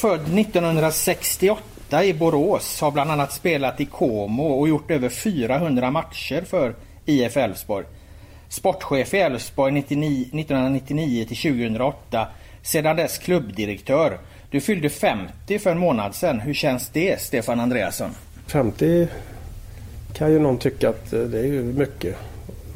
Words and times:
Född 0.00 0.38
1968 0.38 2.04
i 2.04 2.14
Borås, 2.14 2.80
har 2.80 2.90
bland 2.90 3.10
annat 3.10 3.32
spelat 3.32 3.80
i 3.80 3.86
Como 3.86 4.42
och 4.42 4.68
gjort 4.68 4.90
över 4.90 5.08
400 5.08 5.90
matcher 5.90 6.42
för 6.42 6.74
IF 7.04 7.36
Elfsborg. 7.36 7.86
Sportchef 8.48 9.14
i 9.14 9.16
Elfsborg 9.16 9.78
1999 9.78 11.24
till 11.24 11.36
2008. 11.36 12.28
Sedan 12.62 12.96
dess 12.96 13.18
klubbdirektör. 13.18 14.18
Du 14.50 14.60
fyllde 14.60 14.88
50 14.90 15.58
för 15.58 15.70
en 15.70 15.78
månad 15.78 16.14
sedan. 16.14 16.40
Hur 16.40 16.54
känns 16.54 16.88
det, 16.88 17.20
Stefan 17.20 17.60
Andreasson? 17.60 18.10
50 18.46 19.08
kan 20.12 20.32
ju 20.32 20.38
någon 20.38 20.58
tycka 20.58 20.88
att 20.88 21.12
eh, 21.12 21.20
det 21.20 21.40
är 21.40 21.62
mycket. 21.62 22.16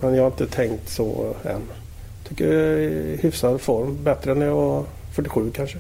Men 0.01 0.15
jag 0.15 0.23
har 0.23 0.31
inte 0.31 0.47
tänkt 0.47 0.89
så 0.89 1.35
än. 1.45 1.63
Tycker 2.29 2.45
jag 2.45 2.55
är 2.55 3.17
hyfsad 3.23 3.61
form. 3.61 3.99
Bättre 4.05 4.33
än 4.33 4.39
när 4.39 4.47
jag 4.47 4.57
var 4.57 4.85
47 5.13 5.51
kanske. 5.55 5.79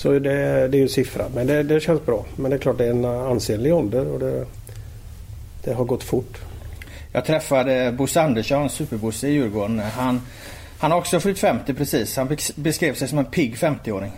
Så 0.00 0.12
det, 0.12 0.68
det 0.68 0.76
är 0.76 0.80
ju 0.80 0.88
siffra. 0.88 1.24
Men 1.34 1.46
det, 1.46 1.62
det, 1.62 1.80
känns 1.80 2.06
bra. 2.06 2.24
Men 2.36 2.50
det 2.50 2.56
är 2.56 2.58
klart 2.58 2.78
det 2.78 2.86
är 2.86 2.90
en 2.90 3.04
ansenlig 3.04 3.74
ålder 3.74 4.06
och 4.06 4.20
det, 4.20 4.46
det 5.64 5.72
har 5.72 5.84
gått 5.84 6.02
fort. 6.02 6.38
Jag 7.12 7.24
träffade 7.24 7.92
Bosse 7.92 8.22
Andersson, 8.22 8.70
superbosse 8.70 9.28
i 9.28 9.32
Djurgården. 9.32 9.78
Han, 9.78 10.20
han 10.78 10.90
har 10.90 10.98
också 10.98 11.20
fyllt 11.20 11.38
50 11.38 11.74
precis. 11.74 12.16
Han 12.16 12.36
beskrev 12.54 12.94
sig 12.94 13.08
som 13.08 13.18
en 13.18 13.24
pigg 13.24 13.54
50-åring. 13.54 14.12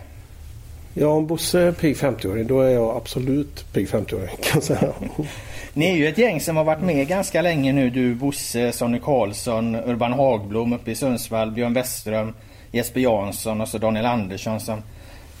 Ja, 0.93 1.07
om 1.07 1.27
Bosse 1.27 1.59
är 1.59 1.71
pigg 1.71 1.95
50-åring 1.95 2.47
då 2.47 2.61
är 2.61 2.69
jag 2.69 2.97
absolut 2.97 3.73
pigg 3.73 3.87
50-åring 3.87 4.35
kan 4.41 4.51
jag 4.53 4.63
säga. 4.63 4.93
Ni 5.73 5.85
är 5.85 5.95
ju 5.95 6.07
ett 6.07 6.17
gäng 6.17 6.41
som 6.41 6.57
har 6.57 6.63
varit 6.63 6.83
med 6.83 7.07
ganska 7.07 7.41
länge 7.41 7.73
nu. 7.73 7.89
Du, 7.89 8.15
Bosse, 8.15 8.71
Sonny 8.71 8.99
Karlsson, 8.99 9.75
Urban 9.75 10.13
Hagblom 10.13 10.73
uppe 10.73 10.91
i 10.91 10.95
Sundsvall, 10.95 11.51
Björn 11.51 11.73
Westström, 11.73 12.33
Jesper 12.71 13.01
Jansson 13.01 13.61
och 13.61 13.67
så 13.67 13.77
Daniel 13.77 14.05
Andersson 14.05 14.59
som 14.59 14.81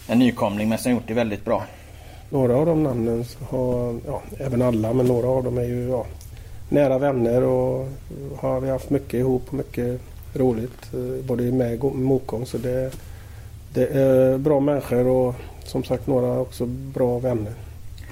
en 0.07 0.19
nykomling 0.19 0.69
men 0.69 0.77
som 0.77 0.91
gjort 0.91 1.07
det 1.07 1.13
väldigt 1.13 1.45
bra. 1.45 1.63
Några 2.29 2.55
av 2.55 2.65
de 2.65 2.83
namnen 2.83 3.25
har, 3.49 3.99
ja, 4.05 4.21
även 4.37 4.61
alla, 4.61 4.93
men 4.93 5.05
några 5.05 5.27
av 5.27 5.43
dem 5.43 5.57
är 5.57 5.63
ju 5.63 5.89
ja, 5.89 6.05
nära 6.69 6.97
vänner 6.97 7.43
och 7.43 7.87
har 8.37 8.59
vi 8.59 8.69
haft 8.69 8.89
mycket 8.89 9.13
ihop 9.13 9.43
och 9.47 9.53
mycket 9.53 10.01
roligt. 10.33 10.93
Eh, 10.93 11.25
både 11.25 11.43
med 11.43 11.83
och 11.83 11.95
motgång. 11.95 12.45
Så 12.45 12.57
det, 12.57 12.91
det 13.73 13.87
är 13.87 14.37
bra 14.37 14.59
människor 14.59 15.07
och 15.07 15.35
som 15.65 15.83
sagt 15.83 16.07
några 16.07 16.39
också 16.39 16.65
bra 16.65 17.19
vänner. 17.19 17.53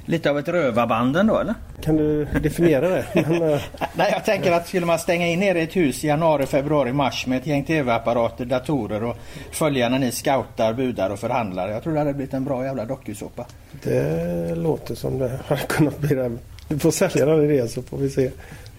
Lite 0.06 0.30
av 0.30 0.40
ett 0.40 0.48
rövarband 0.48 1.28
då 1.28 1.40
eller? 1.40 1.54
Kan 1.82 1.98
du 1.98 2.26
definiera 2.26 2.90
det? 2.90 3.06
Men, 3.14 3.44
eh, 3.44 3.62
Nej, 3.96 4.12
jag 4.12 4.26
tänker 4.26 4.52
att 4.52 4.68
skulle 4.68 4.86
man 4.86 5.00
stänga 5.00 5.28
in 5.28 5.44
er 5.44 5.56
i 5.56 5.62
ett 5.62 5.76
hus 5.76 6.04
i 6.04 6.08
januari, 6.08 6.46
februari, 6.46 6.94
mars 6.94 7.28
med 7.28 7.38
ett 7.38 7.48
gäng 7.48 7.64
tv-apparater, 7.64 8.46
datorer 8.46 9.04
och 9.04 9.18
följa 9.52 9.90
när 9.90 10.00
ni 10.00 10.12
scoutar, 10.12 10.74
budar 10.74 11.10
och 11.10 11.20
förhandlar. 11.20 11.70
Jag 11.70 11.84
tror 11.84 11.94
det 11.94 12.00
hade 12.00 12.14
blivit 12.14 12.34
en 12.34 12.46
bra 12.46 12.66
jävla 12.66 12.86
dokusåpa. 12.86 13.46
Det 13.84 14.56
låter 14.56 14.96
som 14.96 15.20
det 15.20 15.40
hade 15.48 15.62
kunnat 15.62 16.00
bli 16.00 16.16
det. 16.16 16.32
Vi 16.68 16.80
får 16.80 16.92
sälja 16.92 17.26
den 17.26 17.52
idén 17.52 17.70
så 17.70 17.82
får 17.82 17.98
vi 17.98 18.10
se. 18.10 18.32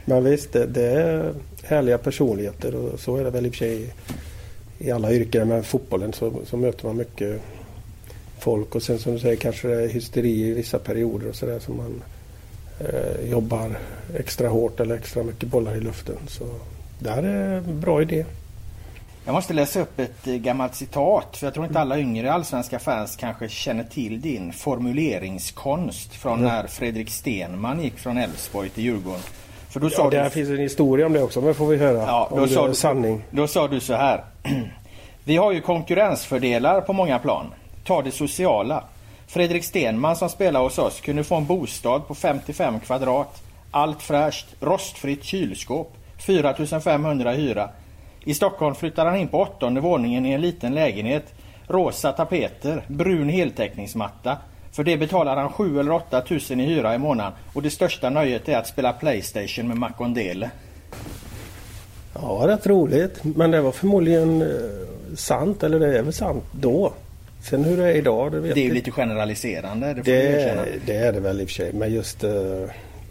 Men 0.05 0.25
visst, 0.25 0.53
det, 0.53 0.67
det 0.67 0.86
är 0.86 1.34
härliga 1.62 1.98
personligheter 1.98 2.75
och 2.75 3.01
så 3.01 3.17
är 3.17 3.25
det 3.25 3.31
väl 3.31 3.47
i 3.47 3.48
och 3.48 3.53
för 3.53 3.59
sig 3.59 3.95
i 4.79 4.91
alla 4.91 5.12
yrken. 5.12 5.48
Men 5.48 5.62
fotbollen 5.62 6.12
så, 6.12 6.33
så 6.47 6.57
möter 6.57 6.86
man 6.86 6.97
mycket 6.97 7.41
folk 8.43 8.75
och 8.75 8.83
sen 8.83 8.98
som 8.98 9.12
du 9.12 9.19
säger 9.19 9.37
kanske 9.37 9.69
det 9.69 9.83
är 9.83 9.89
hysteri 9.89 10.41
i 10.41 10.53
vissa 10.53 10.79
perioder 10.79 11.29
och 11.29 11.37
sådär 11.37 11.59
som 11.59 11.77
man 11.77 12.03
eh, 12.81 13.31
jobbar 13.31 13.79
extra 14.17 14.48
hårt 14.48 14.81
eller 14.81 14.95
extra 14.95 15.23
mycket 15.23 15.48
bollar 15.48 15.77
i 15.77 15.81
luften. 15.81 16.17
Så 16.29 16.45
det 16.98 17.11
här 17.11 17.23
är 17.23 17.57
en 17.57 17.81
bra 17.81 18.03
idé. 18.03 18.25
Jag 19.25 19.33
måste 19.33 19.55
läsa 19.55 19.81
upp 19.81 19.98
ett 19.98 20.27
eh, 20.27 20.35
gammalt 20.35 20.75
citat 20.75 21.37
för 21.37 21.47
jag 21.47 21.55
tror 21.55 21.67
inte 21.67 21.81
alla 21.81 21.98
yngre 21.98 22.33
allsvenska 22.33 22.79
fans 22.79 23.17
kanske 23.17 23.48
känner 23.48 23.85
till 23.85 24.20
din 24.20 24.52
formuleringskonst 24.52 26.14
från 26.14 26.39
mm. 26.39 26.52
när 26.52 26.67
Fredrik 26.67 27.11
Stenman 27.11 27.83
gick 27.83 27.98
från 27.98 28.19
Elfsborg 28.19 28.69
till 28.69 28.85
Djurgården. 28.85 29.20
För 29.69 29.81
då 29.81 29.91
ja, 29.92 30.11
det 30.11 30.23
du... 30.23 30.31
finns 30.31 30.48
en 30.48 30.58
historia 30.58 31.07
om 31.07 31.13
det 31.13 31.23
också, 31.23 31.41
men 31.41 31.55
får 31.55 31.67
vi 31.67 31.77
höra. 31.77 31.98
Ja, 31.98 32.31
då, 32.36 32.48
sa 32.48 32.69
du, 32.69 32.75
sanning. 32.75 33.25
då 33.31 33.47
sa 33.47 33.69
du 33.69 33.81
så 33.81 33.95
här. 33.95 34.25
Vi 35.25 35.36
har 35.36 35.52
ju 35.52 35.61
konkurrensfördelar 35.61 36.81
på 36.81 36.92
många 36.92 37.19
plan. 37.19 37.47
Ta 37.85 38.03
det 38.03 38.11
sociala. 38.11 38.85
Fredrik 39.27 39.65
Stenman 39.65 40.17
som 40.17 40.29
spelar 40.29 40.61
hos 40.61 40.79
oss 40.79 41.01
kunde 41.01 41.25
få 41.25 41.37
en 41.37 41.47
bostad 41.47 42.07
på 42.09 42.15
55 42.15 42.81
kvadrat. 42.81 43.43
Allt 43.70 44.03
fräscht, 44.03 44.47
rostfritt 44.61 45.25
kylskåp, 45.25 45.97
4500 46.19 47.31
hyra. 47.31 47.69
I 48.25 48.35
Stockholm 48.35 48.75
flyttar 48.75 49.07
han 49.07 49.17
in 49.17 49.29
på 49.29 49.41
åttonde 49.41 49.81
våningen 49.81 50.27
i 50.27 50.33
en 50.33 50.41
liten 50.41 50.75
lägenhet. 50.75 51.35
Rosa 51.67 52.13
tapeter, 52.13 52.85
brun 52.89 53.29
heltäckningsmatta. 53.29 54.37
För 54.73 54.85
det 54.85 54.97
betalar 54.97 55.37
han 55.37 55.53
7 55.53 55.81
eller 55.81 55.93
8 55.93 56.20
tusen 56.20 56.61
i 56.61 56.67
hyra 56.67 56.95
i 56.95 56.99
månaden. 56.99 57.33
Och 57.53 57.63
det 57.63 57.70
största 57.70 58.11
nöjet 58.11 58.49
är 58.49 58.59
att 58.59 58.67
spela 58.67 58.93
Playstation 58.93 59.69
med 59.69 59.77
Macondele. 59.77 60.51
Ja, 62.14 62.43
rätt 62.47 62.67
roligt. 62.67 63.25
Men 63.25 63.51
det 63.51 63.61
var 63.61 63.73
förmodligen 63.73 64.43
eh, 64.43 65.17
sant, 65.17 65.63
eller 65.63 65.81
det 65.81 65.99
är 65.99 66.03
väl 66.03 66.13
sant 66.13 66.45
då. 66.53 66.93
Sen 67.42 67.64
hur 67.64 67.77
det 67.77 67.85
är 67.85 67.95
idag, 67.95 68.33
det 68.33 68.41
vet 68.41 68.55
Det 68.55 68.61
är 68.61 68.64
ju 68.64 68.75
lite 68.75 68.91
generaliserande, 68.91 69.95
det 69.95 70.03
det, 70.03 70.67
det 70.86 70.95
är 70.95 71.13
det 71.13 71.20
väl 71.20 71.41
i 71.41 71.45
och 71.45 71.48
för 71.48 71.55
sig. 71.55 71.73
Men 71.73 71.92
just 71.92 72.25
uh, 72.25 72.64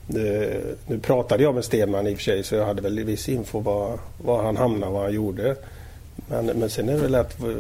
nu 0.08 1.00
pratade 1.02 1.44
jag 1.44 1.56
med 1.56 1.66
Stenman 1.66 2.08
i 2.08 2.14
och 2.14 2.18
för 2.18 2.24
sig 2.24 2.44
så 2.44 2.56
jag 2.56 2.66
hade 2.66 2.81
väl 2.81 3.03
viss 3.03 3.30
info 3.30 3.59
var, 3.59 4.00
var 4.18 4.44
han 4.44 4.58
hamnade 4.58 4.86
och 4.86 4.94
vad 4.94 5.03
han 5.03 5.14
gjorde. 5.14 5.56
Men, 6.28 6.46
men 6.46 6.70
sen 6.70 6.90
är 6.90 6.94
det 6.94 7.00
väl 7.00 7.16
att 7.16 7.44
uh, 7.44 7.56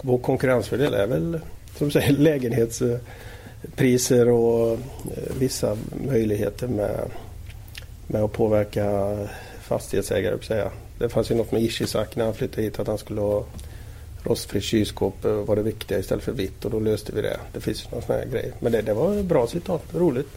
vår 0.00 0.18
konkurrensfördel 0.18 0.94
är 0.94 1.06
väl 1.06 1.40
som 1.76 1.90
säger 1.90 2.12
lägenhetspriser 2.18 4.28
och 4.28 4.72
uh, 4.72 4.78
vissa 5.38 5.76
möjligheter 6.06 6.68
med, 6.68 7.00
med 8.06 8.22
att 8.22 8.32
påverka 8.32 9.16
fastighetsägare. 9.62 10.42
Säga. 10.42 10.70
Det 10.98 11.08
fanns 11.08 11.30
ju 11.30 11.34
något 11.34 11.52
med 11.52 11.62
Ishizak 11.62 12.16
när 12.16 12.24
han 12.24 12.34
flyttade 12.34 12.62
hit 12.62 12.78
att 12.78 12.86
han 12.86 12.98
skulle 12.98 13.20
ha 13.20 13.44
rostfritt 14.22 14.64
kylskåp 14.64 15.24
eh, 15.24 15.32
var 15.32 15.56
det 15.56 15.62
viktiga 15.62 15.98
istället 15.98 16.24
för 16.24 16.32
vitt 16.32 16.64
och 16.64 16.70
då 16.70 16.80
löste 16.80 17.12
vi 17.14 17.22
det. 17.22 17.36
Det 17.52 17.60
finns 17.60 17.90
någon 17.90 18.02
sån 18.02 18.16
här 18.16 18.24
grej. 18.24 18.52
Men 18.60 18.72
det, 18.72 18.82
det 18.82 18.94
var 18.94 19.22
bra 19.22 19.46
citat, 19.46 19.84
roligt. 19.94 20.28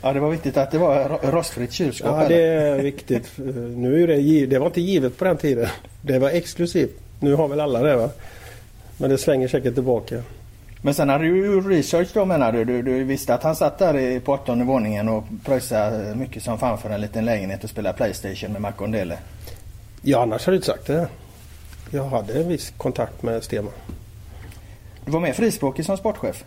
Ja 0.00 0.12
det 0.12 0.20
var 0.20 0.30
viktigt 0.30 0.56
att 0.56 0.70
det 0.70 0.78
var 0.78 1.18
rostfritt 1.22 1.72
kylskåp. 1.72 2.10
Ja 2.10 2.28
det 2.28 2.42
är 2.42 2.82
viktigt. 2.82 3.32
Nu 3.76 4.02
är 4.02 4.06
det, 4.06 4.46
det 4.46 4.58
var 4.58 4.66
inte 4.66 4.80
givet 4.80 5.16
på 5.16 5.24
den 5.24 5.36
tiden. 5.36 5.68
Det 6.02 6.18
var 6.18 6.30
exklusivt. 6.30 7.00
Nu 7.20 7.34
har 7.34 7.48
väl 7.48 7.60
alla 7.60 7.82
det 7.82 7.96
va? 7.96 8.10
Men 8.96 9.10
det 9.10 9.18
svänger 9.18 9.48
säkert 9.48 9.74
tillbaka. 9.74 10.22
Men 10.82 10.94
sen 10.94 11.08
hade 11.08 11.24
du 11.24 11.60
research 11.60 12.08
då 12.14 12.24
menar 12.24 12.52
du? 12.52 12.64
du? 12.64 12.82
Du 12.82 13.04
visste 13.04 13.34
att 13.34 13.42
han 13.42 13.56
satt 13.56 13.78
där 13.78 14.20
på 14.20 14.32
åttonde 14.32 14.64
våningen 14.64 15.08
och 15.08 15.24
pröjsade 15.44 16.14
mycket 16.14 16.42
som 16.42 16.58
fan 16.58 16.78
för 16.78 16.90
en 16.90 17.00
liten 17.00 17.24
lägenhet 17.24 17.64
och 17.64 17.70
spelade 17.70 17.96
Playstation 17.96 18.52
med 18.52 18.60
Macondele? 18.60 19.18
Ja 20.02 20.22
annars 20.22 20.46
hade 20.46 20.54
du 20.54 20.56
inte 20.56 20.66
sagt 20.66 20.86
det 20.86 21.08
jag 21.94 22.04
hade 22.04 22.32
en 22.32 22.48
viss 22.48 22.72
kontakt 22.76 23.22
med 23.22 23.44
Stenman. 23.44 23.72
Du 25.04 25.12
var 25.12 25.20
med 25.20 25.36
frispråkig 25.36 25.84
som 25.84 25.96
sportchef. 25.96 26.44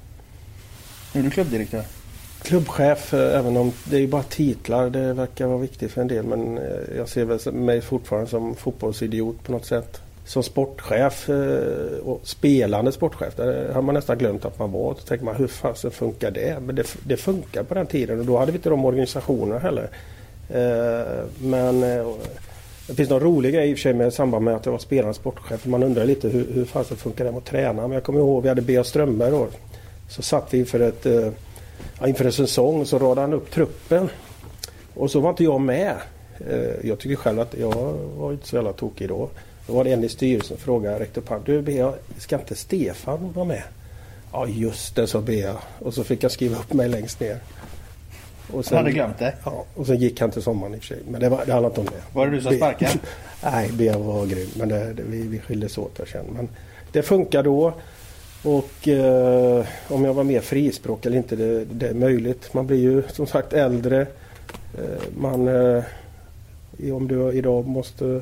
Nu 1.13 1.19
är 1.19 1.23
du 1.23 1.29
klubbdirektör. 1.29 1.83
Klubbchef, 2.41 3.13
eh, 3.13 3.39
även 3.39 3.57
om 3.57 3.71
det 3.83 3.97
är 3.97 4.07
bara 4.07 4.23
titlar. 4.23 4.89
Det 4.89 5.13
verkar 5.13 5.47
vara 5.47 5.57
viktigt 5.57 5.91
för 5.91 6.01
en 6.01 6.07
del. 6.07 6.25
Men 6.25 6.57
eh, 6.57 6.97
jag 6.97 7.09
ser 7.09 7.25
väl 7.25 7.53
mig 7.53 7.81
fortfarande 7.81 8.29
som 8.29 8.55
fotbollsidiot 8.55 9.43
på 9.43 9.51
något 9.51 9.65
sätt. 9.65 10.01
Som 10.25 10.43
sportchef 10.43 11.29
eh, 11.29 11.97
och 12.03 12.21
spelande 12.23 12.91
sportchef. 12.91 13.35
Där 13.35 13.73
har 13.73 13.81
man 13.81 13.95
nästan 13.95 14.17
glömt 14.17 14.45
att 14.45 14.59
man 14.59 14.71
var. 14.71 14.93
Då 14.93 14.99
tänker 14.99 15.25
man 15.25 15.35
hur 15.35 15.47
fasen 15.47 15.91
funkar 15.91 16.31
det? 16.31 16.59
Men 16.59 16.75
det, 16.75 16.95
det 17.03 17.17
funkar 17.17 17.63
på 17.63 17.73
den 17.73 17.87
tiden 17.87 18.19
och 18.19 18.25
då 18.25 18.37
hade 18.37 18.51
vi 18.51 18.57
inte 18.57 18.69
de 18.69 18.85
organisationerna 18.85 19.59
heller. 19.59 19.89
Men 21.39 21.83
det 22.87 22.95
finns 22.95 23.09
någon 23.09 23.19
rolig 23.19 23.53
grej 23.53 23.69
i 23.69 23.73
och 23.73 23.77
för 23.77 23.81
sig 23.81 23.93
med 23.93 24.13
samband 24.13 24.45
med 24.45 24.55
att 24.55 24.65
jag 24.65 24.71
var 24.71 24.79
spelande 24.79 25.13
sportchef. 25.13 25.65
Man 25.65 25.83
undrar 25.83 26.05
lite 26.05 26.29
hur, 26.29 26.47
hur 26.53 26.65
fan 26.65 26.85
det 26.89 26.95
funkar 26.95 27.25
det 27.25 27.31
med 27.31 27.37
att 27.37 27.45
träna. 27.45 27.81
Men 27.81 27.91
jag 27.91 28.03
kommer 28.03 28.19
ihåg 28.19 28.43
vi 28.43 28.49
hade 28.49 28.61
B.A. 28.61 28.83
Strömberg 28.83 29.31
då. 29.31 29.47
Så 30.09 30.21
satt 30.21 30.53
vi 30.53 30.59
inför, 30.59 30.79
ett, 30.79 31.05
eh, 31.05 31.29
inför 32.05 32.25
en 32.25 32.31
säsong 32.31 32.81
och 32.81 32.87
så 32.87 32.99
radade 32.99 33.21
han 33.21 33.33
upp 33.33 33.51
truppen. 33.51 34.09
Och 34.93 35.11
så 35.11 35.19
var 35.19 35.29
inte 35.29 35.43
jag 35.43 35.61
med. 35.61 35.95
Eh, 36.49 36.87
jag 36.87 36.99
tycker 36.99 37.15
själv 37.15 37.39
att 37.39 37.55
jag 37.57 37.93
var 38.17 38.31
inte 38.31 38.47
så 38.47 38.55
jävla 38.55 38.73
tokig 38.73 39.09
då. 39.09 39.29
Då 39.67 39.73
var 39.73 39.83
det 39.83 39.91
en 39.91 40.03
i 40.03 40.09
styrelsen 40.09 40.47
som 40.47 40.57
frågade, 40.57 40.99
räckte 40.99 41.19
upp 41.19 41.45
Du 41.45 41.61
B.A. 41.61 41.93
ska 42.17 42.35
inte 42.39 42.55
Stefan 42.55 43.33
vara 43.33 43.45
med? 43.45 43.63
Ja 44.31 44.47
just 44.47 44.95
det 44.95 45.07
sa 45.07 45.21
B.A. 45.21 45.55
Och 45.79 45.93
så 45.93 46.03
fick 46.03 46.23
jag 46.23 46.31
skriva 46.31 46.57
upp 46.57 46.73
mig 46.73 46.89
längst 46.89 47.19
ner. 47.19 47.39
Och 48.53 48.65
sen, 48.65 48.77
han 48.77 48.85
hade 48.85 48.95
glömt 48.95 49.19
det? 49.19 49.33
Ja, 49.43 49.65
och 49.75 49.87
sen 49.87 49.97
gick 49.97 50.21
han 50.21 50.31
till 50.31 50.41
sommaren 50.41 50.75
i 50.75 50.77
och 50.77 50.81
för 50.81 50.87
sig. 50.87 51.03
Men 51.09 51.21
det, 51.21 51.29
var, 51.29 51.45
det 51.45 51.53
handlade 51.53 51.67
inte 51.67 51.79
om 51.81 51.97
det. 51.97 52.17
Var 52.17 52.25
det 52.25 52.31
du 52.31 52.41
som 52.41 52.53
sparkade? 52.53 52.91
Nej, 53.43 53.69
Bea 53.71 53.97
var 53.97 54.25
grym. 54.25 54.47
Men 54.55 54.69
det, 54.69 54.93
det, 54.93 55.03
vi, 55.03 55.21
vi 55.21 55.39
skildes 55.39 55.77
åt 55.77 55.91
jag 55.97 56.07
känner. 56.07 56.31
Men 56.31 56.49
det 56.91 57.01
funkar 57.01 57.43
då. 57.43 57.73
Och 58.43 58.87
eh, 58.87 59.65
om 59.87 60.05
jag 60.05 60.13
var 60.13 60.23
mer 60.23 60.41
frispråk 60.41 61.05
eller 61.05 61.17
inte, 61.17 61.35
det, 61.35 61.65
det, 61.65 61.87
är 61.87 61.93
möjligt. 61.93 62.53
Man 62.53 62.67
blir 62.67 62.77
ju 62.77 63.03
som 63.13 63.27
sagt 63.27 63.53
äldre. 63.53 64.01
Eh, 64.77 65.03
man, 65.17 65.47
eh, 65.47 65.83
om 66.93 67.07
du 67.07 67.31
idag 67.31 67.67
måste 67.67 68.21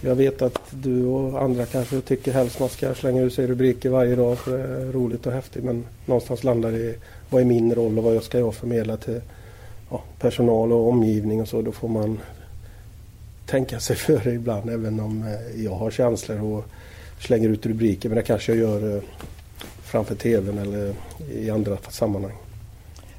Jag 0.00 0.14
vet 0.14 0.42
att 0.42 0.60
du 0.70 1.04
och 1.04 1.42
andra 1.42 1.66
kanske 1.66 2.00
tycker 2.00 2.32
helst 2.32 2.60
man 2.60 2.68
ska 2.68 2.94
slänga 2.94 3.22
ut 3.22 3.34
sig 3.34 3.46
rubriker 3.46 3.90
varje 3.90 4.16
dag 4.16 4.38
för 4.38 4.58
det 4.58 4.64
är 4.64 4.92
roligt 4.92 5.26
och 5.26 5.32
häftigt. 5.32 5.64
Men 5.64 5.84
någonstans 6.06 6.44
landar 6.44 6.72
det 6.72 6.78
i 6.78 6.94
vad 7.30 7.40
är 7.40 7.44
min 7.44 7.74
roll 7.74 7.98
och 7.98 8.04
vad 8.04 8.22
ska 8.22 8.38
jag 8.38 8.54
förmedla 8.54 8.96
till 8.96 9.20
ja, 9.90 10.02
personal 10.18 10.72
och 10.72 10.88
omgivning 10.88 11.40
och 11.40 11.48
så. 11.48 11.62
Då 11.62 11.72
får 11.72 11.88
man 11.88 12.18
tänka 13.46 13.80
sig 13.80 13.96
för 14.06 14.28
ibland 14.28 14.70
även 14.70 15.00
om 15.00 15.22
eh, 15.22 15.64
jag 15.64 15.74
har 15.74 15.90
känslor 15.90 16.42
och 16.42 16.64
slänger 17.20 17.48
ut 17.48 17.66
rubriker. 17.66 18.08
Men 18.08 18.16
det 18.16 18.22
kanske 18.22 18.52
jag 18.52 18.58
gör 18.58 18.96
eh, 18.96 19.02
framför 19.82 20.14
tvn 20.14 20.58
eller 20.58 20.94
i 21.32 21.50
andra 21.50 21.76
sammanhang. 21.76 22.34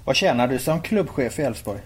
Vad 0.06 0.16
tjänar 0.16 0.48
du 0.48 0.60
som 0.60 0.82
klubbchef 0.82 1.40
i 1.40 1.42
Elfsborg? 1.42 1.80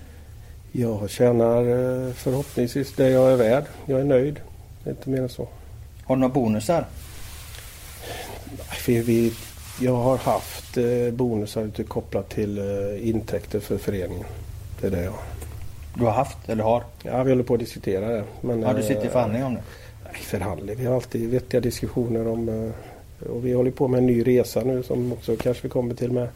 Jag 0.72 1.10
tjänar 1.10 1.62
eh, 1.62 2.14
förhoppningsvis 2.14 2.94
det 2.96 3.10
jag 3.10 3.32
är 3.32 3.36
värd. 3.36 3.64
Jag 3.86 4.00
är 4.00 4.04
nöjd. 4.04 4.40
Det 4.84 4.90
är 4.90 4.94
inte 4.94 5.10
mer 5.10 5.22
än 5.22 5.30
så. 5.30 5.48
Har 6.04 6.16
du 6.16 6.20
några 6.20 6.34
bonusar? 6.34 6.86
Vi, 8.88 9.34
jag 9.82 9.96
har 9.96 10.18
haft 10.18 10.78
bonusar 11.14 11.84
kopplat 11.84 12.30
till 12.30 12.60
intäkter 13.02 13.60
för 13.60 13.78
föreningen. 13.78 14.26
Det 14.82 14.88
är 14.88 14.92
det 14.92 15.04
jag 15.04 15.12
har. 15.12 15.24
Du 15.94 16.04
har 16.04 16.12
haft 16.12 16.50
eller 16.50 16.64
har? 16.64 16.84
Ja, 17.04 17.24
vi 17.24 17.32
håller 17.32 17.44
på 17.44 17.54
att 17.54 17.60
diskutera 17.60 18.08
det. 18.08 18.24
Men, 18.42 18.62
ja, 18.62 18.74
du 18.74 18.82
sitter 18.82 19.04
i 19.04 19.06
eh, 19.06 19.12
förhandling 19.12 19.44
om 19.44 19.54
det? 19.54 19.62
Nej, 20.04 20.14
förhandling. 20.22 20.76
Vi 20.80 20.86
har 20.86 20.96
alltid 20.96 21.30
vettiga 21.30 21.62
diskussioner 21.62 22.28
om... 22.28 22.50
Eh, 22.50 22.72
och 23.32 23.46
vi 23.46 23.54
håller 23.54 23.72
på 23.72 23.88
med 23.88 23.98
en 23.98 24.06
ny 24.06 24.24
resa 24.24 24.62
nu 24.64 24.84
som 24.84 25.14
också 25.14 25.36
kanske 25.36 25.64
vi 25.64 25.70
kommer 25.70 25.94
till 25.94 26.12
med 26.12 26.28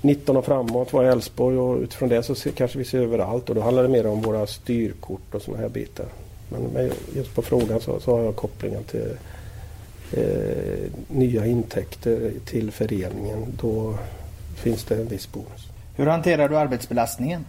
19 0.00 0.36
och 0.36 0.44
framåt 0.44 0.92
var 0.92 1.04
i 1.04 1.08
Älvsborg 1.08 1.58
och 1.58 1.78
utifrån 1.78 2.08
det 2.08 2.22
så 2.22 2.34
kanske 2.34 2.78
vi 2.78 2.84
ser 2.84 2.98
över 2.98 3.18
allt 3.18 3.48
och 3.48 3.54
då 3.54 3.60
handlar 3.60 3.82
det 3.82 3.88
mer 3.88 4.06
om 4.06 4.22
våra 4.22 4.46
styrkort 4.46 5.34
och 5.34 5.42
sådana 5.42 5.62
här 5.62 5.68
bitar. 5.68 6.06
Men 6.48 6.90
just 7.14 7.34
på 7.34 7.42
frågan 7.42 7.80
så, 7.80 8.00
så 8.00 8.16
har 8.16 8.24
jag 8.24 8.36
kopplingen 8.36 8.84
till 8.84 9.16
eh, 10.12 10.90
nya 11.08 11.46
intäkter 11.46 12.32
till 12.44 12.70
föreningen. 12.70 13.46
Då 13.60 13.98
finns 14.56 14.84
det 14.84 14.94
en 14.94 15.08
viss 15.08 15.32
bonus. 15.32 15.68
Hur 15.96 16.06
hanterar 16.06 16.48
du 16.48 16.58
arbetsbelastningen? 16.58 17.44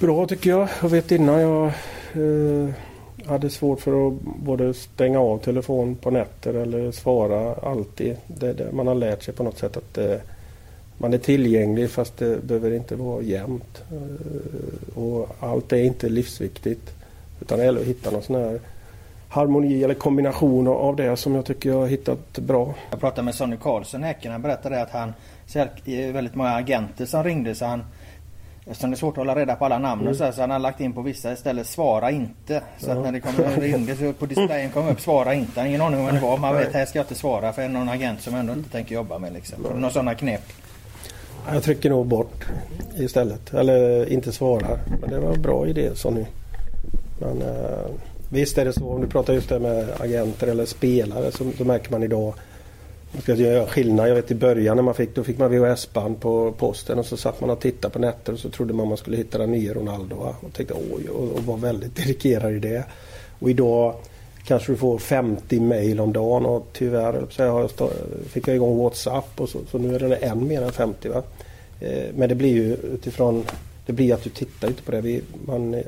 Bra 0.00 0.26
tycker 0.26 0.50
jag. 0.50 0.68
Jag 0.82 0.88
vet 0.88 1.12
innan 1.12 1.40
jag 1.40 1.66
eh, 2.12 2.74
hade 3.26 3.50
svårt 3.50 3.80
för 3.80 4.08
att 4.08 4.14
både 4.22 4.74
stänga 4.74 5.20
av 5.20 5.38
telefon 5.38 5.94
på 5.94 6.10
nätter 6.10 6.54
eller 6.54 6.92
svara 6.92 7.54
alltid. 7.54 8.16
Det, 8.26 8.52
det, 8.52 8.72
man 8.72 8.86
har 8.86 8.94
lärt 8.94 9.22
sig 9.22 9.34
på 9.34 9.42
något 9.42 9.58
sätt 9.58 9.76
att 9.76 9.98
eh, 9.98 10.16
man 10.98 11.14
är 11.14 11.18
tillgänglig 11.18 11.90
fast 11.90 12.16
det 12.16 12.44
behöver 12.44 12.72
inte 12.72 12.96
vara 12.96 13.22
jämnt. 13.22 13.82
Eh, 13.92 14.98
och 14.98 15.36
allt 15.40 15.72
är 15.72 15.84
inte 15.84 16.08
livsviktigt. 16.08 16.90
Utan 17.40 17.58
det 17.58 17.64
gäller 17.64 17.80
att 17.80 17.86
hitta 17.86 18.10
någon 18.10 18.22
sån 18.22 18.36
här 18.36 18.60
harmoni 19.28 19.84
eller 19.84 19.94
kombination 19.94 20.68
av 20.68 20.96
det 20.96 21.16
som 21.16 21.34
jag 21.34 21.44
tycker 21.44 21.70
jag 21.70 21.76
har 21.76 21.86
hittat 21.86 22.38
bra. 22.38 22.74
Jag 22.90 23.00
pratade 23.00 23.22
med 23.22 23.34
Sonny 23.34 23.56
Karlsson 23.56 24.02
Häcken. 24.02 24.32
Han 24.32 24.42
berättade 24.42 24.82
att 24.82 24.90
han 24.90 25.12
väldigt 26.12 26.34
många 26.34 26.50
agenter 26.50 27.06
som 27.06 27.24
ringde 27.24 27.54
så 27.54 27.64
han 27.64 27.84
Eftersom 28.70 28.90
det 28.90 28.94
är 28.94 28.98
svårt 28.98 29.14
att 29.14 29.16
hålla 29.16 29.34
reda 29.34 29.56
på 29.56 29.64
alla 29.64 29.78
namn 29.78 30.00
mm. 30.00 30.10
och 30.10 30.16
så, 30.16 30.24
här, 30.24 30.32
så 30.32 30.40
han 30.40 30.50
har 30.50 30.58
lagt 30.58 30.80
in 30.80 30.92
på 30.92 31.02
vissa 31.02 31.32
istället 31.32 31.66
svara 31.66 32.10
inte. 32.10 32.62
Så 32.78 32.90
att 32.90 32.98
när 32.98 33.12
det 33.12 33.20
kommer 33.20 33.60
ringde 33.60 33.96
så 33.96 34.12
på 34.12 34.26
displayen 34.26 34.70
kom 34.70 34.88
upp 34.88 35.00
svara 35.00 35.34
inte. 35.34 35.60
Ingen 35.60 35.80
aning 35.80 35.98
om 35.98 36.04
vad 36.04 36.14
det 36.14 36.20
var. 36.20 36.38
Man 36.38 36.56
vet 36.56 36.72
här 36.72 36.86
ska 36.86 36.98
jag 36.98 37.04
inte 37.04 37.14
svara 37.14 37.52
för 37.52 37.68
någon 37.68 37.88
agent 37.88 38.20
som 38.20 38.34
ändå 38.34 38.52
inte 38.52 38.70
tänker 38.70 38.94
jobba 38.94 39.18
med 39.18 39.32
liksom. 39.32 39.66
Ja. 39.68 39.74
Några 39.74 39.90
sådana 39.90 40.14
knep. 40.14 40.42
Jag 41.52 41.62
trycker 41.62 41.90
nog 41.90 42.06
bort 42.06 42.46
istället. 42.96 43.54
Eller 43.54 44.12
inte 44.12 44.32
svarar. 44.32 44.78
Men 45.00 45.10
det 45.10 45.20
var 45.20 45.32
en 45.32 45.42
bra 45.42 45.66
idé 45.66 45.90
Sonny. 45.94 46.24
Men 47.20 47.42
uh, 47.42 47.86
visst 48.28 48.58
är 48.58 48.64
det 48.64 48.72
så. 48.72 48.88
Om 48.92 49.00
du 49.00 49.06
pratar 49.06 49.32
just 49.32 49.48
det 49.48 49.58
med 49.58 49.88
agenter 49.98 50.46
eller 50.46 50.66
spelare 50.66 51.32
så, 51.32 51.50
så 51.58 51.64
märker 51.64 51.90
man 51.90 52.02
idag 52.02 52.34
man 53.12 53.22
ska 53.22 53.34
göra 53.34 53.66
skillnad. 53.66 54.08
Jag 54.08 54.14
vet 54.14 54.30
i 54.30 54.34
början 54.34 54.76
när 54.76 54.82
man 54.82 54.94
fick, 54.94 55.14
då 55.14 55.24
fick 55.24 55.38
man 55.38 55.50
VHS-band 55.50 56.20
på 56.20 56.52
posten 56.52 56.98
och 56.98 57.06
så 57.06 57.16
satt 57.16 57.40
man 57.40 57.50
och 57.50 57.60
tittade 57.60 57.92
på 57.92 57.98
nätter 57.98 58.32
och 58.32 58.38
så 58.38 58.50
trodde 58.50 58.74
man 58.74 58.88
man 58.88 58.96
skulle 58.96 59.16
hitta 59.16 59.38
den 59.38 59.52
nya 59.52 59.74
Ronaldo. 59.74 60.16
Va? 60.16 60.34
Och 60.40 60.52
tänkte 60.52 60.74
oj 60.74 61.08
och, 61.08 61.28
och 61.32 61.44
var 61.44 61.56
väldigt 61.56 61.96
dedikerad 62.06 62.52
i 62.52 62.58
det. 62.58 62.84
Och 63.38 63.50
idag 63.50 63.94
kanske 64.44 64.72
du 64.72 64.76
får 64.76 64.98
50 64.98 65.60
mail 65.60 66.00
om 66.00 66.12
dagen 66.12 66.46
och 66.46 66.66
tyvärr 66.72 67.26
så 67.30 67.42
jag 67.42 67.70
fick 68.28 68.48
jag 68.48 68.56
igång 68.56 68.78
WhatsApp 68.78 69.40
och 69.40 69.48
så, 69.48 69.58
så 69.70 69.78
nu 69.78 69.94
är 69.94 69.98
det 69.98 70.16
än 70.16 70.48
mer 70.48 70.62
än 70.62 70.72
50. 70.72 71.08
Va? 71.08 71.22
Eh, 71.80 72.04
men 72.14 72.28
det 72.28 72.34
blir 72.34 72.54
ju 72.54 72.74
utifrån, 72.74 73.44
det 73.86 73.92
blir 73.92 74.14
att 74.14 74.24
du 74.24 74.30
tittar 74.30 74.68
inte 74.68 74.82
på 74.82 74.90
det. 74.90 75.00
Vi, 75.00 75.22
man 75.46 75.74
eh, 75.74 75.82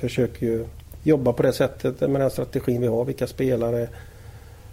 försöker 0.00 0.46
ju 0.46 0.64
jobba 1.02 1.32
på 1.32 1.42
det 1.42 1.52
sättet 1.52 2.00
med 2.00 2.20
den 2.20 2.30
strategin 2.30 2.80
vi 2.80 2.86
har. 2.86 3.04
Vilka 3.04 3.26
spelare 3.26 3.88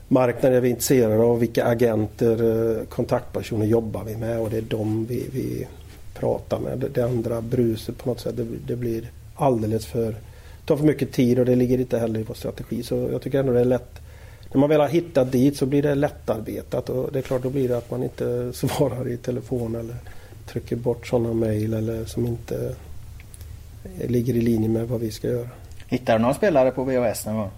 marknader 0.07 0.57
är 0.57 0.61
vi 0.61 0.69
intresserade 0.69 1.23
av, 1.23 1.39
vilka 1.39 1.65
agenter, 1.65 2.43
eh, 2.79 2.85
kontaktpersoner 2.85 3.65
jobbar 3.65 4.03
vi 4.03 4.17
med 4.17 4.39
och 4.39 4.49
det 4.49 4.57
är 4.57 4.61
de 4.61 5.05
vi, 5.05 5.29
vi 5.33 5.67
pratar 6.13 6.59
med. 6.59 6.91
Det 6.93 7.01
andra 7.01 7.41
bruset 7.41 7.97
på 7.97 8.09
något 8.09 8.19
sätt, 8.19 8.37
det, 8.37 8.45
det 8.67 8.75
blir 8.75 9.11
alldeles 9.35 9.85
för 9.85 10.15
tar 10.65 10.77
för 10.77 10.85
mycket 10.85 11.11
tid 11.11 11.39
och 11.39 11.45
det 11.45 11.55
ligger 11.55 11.79
inte 11.79 11.99
heller 11.99 12.19
i 12.19 12.23
vår 12.23 12.35
strategi. 12.35 12.83
Så 12.83 13.09
jag 13.11 13.21
tycker 13.21 13.39
ändå 13.39 13.53
det 13.53 13.59
är 13.59 13.65
lätt. 13.65 14.01
När 14.53 14.59
man 14.59 14.69
väl 14.69 14.81
har 14.81 14.87
hittat 14.87 15.31
dit 15.31 15.57
så 15.57 15.65
blir 15.65 15.81
det 15.81 15.95
lättarbetat 15.95 16.89
och 16.89 17.11
det 17.11 17.19
är 17.19 17.23
klart 17.23 17.43
då 17.43 17.49
blir 17.49 17.69
det 17.69 17.77
att 17.77 17.91
man 17.91 18.03
inte 18.03 18.53
svarar 18.53 19.07
i 19.09 19.17
telefon 19.17 19.75
eller 19.75 19.95
trycker 20.47 20.75
bort 20.75 21.07
sådana 21.07 21.33
mejl 21.33 21.73
eller 21.73 22.05
som 22.05 22.25
inte 22.25 22.75
eh, 23.99 24.09
ligger 24.09 24.33
i 24.33 24.41
linje 24.41 24.69
med 24.69 24.87
vad 24.87 24.99
vi 24.99 25.11
ska 25.11 25.27
göra. 25.27 25.49
Hittar 25.87 26.17
du 26.17 26.23
någon 26.23 26.33
spelare 26.33 26.71
på 26.71 26.83
VHS 26.83 27.25
någon 27.25 27.35
gång? 27.35 27.51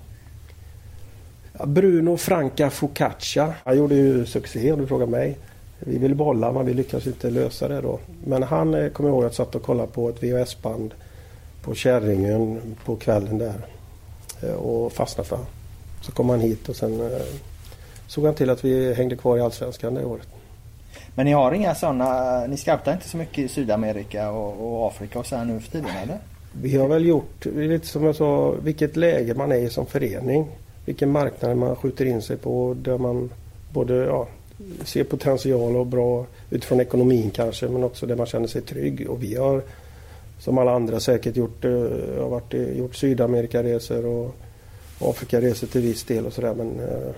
Bruno 1.66 2.18
Franca 2.18 2.70
Focaccia. 2.70 3.54
Han 3.64 3.78
gjorde 3.78 3.96
ju 3.96 4.26
succé 4.26 4.72
om 4.72 4.80
du 4.80 4.88
frågar 4.88 5.06
mig. 5.06 5.38
Vi 5.80 5.98
ville 5.98 6.16
behålla 6.16 6.52
men 6.52 6.66
vi 6.66 6.74
lyckades 6.74 7.08
inte 7.08 7.30
lösa 7.30 7.68
det 7.68 7.82
då. 7.82 8.00
Men 8.26 8.44
han 8.44 8.74
eh, 8.74 8.90
kommer 8.90 9.10
ihåg 9.10 9.20
att 9.20 9.24
jag 9.24 9.48
satt 9.48 9.56
och 9.56 9.64
kollade 9.64 9.92
på 9.92 10.10
ett 10.10 10.24
VHS-band 10.24 10.94
på 11.62 11.76
Kärringen 11.76 12.62
på 12.86 12.96
kvällen 12.96 13.38
där. 13.38 13.56
Eh, 14.44 14.54
och 14.54 14.94
fastnade 14.94 15.30
för 15.30 15.40
Så 16.02 16.12
kom 16.12 16.30
han 16.30 16.40
hit 16.40 16.70
och 16.70 16.76
sen 16.76 17.02
eh, 17.02 17.22
såg 18.08 18.26
han 18.26 18.34
till 18.34 18.50
att 18.50 18.66
vi 18.66 18.94
hängde 18.94 19.16
kvar 19.16 19.38
i 19.38 19.42
Allsvenskan 19.42 19.94
det 19.94 20.06
året. 20.06 20.28
Men 21.16 21.26
ni 21.26 21.32
har 21.32 21.52
inga 21.52 21.76
sådana, 21.76 22.40
ni 22.48 22.58
scoutar 22.58 22.94
inte 22.94 23.10
så 23.10 23.18
mycket 23.18 23.38
i 23.38 23.48
Sydamerika 23.48 24.32
och, 24.32 24.78
och 24.78 24.88
Afrika 24.88 25.20
och 25.20 25.26
så 25.26 25.36
här 25.36 25.46
nu 25.46 25.60
för 25.60 25.72
tiden 25.72 25.90
eller? 26.04 26.18
Vi 26.62 26.78
har 26.78 26.88
väl 26.88 27.06
gjort, 27.06 27.46
lite 27.46 27.88
som 27.88 28.04
jag 28.04 28.16
sa, 28.16 28.52
vilket 28.52 28.96
läge 28.96 29.34
man 29.34 29.52
är 29.52 29.56
i 29.56 29.70
som 29.70 29.86
förening 29.86 30.48
vilken 30.88 31.12
marknad 31.12 31.58
man 31.58 31.76
skjuter 31.76 32.06
in 32.06 32.22
sig 32.22 32.38
på 32.38 32.76
där 32.82 32.98
man 32.98 33.30
både 33.74 33.96
ja, 33.96 34.28
ser 34.84 35.04
potential 35.04 35.76
och 35.76 35.88
bra 35.88 36.26
utifrån 36.50 36.80
ekonomin 36.80 37.32
kanske 37.32 37.68
men 37.68 37.84
också 37.84 38.06
där 38.06 38.16
man 38.16 38.26
känner 38.26 38.48
sig 38.48 38.62
trygg. 38.62 39.10
Och 39.10 39.24
vi 39.24 39.36
har 39.36 39.62
som 40.40 40.58
alla 40.58 40.72
andra 40.72 41.00
säkert 41.00 41.36
gjort, 41.36 41.66
eh, 41.66 41.72
har 42.22 42.30
varit, 42.30 42.54
eh, 42.54 42.78
gjort 42.78 42.96
Sydamerikaresor 42.96 44.06
och 44.06 44.36
Afrikaresor 45.00 45.68
till 45.68 45.82
viss 45.82 46.04
del 46.04 46.26
och 46.26 46.34
sådär 46.34 46.54
men 46.54 46.80
eh, 46.80 47.12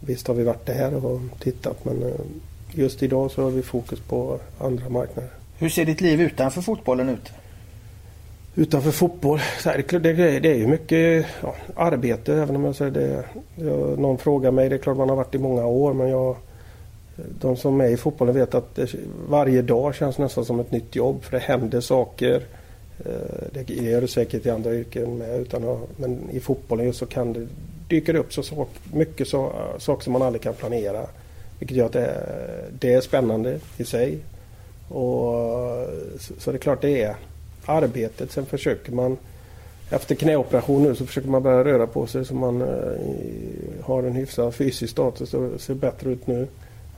visst 0.00 0.26
har 0.26 0.34
vi 0.34 0.44
varit 0.44 0.66
där 0.66 1.04
och 1.04 1.20
tittat 1.40 1.84
men 1.84 2.04
just 2.70 3.02
idag 3.02 3.30
så 3.30 3.42
har 3.42 3.50
vi 3.50 3.62
fokus 3.62 4.00
på 4.00 4.38
andra 4.58 4.88
marknader. 4.88 5.30
Hur 5.58 5.68
ser 5.68 5.84
ditt 5.84 6.00
liv 6.00 6.20
utanför 6.20 6.60
fotbollen 6.60 7.08
ut? 7.08 7.32
Utanför 8.54 8.90
fotboll. 8.90 9.40
Det, 9.64 9.98
det, 9.98 10.40
det 10.40 10.48
är 10.48 10.58
ju 10.58 10.66
mycket 10.66 11.26
ja, 11.42 11.54
arbete 11.76 12.34
även 12.34 12.56
om 12.56 12.64
jag 12.64 12.74
säger 12.74 12.90
det. 12.90 13.24
Jag, 13.54 13.98
någon 13.98 14.18
frågar 14.18 14.50
mig, 14.50 14.68
det 14.68 14.76
är 14.76 14.78
klart 14.78 14.96
man 14.96 15.08
har 15.08 15.16
varit 15.16 15.34
i 15.34 15.38
många 15.38 15.66
år 15.66 15.92
men 15.92 16.08
jag 16.08 16.36
de 17.40 17.56
som 17.56 17.80
är 17.80 17.88
i 17.88 17.96
fotbollen 17.96 18.34
vet 18.34 18.54
att 18.54 18.74
det, 18.74 18.94
varje 19.28 19.62
dag 19.62 19.94
känns 19.94 20.18
nästan 20.18 20.44
som 20.44 20.60
ett 20.60 20.70
nytt 20.70 20.96
jobb 20.96 21.22
för 21.22 21.32
det 21.32 21.38
händer 21.38 21.80
saker. 21.80 22.42
Eh, 23.04 23.46
det 23.52 23.70
gör 23.70 24.00
det 24.00 24.08
säkert 24.08 24.46
i 24.46 24.50
andra 24.50 24.74
yrken 24.74 25.18
med 25.18 25.40
utan 25.40 25.68
att, 25.68 25.98
men 25.98 26.30
i 26.32 26.40
fotbollen 26.40 26.86
just 26.86 26.98
så 26.98 27.06
kan 27.06 27.32
det 27.32 27.46
dyka 27.88 28.18
upp 28.18 28.32
så 28.32 28.42
sak, 28.42 28.68
mycket 28.92 29.28
så, 29.28 29.52
saker 29.78 30.04
som 30.04 30.12
man 30.12 30.22
aldrig 30.22 30.42
kan 30.42 30.54
planera. 30.54 31.06
Vilket 31.58 31.76
gör 31.76 31.86
att 31.86 31.92
det, 31.92 32.26
det 32.78 32.92
är 32.92 33.00
spännande 33.00 33.58
i 33.78 33.84
sig. 33.84 34.18
Och, 34.88 35.34
så, 36.18 36.34
så 36.38 36.52
det 36.52 36.56
är 36.56 36.60
klart 36.60 36.82
det 36.82 37.02
är 37.02 37.16
arbetet. 37.66 38.32
Sen 38.32 38.46
försöker 38.46 38.92
man 38.92 39.16
efter 39.90 40.14
knäoperation 40.14 40.82
nu 40.82 40.94
så 40.94 41.06
försöker 41.06 41.28
man 41.28 41.42
börja 41.42 41.64
röra 41.64 41.86
på 41.86 42.06
sig 42.06 42.24
så 42.24 42.34
man 42.34 42.62
eh, 42.62 43.84
har 43.84 44.02
en 44.02 44.12
hyfsad 44.12 44.54
fysisk 44.54 44.92
status 44.92 45.34
och 45.34 45.60
ser 45.60 45.74
bättre 45.74 46.10
ut 46.10 46.26
nu 46.26 46.40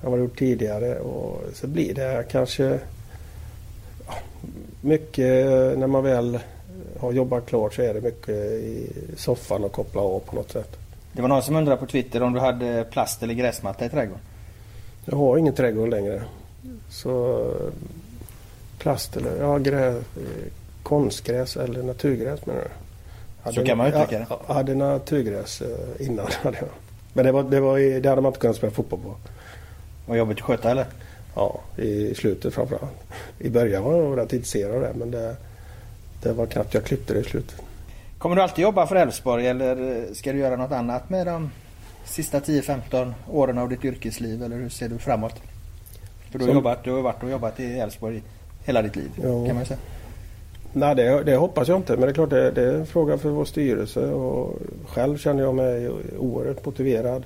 än 0.03 0.11
vad 0.11 0.19
det 0.19 0.23
gjort 0.23 0.39
tidigare. 0.39 0.99
Och 0.99 1.43
så 1.55 1.67
blir 1.67 1.95
det 1.95 2.25
kanske 2.31 2.79
mycket 4.81 5.47
när 5.79 5.87
man 5.87 6.05
väl 6.05 6.39
har 7.01 7.13
jobbat 7.13 7.47
klart 7.47 7.75
så 7.75 7.83
är 7.83 7.95
det 7.95 8.01
mycket 8.01 8.29
i 8.29 8.89
soffan 9.17 9.65
och 9.65 9.73
koppla 9.73 10.01
av 10.01 10.21
på 10.21 10.37
något 10.37 10.53
sätt. 10.53 10.77
Det 11.13 11.23
var 11.23 11.29
någon 11.29 11.43
som 11.43 11.57
undrade 11.57 11.77
på 11.77 11.87
Twitter 11.87 12.23
om 12.23 12.33
du 12.33 12.41
hade 12.41 12.85
plast 12.91 13.23
eller 13.23 13.35
gräsmatta 13.35 13.87
i 13.87 13.89
trädgården? 13.89 14.23
Jag 15.05 15.17
har 15.17 15.39
ingen 15.39 15.55
trädgård 15.55 15.89
längre. 15.89 16.23
Så 16.89 17.45
plast 18.79 19.17
eller 19.17 19.37
ja, 19.41 19.59
grä, 19.59 20.03
konstgräs 20.83 21.57
eller 21.57 21.83
naturgräs 21.83 22.47
menar 22.47 22.61
du? 22.61 22.69
Så 23.53 23.65
kan 23.65 23.79
man 23.79 23.87
uttrycka 23.87 24.19
det. 24.19 24.27
Jag 24.47 24.55
hade 24.55 24.75
naturgräs 24.75 25.63
eh, 25.63 26.07
innan. 26.07 26.27
Men 27.13 27.25
det, 27.25 27.33
var, 27.33 27.43
det, 27.43 27.61
var, 27.61 28.01
det 28.01 28.09
hade 28.09 28.23
man 28.23 28.31
inte 28.31 28.41
kunnat 28.41 28.57
spela 28.57 28.73
fotboll 28.73 29.01
på. 29.01 29.15
Var 30.07 30.17
jobbigt 30.17 30.39
att 30.39 30.45
sköta 30.45 30.71
eller? 30.71 30.87
Ja, 31.35 31.61
i 31.77 32.15
slutet 32.15 32.55
framförallt. 32.55 32.93
I 33.39 33.51
början 33.51 33.85
var 33.85 33.97
jag 33.97 34.19
rätt 34.19 34.33
intresserad 34.33 34.75
av 34.75 34.81
det 34.81 34.93
men 34.95 35.11
det, 35.11 35.37
det 36.23 36.33
var 36.33 36.47
knappt 36.47 36.75
jag 36.75 36.85
klippte 36.85 37.15
det 37.15 37.21
i 37.21 37.25
slutet. 37.25 37.57
Kommer 38.19 38.37
du 38.37 38.43
alltid 38.43 38.63
jobba 38.63 38.87
för 38.87 38.97
Elfsborg 38.97 39.47
eller 39.47 40.07
ska 40.15 40.33
du 40.33 40.39
göra 40.39 40.57
något 40.57 40.73
annat 40.73 41.11
med 41.11 41.27
de 41.27 41.51
sista 42.05 42.41
10-15 42.41 43.13
åren 43.31 43.59
av 43.59 43.69
ditt 43.69 43.85
yrkesliv 43.85 44.43
eller 44.43 44.57
hur 44.57 44.69
ser 44.69 44.89
du 44.89 44.99
framåt? 44.99 45.35
För 46.31 46.39
du 46.39 46.45
har, 46.45 46.49
Som... 46.49 46.55
jobbat, 46.55 46.85
du 46.85 46.93
har 46.93 47.03
varit 47.03 47.23
och 47.23 47.31
jobbat 47.31 47.61
i 47.61 47.79
Elfsborg 47.79 48.23
hela 48.65 48.83
ditt 48.83 48.97
liv 48.97 49.11
jo. 49.23 49.47
kan 49.47 49.57
man 49.57 49.67
säga. 49.67 49.79
Nej 50.73 50.95
det, 50.95 51.23
det, 51.23 51.37
hoppas 51.37 51.69
jag 51.69 51.79
inte 51.79 51.93
men 51.93 52.01
det 52.01 52.09
är 52.09 52.15
klart 52.15 52.31
det, 52.31 52.51
det, 52.51 52.63
är 52.63 52.75
en 52.75 52.87
fråga 52.87 53.19
för 53.19 53.29
vår 53.29 53.45
styrelse 53.45 54.01
och 54.01 54.59
själv 54.87 55.19
känner 55.19 55.43
jag 55.43 55.55
mig 55.55 55.91
oerhört 56.19 56.67
motiverad. 56.67 57.23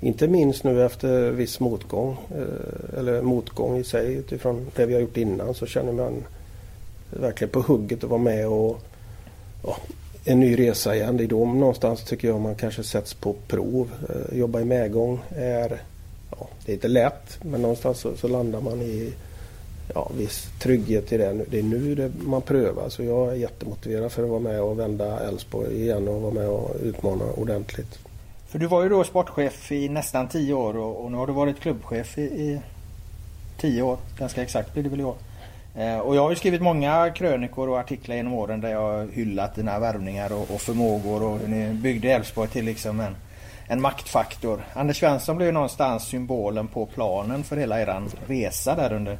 Inte 0.00 0.28
minst 0.28 0.64
nu 0.64 0.84
efter 0.84 1.30
viss 1.30 1.60
motgång 1.60 2.16
eh, 2.30 2.98
eller 2.98 3.22
motgång 3.22 3.76
i 3.76 3.84
sig 3.84 4.14
utifrån 4.14 4.66
det 4.76 4.86
vi 4.86 4.94
har 4.94 5.00
gjort 5.00 5.16
innan 5.16 5.54
så 5.54 5.66
känner 5.66 5.92
man 5.92 6.24
verkligen 7.10 7.50
på 7.50 7.60
hugget 7.60 8.04
att 8.04 8.10
vara 8.10 8.20
med 8.20 8.48
och 8.48 8.78
ja, 9.64 9.76
en 10.24 10.40
ny 10.40 10.58
resa 10.58 10.96
igen. 10.96 11.16
Det 11.16 11.24
är 11.24 11.28
då 11.28 11.44
någonstans 11.44 12.04
tycker 12.04 12.28
jag 12.28 12.40
man 12.40 12.54
kanske 12.54 12.82
sätts 12.82 13.14
på 13.14 13.34
prov. 13.48 13.90
Eh, 14.08 14.38
jobba 14.38 14.60
i 14.60 14.64
medgång 14.64 15.20
är, 15.36 15.82
ja, 16.30 16.48
det 16.64 16.72
är 16.72 16.74
inte 16.74 16.88
lätt 16.88 17.38
men 17.42 17.62
någonstans 17.62 17.98
så, 17.98 18.16
så 18.16 18.28
landar 18.28 18.60
man 18.60 18.82
i 18.82 19.12
ja, 19.94 20.10
viss 20.16 20.48
trygghet 20.58 21.12
i 21.12 21.16
det. 21.16 21.44
Det 21.50 21.58
är 21.58 21.62
nu 21.62 21.94
det 21.94 22.12
man 22.24 22.42
prövar 22.42 22.88
så 22.88 23.02
jag 23.02 23.28
är 23.28 23.34
jättemotiverad 23.34 24.12
för 24.12 24.22
att 24.22 24.28
vara 24.28 24.40
med 24.40 24.60
och 24.62 24.78
vända 24.78 25.20
Elfsborg 25.20 25.82
igen 25.82 26.08
och 26.08 26.20
vara 26.20 26.32
med 26.32 26.48
och 26.48 26.76
utmana 26.82 27.24
ordentligt. 27.24 27.98
För 28.48 28.58
du 28.58 28.66
var 28.66 28.82
ju 28.82 28.88
då 28.88 29.04
sportchef 29.04 29.72
i 29.72 29.88
nästan 29.88 30.28
tio 30.28 30.54
år 30.54 30.76
och, 30.76 31.04
och 31.04 31.12
nu 31.12 31.18
har 31.18 31.26
du 31.26 31.32
varit 31.32 31.60
klubbchef 31.60 32.18
i, 32.18 32.22
i 32.22 32.60
tio 33.60 33.82
år. 33.82 33.98
Ganska 34.18 34.42
exakt 34.42 34.72
blir 34.72 34.82
det 34.82 34.88
väl 34.88 35.00
i 35.00 35.04
år. 35.04 35.16
Eh, 35.74 35.98
och 35.98 36.16
jag 36.16 36.22
har 36.22 36.30
ju 36.30 36.36
skrivit 36.36 36.62
många 36.62 37.10
krönikor 37.10 37.68
och 37.68 37.78
artiklar 37.78 38.16
genom 38.16 38.32
åren 38.32 38.60
där 38.60 38.70
jag 38.70 38.80
har 38.80 39.06
hyllat 39.06 39.54
dina 39.54 39.78
värvningar 39.78 40.32
och, 40.32 40.50
och 40.50 40.60
förmågor 40.60 41.22
och 41.22 41.38
hur 41.38 41.48
ni 41.48 41.74
byggde 41.74 42.12
Elfsborg 42.12 42.48
till 42.48 42.64
liksom 42.64 43.00
en, 43.00 43.16
en 43.66 43.80
maktfaktor. 43.80 44.64
Anders 44.74 45.00
Svensson 45.00 45.36
blev 45.36 45.48
ju 45.48 45.52
någonstans 45.52 46.04
symbolen 46.04 46.68
på 46.68 46.86
planen 46.86 47.44
för 47.44 47.56
hela 47.56 47.80
eran 47.80 48.10
resa 48.26 48.74
där 48.74 48.92
under, 48.92 49.18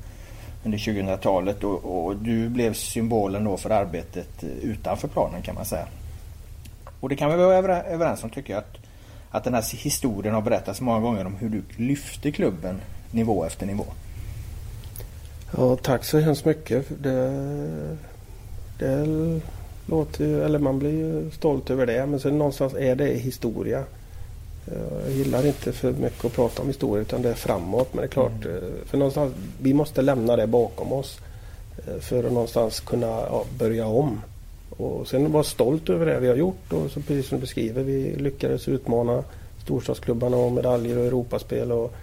under 0.65 0.79
2000-talet 0.79 1.65
och, 1.65 2.07
och, 2.07 2.17
du 2.17 2.49
blev 2.49 2.75
symbolen 2.75 3.45
då 3.45 3.57
för 3.57 3.71
arbetet 3.71 4.43
eh, 4.43 4.49
utanför 4.49 5.09
planen 5.09 5.43
kan 5.43 5.55
man 5.55 5.65
säga. 5.65 5.87
Och 7.01 7.09
det 7.09 7.17
kan 7.17 7.31
vi 7.31 7.37
vara 7.37 7.83
överens 7.83 8.25
om 8.25 8.31
tycker 8.31 8.53
jag 8.53 8.59
att, 8.59 8.77
att 9.31 9.45
den 9.45 9.55
här 9.55 9.77
historien 9.77 10.35
har 10.35 10.43
berättats 10.43 10.81
många 10.81 11.01
gånger 11.01 11.25
om 11.25 11.37
hur 11.37 11.49
du 11.49 11.63
lyfte 11.77 12.33
klubben 12.33 12.81
nivå 13.11 13.45
efter 13.45 13.67
nivå. 13.67 13.85
Ja, 15.57 15.77
tack 15.77 16.05
så 16.05 16.19
hemskt 16.19 16.45
mycket. 16.45 16.87
Det, 17.03 17.97
det 18.79 19.07
låter 19.87 20.25
ju, 20.25 20.45
eller 20.45 20.59
man 20.59 20.79
blir 20.79 20.91
ju 20.91 21.31
stolt 21.31 21.71
över 21.71 21.87
det. 21.87 22.07
Men 22.07 22.21
sen 22.21 22.39
någonstans 22.39 22.75
är 22.75 22.95
det 22.95 23.07
historia. 23.07 23.85
Jag 25.05 25.13
gillar 25.13 25.47
inte 25.47 25.73
för 25.73 25.93
mycket 25.93 26.25
att 26.25 26.33
prata 26.33 26.63
om 26.63 26.69
historia 26.69 27.03
utan 27.03 27.23
det 27.23 27.29
är 27.29 27.35
framåt. 27.35 27.89
Men 27.95 28.01
det 28.01 28.07
är 28.07 28.11
klart, 28.11 28.45
mm. 28.45 28.57
Eh, 28.57 28.63
för 28.87 28.99
någonstans, 28.99 29.35
vi 29.63 29.75
måste 29.75 30.03
lämna 30.03 30.37
det 30.37 30.47
bakom 30.47 30.93
oss. 30.93 31.19
Eh, 31.87 32.01
för 32.01 32.25
att 32.25 32.33
någonstans 32.33 32.81
kunna 32.81 33.07
ja, 33.07 33.45
börja 33.59 33.87
om. 33.87 34.21
Och 34.71 35.09
sen 35.09 35.33
vara 35.33 35.45
stolt 35.45 35.91
över 35.91 36.07
det 36.07 36.21
vi 36.21 36.29
har 36.29 36.37
gjort. 36.37 36.73
Och 36.73 36.91
så 36.91 37.01
precis 37.01 37.29
som 37.29 37.39
du 37.39 37.41
beskriver, 37.41 37.83
vi 37.83 38.17
lyckades 38.17 38.69
utmana 38.69 39.25
storstadsklubbarna 39.65 40.37
och 40.37 40.53
medaljer 40.53 40.99
och 40.99 41.05
Europaspel. 41.05 41.73
Och, 41.73 41.95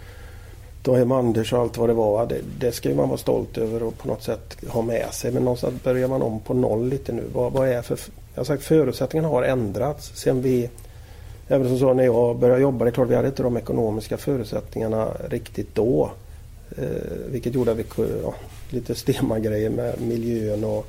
då 0.85 0.95
är 0.95 1.19
Anders 1.19 1.53
och 1.53 1.59
allt 1.59 1.77
vad 1.77 1.89
det 1.89 1.93
var. 1.93 2.25
Det, 2.25 2.41
det 2.59 2.71
ska 2.71 2.89
man 2.89 3.09
vara 3.09 3.17
stolt 3.17 3.57
över 3.57 3.83
och 3.83 3.97
på 3.97 4.07
något 4.07 4.23
sätt 4.23 4.57
ha 4.67 4.81
med 4.81 5.13
sig. 5.13 5.31
Men 5.31 5.43
någonstans 5.43 5.83
börjar 5.83 6.07
man 6.07 6.21
om 6.21 6.39
på 6.39 6.53
noll 6.53 6.89
lite 6.89 7.11
nu. 7.11 7.23
Vad, 7.33 7.51
vad 7.51 7.69
är 7.69 7.81
för... 7.81 7.99
Jag 8.33 8.39
har 8.39 8.45
sagt 8.45 8.63
förutsättningarna 8.63 9.27
har 9.27 9.43
ändrats 9.43 10.11
sen 10.15 10.41
vi... 10.41 10.69
Även 11.47 11.67
som 11.67 11.79
så 11.79 11.93
när 11.93 12.03
jag 12.03 12.37
började 12.37 12.61
jobba, 12.61 12.85
det 12.85 12.89
är 12.89 12.93
klart 12.93 13.09
vi 13.09 13.15
hade 13.15 13.27
inte 13.27 13.43
de 13.43 13.57
ekonomiska 13.57 14.17
förutsättningarna 14.17 15.07
riktigt 15.29 15.75
då. 15.75 16.11
Eh, 16.77 16.85
vilket 17.27 17.55
gjorde 17.55 17.71
att 17.71 17.77
vi 17.77 17.83
kunde, 17.83 18.11
ja, 18.23 18.33
lite 18.69 18.95
stema 18.95 19.39
grejer 19.39 19.69
med 19.69 20.01
miljön 20.01 20.63
och 20.63 20.87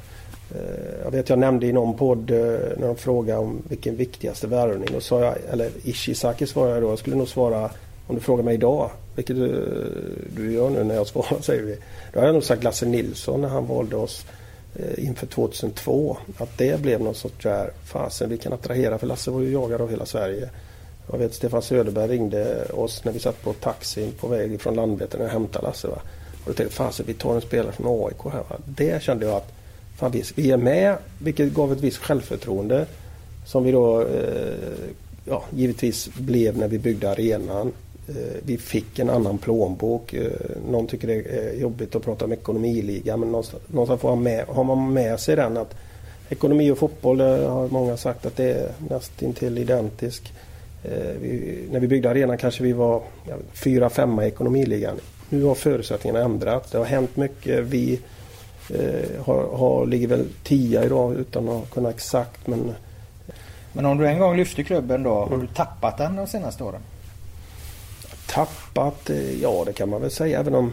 eh, 0.55 1.05
jag 1.05 1.11
vet 1.11 1.29
jag 1.29 1.39
nämnde 1.39 1.67
i 1.67 1.73
någon 1.73 1.97
podd 1.97 2.31
eh, 2.31 2.37
när 2.77 2.87
de 2.87 2.97
frågade 2.97 3.39
om 3.39 3.63
vilken 3.69 3.97
viktigaste 3.97 4.47
värvning. 4.47 4.89
Då 4.93 5.01
sa 5.01 5.21
jag, 5.21 5.35
eller 5.51 5.71
Ishizaki 5.85 6.47
svarade 6.47 6.75
jag 6.75 6.83
då, 6.83 6.89
jag 6.89 6.99
skulle 6.99 7.17
nog 7.17 7.29
svara 7.29 7.71
om 8.07 8.15
du 8.15 8.21
frågar 8.21 8.45
mig 8.45 8.55
idag, 8.55 8.91
vilket 9.15 9.37
du, 9.37 9.65
du 10.37 10.53
gör 10.53 10.71
nu 10.71 10.85
när 10.85 10.95
jag 10.95 11.07
svarar, 11.07 11.41
säger 11.41 11.63
vi. 11.63 11.79
Då 12.13 12.21
har 12.21 12.27
jag 12.27 12.35
nog 12.35 12.45
sagt 12.45 12.65
Lasse 12.65 12.87
Nilsson 12.87 13.41
när 13.41 13.49
han 13.49 13.67
valde 13.67 13.97
oss 13.97 14.27
eh, 14.31 14.36
Eh, 14.79 15.05
inför 15.07 15.27
2002. 15.27 16.17
Att 16.39 16.59
det 16.59 16.81
blev 16.81 17.01
någon 17.01 17.15
sorts 17.15 17.43
där, 17.43 17.71
fasen 17.85 18.31
vi 18.31 18.39
kan 18.39 18.53
attrahera, 18.53 18.99
för 18.99 19.07
Lasse 19.07 19.31
var 19.31 19.41
ju 19.41 19.53
jagad 19.53 19.81
av 19.81 19.91
hela 19.91 20.07
Sverige. 20.07 20.51
Jag 21.11 21.19
vet 21.19 21.35
Stefan 21.35 21.63
Söderberg 21.63 22.09
ringde 22.09 22.65
oss 22.65 23.05
när 23.05 23.13
vi 23.13 23.19
satt 23.19 23.43
på 23.43 23.53
taxin 23.53 24.13
på 24.21 24.29
väg 24.29 24.61
från 24.61 24.75
Landvetter 24.75 25.19
när 25.19 25.25
jag 25.25 25.33
hämtade 25.33 25.67
Lasse. 25.67 25.89
Va? 25.89 26.01
Och 26.45 26.47
då 26.47 26.53
tänkte 26.53 26.77
fasen 26.77 27.07
vi 27.09 27.15
tar 27.15 27.35
en 27.35 27.41
spelare 27.41 27.73
från 27.73 28.07
AIK 28.07 28.33
här. 28.33 28.45
Va? 28.49 28.57
Det 28.65 29.03
kände 29.03 29.27
jag 29.27 29.35
att 29.35 29.53
fan, 29.99 30.11
vi, 30.11 30.25
vi 30.35 30.51
är 30.51 30.57
med, 30.57 30.97
vilket 31.19 31.53
gav 31.53 31.73
ett 31.73 31.81
visst 31.81 31.99
självförtroende. 31.99 32.87
Som 33.47 33.65
vi 33.65 33.73
då 33.73 34.01
eh, 34.01 34.55
ja, 35.25 35.45
givetvis 35.51 36.09
blev 36.15 36.59
när 36.59 36.69
vi 36.69 36.79
byggde 36.79 37.11
arenan. 37.11 37.73
Eh, 38.09 38.15
vi 38.43 38.59
fick 38.59 38.99
en 38.99 39.11
annan 39.11 39.39
plånbok. 39.39 40.15
Eh, 40.15 40.31
någon 40.71 40.87
tycker 40.87 41.09
det 41.09 41.15
är 41.15 41.61
jobbigt 41.61 41.95
att 41.95 42.03
prata 42.05 42.25
om 42.25 42.33
ekonomiliga 42.33 43.17
men 43.17 43.31
någonstans 43.31 44.01
får 44.01 44.09
man 44.09 44.23
med, 44.23 44.45
har 44.49 44.65
man 44.65 44.93
med 44.93 45.21
sig 45.21 45.37
den 45.37 45.57
att 45.57 45.75
ekonomi 46.29 46.71
och 46.71 46.79
fotboll 46.79 47.21
har 47.21 47.69
många 47.69 47.97
sagt 47.97 48.27
att 48.27 48.37
det 48.37 48.53
är 48.53 48.73
nästintill 48.89 49.59
identiskt. 49.59 50.33
Eh, 50.85 51.15
vi, 51.21 51.59
när 51.71 51.81
vi 51.81 51.89
byggde 51.89 52.11
arenan 52.11 52.39
kanske 52.39 52.63
vi 52.63 52.73
var 52.73 53.03
ja, 53.29 53.35
fyra, 53.53 53.91
femma 53.91 54.25
i 54.25 54.29
ekonomiligan. 54.29 54.97
Nu 55.29 55.45
har 55.45 55.55
förutsättningarna 55.55 56.25
ändrats. 56.25 56.71
Det 56.71 56.79
har 56.79 56.85
hänt 56.85 57.17
mycket. 57.17 57.65
Vi 57.65 58.01
eh, 58.75 59.25
har, 59.25 59.57
har, 59.57 59.87
ligger 59.87 60.09
väl 60.09 60.27
tia 60.43 60.85
idag 60.85 61.15
utan 61.15 61.49
att 61.49 61.71
kunna 61.71 61.91
exakt 61.91 62.47
men... 62.47 62.75
Men 63.73 63.87
om 63.87 63.99
du 63.99 64.07
en 64.07 64.19
gång 64.19 64.37
lyfte 64.37 64.63
klubben 64.63 65.03
då, 65.03 65.15
har 65.15 65.37
du 65.37 65.47
tappat 65.47 65.99
den 65.99 66.17
de 66.17 66.27
senaste 66.27 66.65
åren? 66.65 66.81
Tappat, 68.37 69.11
eh, 69.11 69.43
ja 69.43 69.63
det 69.67 69.73
kan 69.73 69.89
man 69.89 70.01
väl 70.01 70.11
säga 70.11 70.41
även 70.41 70.55
om... 70.55 70.73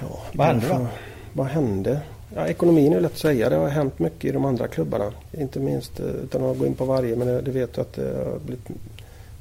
Ja, 0.00 0.22
vad 0.32 0.46
hände 0.46 0.68
då? 0.68 0.86
Vad 1.32 1.46
hände? 1.46 2.00
Ja, 2.34 2.46
ekonomin 2.46 2.92
är 2.92 3.00
lätt 3.00 3.12
att 3.12 3.18
säga. 3.18 3.48
Det 3.48 3.56
har 3.56 3.68
hänt 3.68 3.98
mycket 3.98 4.24
i 4.24 4.32
de 4.32 4.44
andra 4.44 4.68
klubbarna. 4.68 5.12
Inte 5.32 5.60
minst 5.60 6.00
eh, 6.00 6.06
utan 6.06 6.44
att 6.44 6.58
gå 6.58 6.66
in 6.66 6.74
på 6.74 6.84
varje 6.84 7.16
men 7.16 7.44
det 7.44 7.50
vet 7.50 7.74
du 7.74 7.80
att 7.80 7.92
det 7.92 8.02
har 8.02 8.38
blivit 8.38 8.68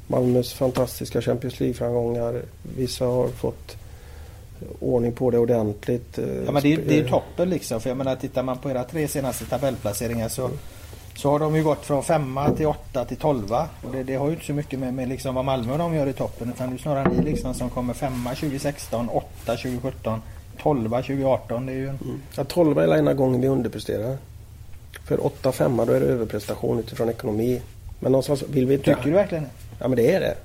Malmös 0.08 0.53
fantastiska 0.53 1.22
Champions 1.22 1.60
League-framgångar. 1.60 2.41
Vissa 2.77 3.05
har 3.05 3.27
fått 3.27 3.77
ordning 4.79 5.12
på 5.12 5.31
det 5.31 5.38
ordentligt. 5.38 6.17
Eh, 6.17 6.43
ja 6.46 6.51
men 6.51 6.63
det, 6.63 6.74
är, 6.74 6.77
det 6.77 7.00
är 7.00 7.08
toppen 7.08 7.50
liksom. 7.50 7.81
För 7.81 7.89
jag 7.89 7.98
menar 7.98 8.15
tittar 8.15 8.43
man 8.43 8.58
på 8.58 8.72
era 8.72 8.84
tre 8.84 9.08
senaste 9.08 9.46
tabellplaceringar 9.46 10.29
så 10.29 10.46
mm 10.46 10.58
så 11.20 11.30
har 11.30 11.40
de 11.40 11.56
ju 11.56 11.64
gått 11.64 11.86
från 11.86 12.04
femma 12.04 12.52
till 12.52 12.68
åtta 12.68 13.06
till 13.06 13.18
tolva. 13.18 13.68
Och 13.84 13.92
det, 13.92 14.04
det 14.04 14.16
har 14.16 14.28
ju 14.28 14.34
inte 14.34 14.46
så 14.46 14.54
mycket 14.54 14.80
med, 14.80 14.94
med 14.94 15.10
liksom 15.10 15.36
vad 15.36 15.46
Malmö 15.46 15.78
de 15.78 15.96
gör 15.96 16.08
i 16.08 16.14
toppen. 16.14 16.50
Utan 16.50 16.70
det 16.70 16.76
är 16.76 16.78
snarare 16.78 17.10
ni 17.10 17.24
liksom 17.24 17.54
som 17.54 17.70
kommer 17.70 17.94
femma 17.94 18.30
2016, 18.30 19.10
åtta 19.10 19.56
2017, 19.56 20.22
tolva 20.62 21.02
2018. 21.02 21.66
Det 21.66 21.72
är 21.72 21.76
ju 21.76 21.88
en... 21.88 22.00
mm. 22.04 22.22
ja, 22.36 22.44
tolva 22.44 22.84
är 22.84 22.98
ena 22.98 23.14
gången 23.14 23.42
vi 23.42 23.48
underpresterar. 23.48 24.18
För 25.06 25.26
åtta, 25.26 25.52
femma 25.52 25.86
då 25.86 25.94
är 25.94 26.00
det 26.00 26.06
överprestation 26.06 26.80
utifrån 26.80 27.10
ekonomi. 27.10 27.62
Men 28.00 28.12
någonstans 28.12 28.44
vill 28.50 28.66
vi 28.66 28.74
inte... 28.74 28.96
Tycker 28.96 29.10
du 29.10 29.12
verkligen 29.12 29.44
det? 29.44 29.50
Ja 29.80 29.88
men 29.88 29.96
det 29.96 30.12
är 30.12 30.20
det. 30.20 30.36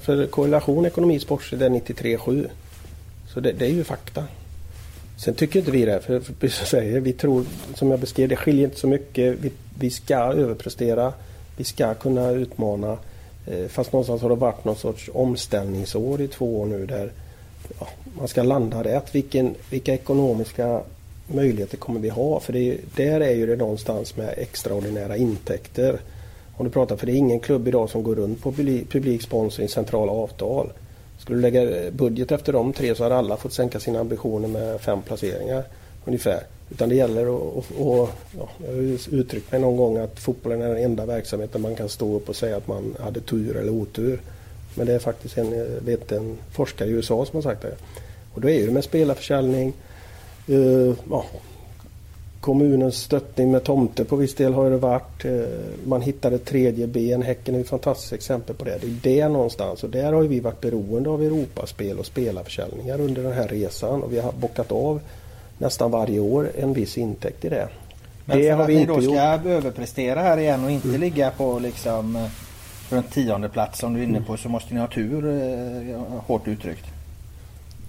För 0.00 0.26
korrelation 0.26 0.86
ekonomi 0.86 1.20
sportsligt 1.20 1.62
är 1.62 1.68
93-7. 1.68 2.48
Så 3.34 3.40
det, 3.40 3.52
det 3.52 3.64
är 3.64 3.70
ju 3.70 3.84
fakta. 3.84 4.24
Sen 5.16 5.34
tycker 5.34 5.58
inte 5.58 5.70
vi 5.70 5.84
det, 5.84 6.00
för, 6.00 6.20
för 6.20 6.48
som 6.48 6.66
säger, 6.66 7.00
vi 7.00 7.12
tror, 7.12 7.44
som 7.74 7.90
jag 7.90 8.00
beskrev, 8.00 8.28
det 8.28 8.36
skiljer 8.36 8.64
inte 8.64 8.80
så 8.80 8.86
mycket. 8.86 9.36
Vi, 9.40 9.52
vi 9.78 9.90
ska 9.90 10.16
överprestera, 10.16 11.12
vi 11.56 11.64
ska 11.64 11.94
kunna 11.94 12.30
utmana. 12.30 12.98
Eh, 13.46 13.68
fast 13.68 13.92
någonstans 13.92 14.22
har 14.22 14.28
det 14.28 14.34
varit 14.34 14.64
någon 14.64 14.76
sorts 14.76 15.10
omställningsår 15.14 16.20
i 16.20 16.28
två 16.28 16.60
år 16.60 16.66
nu 16.66 16.86
där 16.86 17.12
ja, 17.80 17.88
man 18.18 18.28
ska 18.28 18.42
landa 18.42 18.84
rätt. 18.84 19.14
Vilken, 19.14 19.54
vilka 19.70 19.94
ekonomiska 19.94 20.80
möjligheter 21.26 21.76
kommer 21.76 22.00
vi 22.00 22.08
ha? 22.08 22.40
För 22.40 22.52
det, 22.52 22.78
där 22.96 23.20
är 23.20 23.34
ju 23.34 23.46
det 23.46 23.56
någonstans 23.56 24.16
med 24.16 24.34
extraordinära 24.36 25.16
intäkter. 25.16 26.00
Om 26.56 26.64
du 26.64 26.70
pratar, 26.70 26.96
för 26.96 27.06
det 27.06 27.12
är 27.12 27.16
ingen 27.16 27.40
klubb 27.40 27.68
idag 27.68 27.90
som 27.90 28.02
går 28.02 28.14
runt 28.14 28.42
på 28.42 28.52
publiksponsring, 28.52 29.68
centrala 29.68 30.12
avtal. 30.12 30.72
Skulle 31.18 31.38
du 31.38 31.42
lägga 31.42 31.84
eh, 31.84 31.92
budget 31.92 32.32
efter 32.32 32.52
de 32.52 32.72
tre 32.72 32.94
så 32.94 33.02
hade 33.02 33.16
alla 33.16 33.36
fått 33.36 33.52
sänka 33.52 33.80
sina 33.80 34.00
ambitioner 34.00 34.48
med 34.48 34.80
fem 34.80 35.02
placeringar 35.02 35.64
ungefär. 36.04 36.42
Utan 36.72 36.88
det 36.88 36.94
gäller 36.94 37.22
att, 37.22 37.70
och, 37.78 38.08
ja, 38.38 38.48
jag 38.66 38.72
har 38.72 38.98
uttryckt 39.10 39.52
mig 39.52 39.60
någon 39.60 39.76
gång 39.76 39.96
att 39.96 40.20
fotbollen 40.20 40.62
är 40.62 40.68
den 40.68 40.84
enda 40.84 41.06
verksamheten 41.06 41.62
man 41.62 41.74
kan 41.74 41.88
stå 41.88 42.16
upp 42.16 42.28
och 42.28 42.36
säga 42.36 42.56
att 42.56 42.68
man 42.68 42.96
hade 43.00 43.20
tur 43.20 43.56
eller 43.56 43.72
otur. 43.72 44.20
Men 44.74 44.86
det 44.86 44.94
är 44.94 44.98
faktiskt 44.98 45.38
en, 45.38 45.52
eh, 45.52 45.66
vet, 45.84 46.12
en 46.12 46.38
forskare 46.52 46.88
i 46.88 46.92
USA 46.92 47.26
som 47.26 47.36
har 47.36 47.42
sagt 47.42 47.62
det. 47.62 47.76
Och 48.34 48.40
då 48.40 48.50
är 48.50 48.66
det 48.66 48.72
med 48.72 48.84
spelarförsäljning, 48.84 49.72
eh, 50.48 50.94
ja, 51.10 51.24
kommunens 52.40 52.96
stöttning 52.96 53.50
med 53.50 53.64
tomter 53.64 54.04
på 54.04 54.16
viss 54.16 54.34
del 54.34 54.52
har 54.52 54.70
det 54.70 54.76
varit. 54.76 55.24
Eh, 55.24 55.42
man 55.84 56.02
hittade 56.02 56.36
ett 56.36 56.44
tredje 56.44 56.86
ben. 56.86 57.22
Häcken 57.22 57.54
är 57.54 57.60
ett 57.60 57.68
fantastiskt 57.68 58.12
exempel 58.12 58.56
på 58.56 58.64
det. 58.64 58.78
Det 59.02 59.20
är 59.20 59.22
det 59.22 59.28
någonstans 59.28 59.84
och 59.84 59.90
där 59.90 60.12
har 60.12 60.22
vi 60.22 60.40
varit 60.40 60.60
beroende 60.60 61.10
av 61.10 61.22
Europaspel 61.22 61.98
och 61.98 62.06
spelarförsäljningar 62.06 63.00
under 63.00 63.22
den 63.22 63.32
här 63.32 63.48
resan 63.48 64.02
och 64.02 64.12
vi 64.12 64.18
har 64.18 64.32
bockat 64.32 64.72
av 64.72 65.00
nästan 65.62 65.90
varje 65.90 66.20
år 66.20 66.50
en 66.58 66.72
viss 66.72 66.98
intäkt 66.98 67.44
i 67.44 67.48
det. 67.48 67.68
Men 68.24 68.38
det 68.38 68.44
för 68.44 68.52
har 68.52 68.62
att 68.62 68.68
vi 68.68 68.76
ni 68.76 68.86
då 68.86 69.00
ska 69.00 69.34
gjort. 69.34 69.46
överprestera 69.46 70.20
här 70.20 70.38
igen 70.38 70.64
och 70.64 70.70
inte 70.70 70.88
mm. 70.88 71.00
ligga 71.00 71.30
på 71.30 71.58
liksom 71.58 72.16
eh, 72.16 72.26
runt 72.90 73.10
tionde 73.12 73.48
plats 73.48 73.78
som 73.78 73.94
du 73.94 74.00
är 74.00 74.04
inne 74.04 74.16
mm. 74.16 74.24
på 74.24 74.36
så 74.36 74.48
måste 74.48 74.74
ni 74.74 74.80
ha 74.80 74.86
tur 74.86 75.26
eh, 75.26 75.98
hårt 76.26 76.48
uttryckt. 76.48 76.84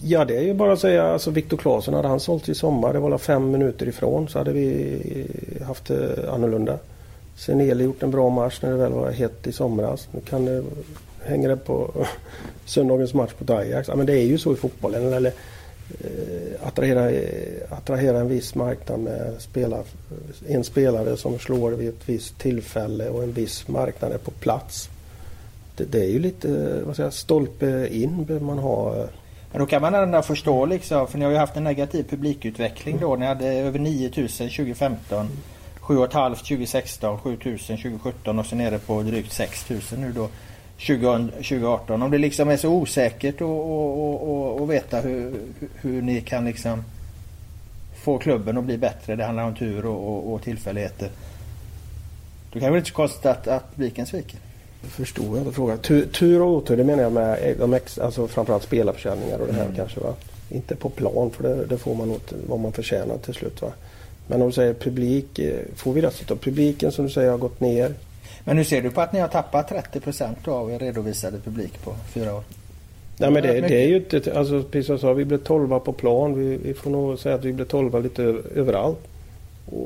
Ja 0.02 0.26
det 0.26 0.38
är 0.38 0.42
ju 0.42 0.54
bara 0.54 0.74
att 0.74 0.80
säga 0.80 1.04
alltså 1.04 1.32
Viktor 1.32 1.58
Claesson 1.58 1.94
hade 1.94 2.08
han 2.08 2.20
sålt 2.20 2.50
i 2.50 2.56
sommar 2.56 2.94
det 2.94 3.00
var 3.00 3.18
fem 3.18 3.52
minuter 3.52 3.88
ifrån 3.88 4.28
så 4.28 4.38
hade 4.38 4.52
vi 4.52 5.28
haft 5.68 5.86
det 5.86 6.32
annorlunda. 6.32 6.78
Sen 7.36 7.62
Eli 7.62 7.84
gjort 7.84 8.04
en 8.04 8.12
bra 8.12 8.30
match 8.30 8.60
när 8.62 8.70
det 8.72 8.78
väl 8.78 8.92
var 8.92 9.12
hett 9.12 9.48
i 9.48 9.52
somras. 9.52 10.08
Nu 10.12 10.22
kan 10.22 10.46
det, 10.46 10.64
hänger 11.26 11.50
det 11.50 11.58
på 11.58 11.92
söndagens 12.66 13.14
match 13.14 13.32
på 13.34 13.54
Ajax. 13.54 13.88
Ja, 13.88 13.96
men 13.96 14.06
det 14.06 14.14
är 14.14 14.26
ju 14.26 14.38
så 14.38 14.54
i 14.54 14.56
fotbollen. 14.56 15.14
Eller, 15.14 15.32
Eh, 15.32 15.38
Eh, 15.90 16.68
attrahera, 16.68 17.10
eh, 17.10 17.62
attrahera 17.70 18.20
en 18.20 18.28
viss 18.28 18.56
marknad 18.56 19.00
med 19.00 19.36
spela, 19.40 19.78
eh, 19.78 20.56
en 20.56 20.64
spelare 20.64 21.18
som 21.18 21.40
slår 21.40 21.72
vid 21.72 21.90
ett 21.90 22.10
visst 22.10 22.40
tillfälle 22.40 23.10
och 23.10 23.24
en 23.24 23.32
viss 23.32 23.68
marknad 23.68 24.12
är 24.12 24.18
på 24.18 24.32
plats. 24.32 24.90
Det, 25.76 25.84
det 25.84 26.00
är 26.00 26.10
ju 26.10 26.20
lite 26.20 26.82
vad 26.86 26.96
säger, 26.96 27.10
stolpe 27.10 27.88
in 27.92 28.26
behöver 28.26 28.46
man 28.46 28.60
ha. 28.60 29.08
Men 29.52 29.60
då 29.60 29.66
kan 29.66 29.82
man 29.82 29.96
ändå 29.96 30.22
förstå 30.22 30.66
liksom, 30.66 31.08
för 31.08 31.18
ni 31.18 31.26
har 31.26 31.32
ju 31.32 31.38
haft 31.38 31.58
en 31.58 31.64
negativ 31.64 32.04
publikutveckling 32.04 32.98
då. 33.00 33.16
Ni 33.16 33.26
hade 33.26 33.48
över 33.48 33.80
9000 33.80 34.50
2015, 34.50 35.28
7,5 35.80 36.36
2016, 36.36 37.20
7000 37.20 37.78
2017 37.78 38.40
och 38.40 38.46
så 38.46 38.56
nere 38.56 38.80
på 38.80 39.02
drygt 39.02 39.32
6000 39.32 40.02
nu 40.02 40.12
då. 40.12 40.30
2018. 40.78 42.02
Om 42.02 42.12
det 42.12 42.18
liksom 42.18 42.50
är 42.50 42.58
så 42.58 42.70
osäkert 42.70 43.42
att 44.62 44.70
veta 44.70 45.00
hur, 45.00 45.40
hur 45.76 46.02
ni 46.02 46.22
kan 46.22 46.46
liksom 46.46 46.84
få 48.04 48.18
klubben 48.18 48.58
att 48.58 48.64
bli 48.64 48.78
bättre. 48.78 49.16
Det 49.16 49.24
handlar 49.24 49.44
om 49.44 49.56
tur 49.56 49.86
och, 49.86 50.08
och, 50.08 50.34
och 50.34 50.42
tillfälligheter. 50.42 51.10
Då 52.52 52.60
kan 52.60 52.66
det 52.66 52.70
väl 52.70 52.78
inte 52.78 52.90
så 52.90 52.96
konstigt 52.96 53.26
att, 53.26 53.48
att 53.48 53.76
publiken 53.76 54.06
sviker. 54.06 54.40
Jag 54.82 54.92
förstår 54.92 55.38
inte 55.38 55.52
frågan. 55.52 55.78
Tur, 55.78 56.06
tur 56.06 56.42
och 56.42 56.50
otur 56.50 56.78
det 56.78 56.84
menar 56.84 57.04
jag 57.04 57.12
med 57.14 57.56
de 57.60 57.74
ex, 57.74 58.00
alltså 58.00 58.28
framförallt 58.28 58.64
spelarförsäljningar 58.64 59.40
och 59.40 59.48
det 59.48 59.54
här 59.54 59.64
mm. 59.64 59.76
kanske. 59.76 60.00
Va? 60.00 60.14
Inte 60.50 60.76
på 60.76 60.90
plan 60.90 61.32
för 61.32 61.44
det, 61.44 61.66
det 61.66 61.78
får 61.78 61.96
man 61.96 62.08
nog 62.08 62.20
vad 62.48 62.60
man 62.60 62.72
förtjänar 62.72 63.18
till 63.18 63.34
slut. 63.34 63.62
Va? 63.62 63.72
Men 64.28 64.42
om 64.42 64.48
du 64.48 64.54
säger 64.54 64.74
publik, 64.74 65.40
eh, 65.40 65.60
får 65.76 65.94
vi 65.94 66.02
resultat? 66.02 66.42
Publiken 66.42 66.92
som 66.92 67.06
du 67.06 67.12
säger 67.12 67.32
har 67.32 67.38
gått 67.38 67.60
ner. 67.60 67.94
Men 68.44 68.56
nu 68.56 68.64
ser 68.64 68.82
du 68.82 68.92
på 68.92 69.02
att 69.02 69.14
ni 69.14 69.20
har 69.20 69.28
tappat 69.28 69.68
30 69.68 70.00
procent 70.00 70.48
av 70.48 70.72
er 70.72 70.80
redovisade 70.80 71.40
publik 71.40 71.84
på 71.84 71.96
fyra 72.14 72.36
år. 72.36 72.44
Nej 73.18 73.32
men 73.32 73.44
det, 73.44 73.62
det 73.62 73.84
är 73.84 73.88
ju 73.88 73.96
inte, 73.96 74.38
alltså 74.38 74.64
precis 74.64 74.86
som 74.86 74.94
jag 74.94 75.02
sa, 75.02 75.14
vi 75.14 75.26
blev 75.26 75.38
tolva 75.38 75.80
på 75.80 75.94
plan. 75.94 76.36
Vi, 76.36 76.58
vi, 76.58 76.74
får 76.74 76.90
nog 76.90 77.20
säga 77.20 77.36
att 77.36 77.46
vi 77.46 77.54
blev 77.54 77.66
tolva 77.66 78.00
lite 78.00 78.24
överallt. 78.56 79.00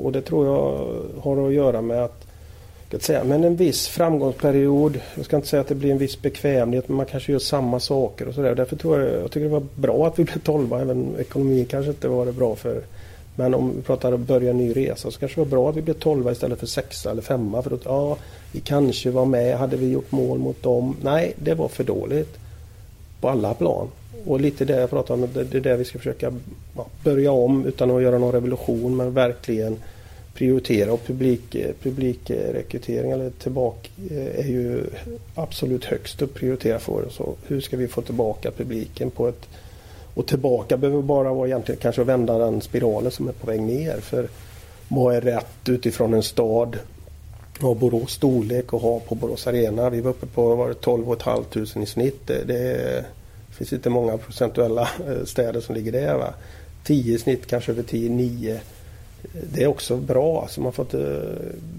Och 0.02 0.12
det 0.12 0.20
tror 0.20 0.46
jag 0.46 0.86
har 1.22 1.46
att 1.46 1.54
göra 1.54 1.82
med 1.82 2.04
att, 2.04 2.24
jag 2.90 3.02
säga, 3.02 3.24
men 3.24 3.44
en 3.44 3.56
viss 3.56 3.88
framgångsperiod. 3.88 5.00
Jag 5.14 5.24
ska 5.24 5.36
inte 5.36 5.48
säga 5.48 5.60
att 5.60 5.68
det 5.68 5.74
blir 5.74 5.92
en 5.92 5.98
viss 5.98 6.22
bekvämlighet 6.22 6.88
men 6.88 6.96
man 6.96 7.06
kanske 7.06 7.32
gör 7.32 7.38
samma 7.38 7.80
saker 7.80 8.28
och 8.28 8.34
sådär. 8.34 8.54
Därför 8.54 8.76
tror 8.76 9.00
jag, 9.00 9.22
jag 9.22 9.30
tycker 9.30 9.44
det 9.44 9.52
var 9.52 9.66
bra 9.74 10.06
att 10.06 10.18
vi 10.18 10.24
blev 10.24 10.38
tolva 10.38 10.80
även 10.80 11.16
ekonomin 11.18 11.66
kanske 11.66 11.90
inte 11.90 12.08
var 12.08 12.26
det 12.26 12.32
bra 12.32 12.54
för 12.54 12.82
men 13.38 13.54
om 13.54 13.72
vi 13.76 13.82
pratar 13.82 14.12
om 14.12 14.22
att 14.22 14.28
börja 14.28 14.50
en 14.50 14.58
ny 14.58 14.72
resa 14.72 15.10
så 15.10 15.18
kanske 15.18 15.40
det 15.40 15.44
var 15.44 15.50
bra 15.50 15.70
att 15.70 15.76
vi 15.76 15.82
blev 15.82 15.94
tolva 15.94 16.32
istället 16.32 16.58
för 16.58 16.66
sexa 16.66 17.10
eller 17.10 17.22
femma. 17.22 17.62
För 17.62 17.74
att, 17.74 17.84
ja, 17.84 18.16
vi 18.52 18.60
kanske 18.60 19.10
var 19.10 19.24
med. 19.24 19.58
Hade 19.58 19.76
vi 19.76 19.90
gjort 19.90 20.12
mål 20.12 20.38
mot 20.38 20.62
dem? 20.62 20.96
Nej, 21.02 21.32
det 21.36 21.54
var 21.54 21.68
för 21.68 21.84
dåligt. 21.84 22.38
På 23.20 23.28
alla 23.28 23.54
plan. 23.54 23.88
Och 24.26 24.40
lite 24.40 24.64
det 24.64 24.80
jag 24.80 24.90
pratar 24.90 25.14
om. 25.14 25.28
Det 25.32 25.54
är 25.54 25.60
det 25.60 25.76
vi 25.76 25.84
ska 25.84 25.98
försöka 25.98 26.32
börja 27.04 27.32
om 27.32 27.66
utan 27.66 27.90
att 27.90 28.02
göra 28.02 28.18
någon 28.18 28.32
revolution. 28.32 28.96
Men 28.96 29.14
verkligen 29.14 29.76
prioritera. 30.34 30.92
Och 30.92 31.06
publik, 31.06 31.54
eh, 31.54 31.70
publikrekrytering 31.82 33.10
eller 33.10 33.30
tillbaka 33.30 33.88
eh, 34.10 34.40
är 34.40 34.48
ju 34.48 34.84
absolut 35.34 35.84
högst 35.84 36.22
att 36.22 36.34
prioritera 36.34 36.78
för 36.78 37.06
oss. 37.06 37.20
Hur 37.46 37.60
ska 37.60 37.76
vi 37.76 37.88
få 37.88 38.02
tillbaka 38.02 38.50
publiken 38.50 39.10
på 39.10 39.28
ett 39.28 39.48
och 40.14 40.26
tillbaka 40.26 40.76
behöver 40.76 41.02
bara 41.02 41.34
vara 41.34 41.48
egentligen 41.48 41.80
kanske 41.80 42.02
att 42.02 42.08
vända 42.08 42.38
den 42.38 42.60
spiralen 42.60 43.10
som 43.10 43.28
är 43.28 43.32
på 43.32 43.46
väg 43.46 43.60
ner. 43.60 44.00
För 44.00 44.28
vad 44.88 45.14
är 45.14 45.20
rätt 45.20 45.68
utifrån 45.68 46.14
en 46.14 46.22
stad 46.22 46.76
ha 47.60 47.74
Borås 47.74 48.12
storlek 48.12 48.72
och 48.72 48.80
ha 48.80 49.00
på 49.00 49.14
Borås 49.14 49.46
Arena. 49.46 49.90
Vi 49.90 50.00
var 50.00 50.10
uppe 50.10 50.26
på 50.26 50.54
var 50.54 50.72
12 50.72 51.04
500 51.24 51.82
i 51.82 51.86
snitt. 51.86 52.26
Det, 52.26 52.44
det 52.44 53.04
finns 53.50 53.72
inte 53.72 53.90
många 53.90 54.18
procentuella 54.18 54.82
eh, 54.82 55.24
städer 55.24 55.60
som 55.60 55.74
ligger 55.74 55.92
där. 55.92 56.14
Va? 56.14 56.34
10 56.84 57.14
i 57.14 57.18
snitt, 57.18 57.46
kanske 57.46 57.72
över 57.72 57.82
10, 57.82 58.10
9. 58.10 58.60
Det 59.52 59.62
är 59.62 59.66
också 59.66 59.96
bra. 59.96 60.42
Alltså 60.42 60.60
man 60.60 60.72
får 60.72 60.84
inte 60.84 61.28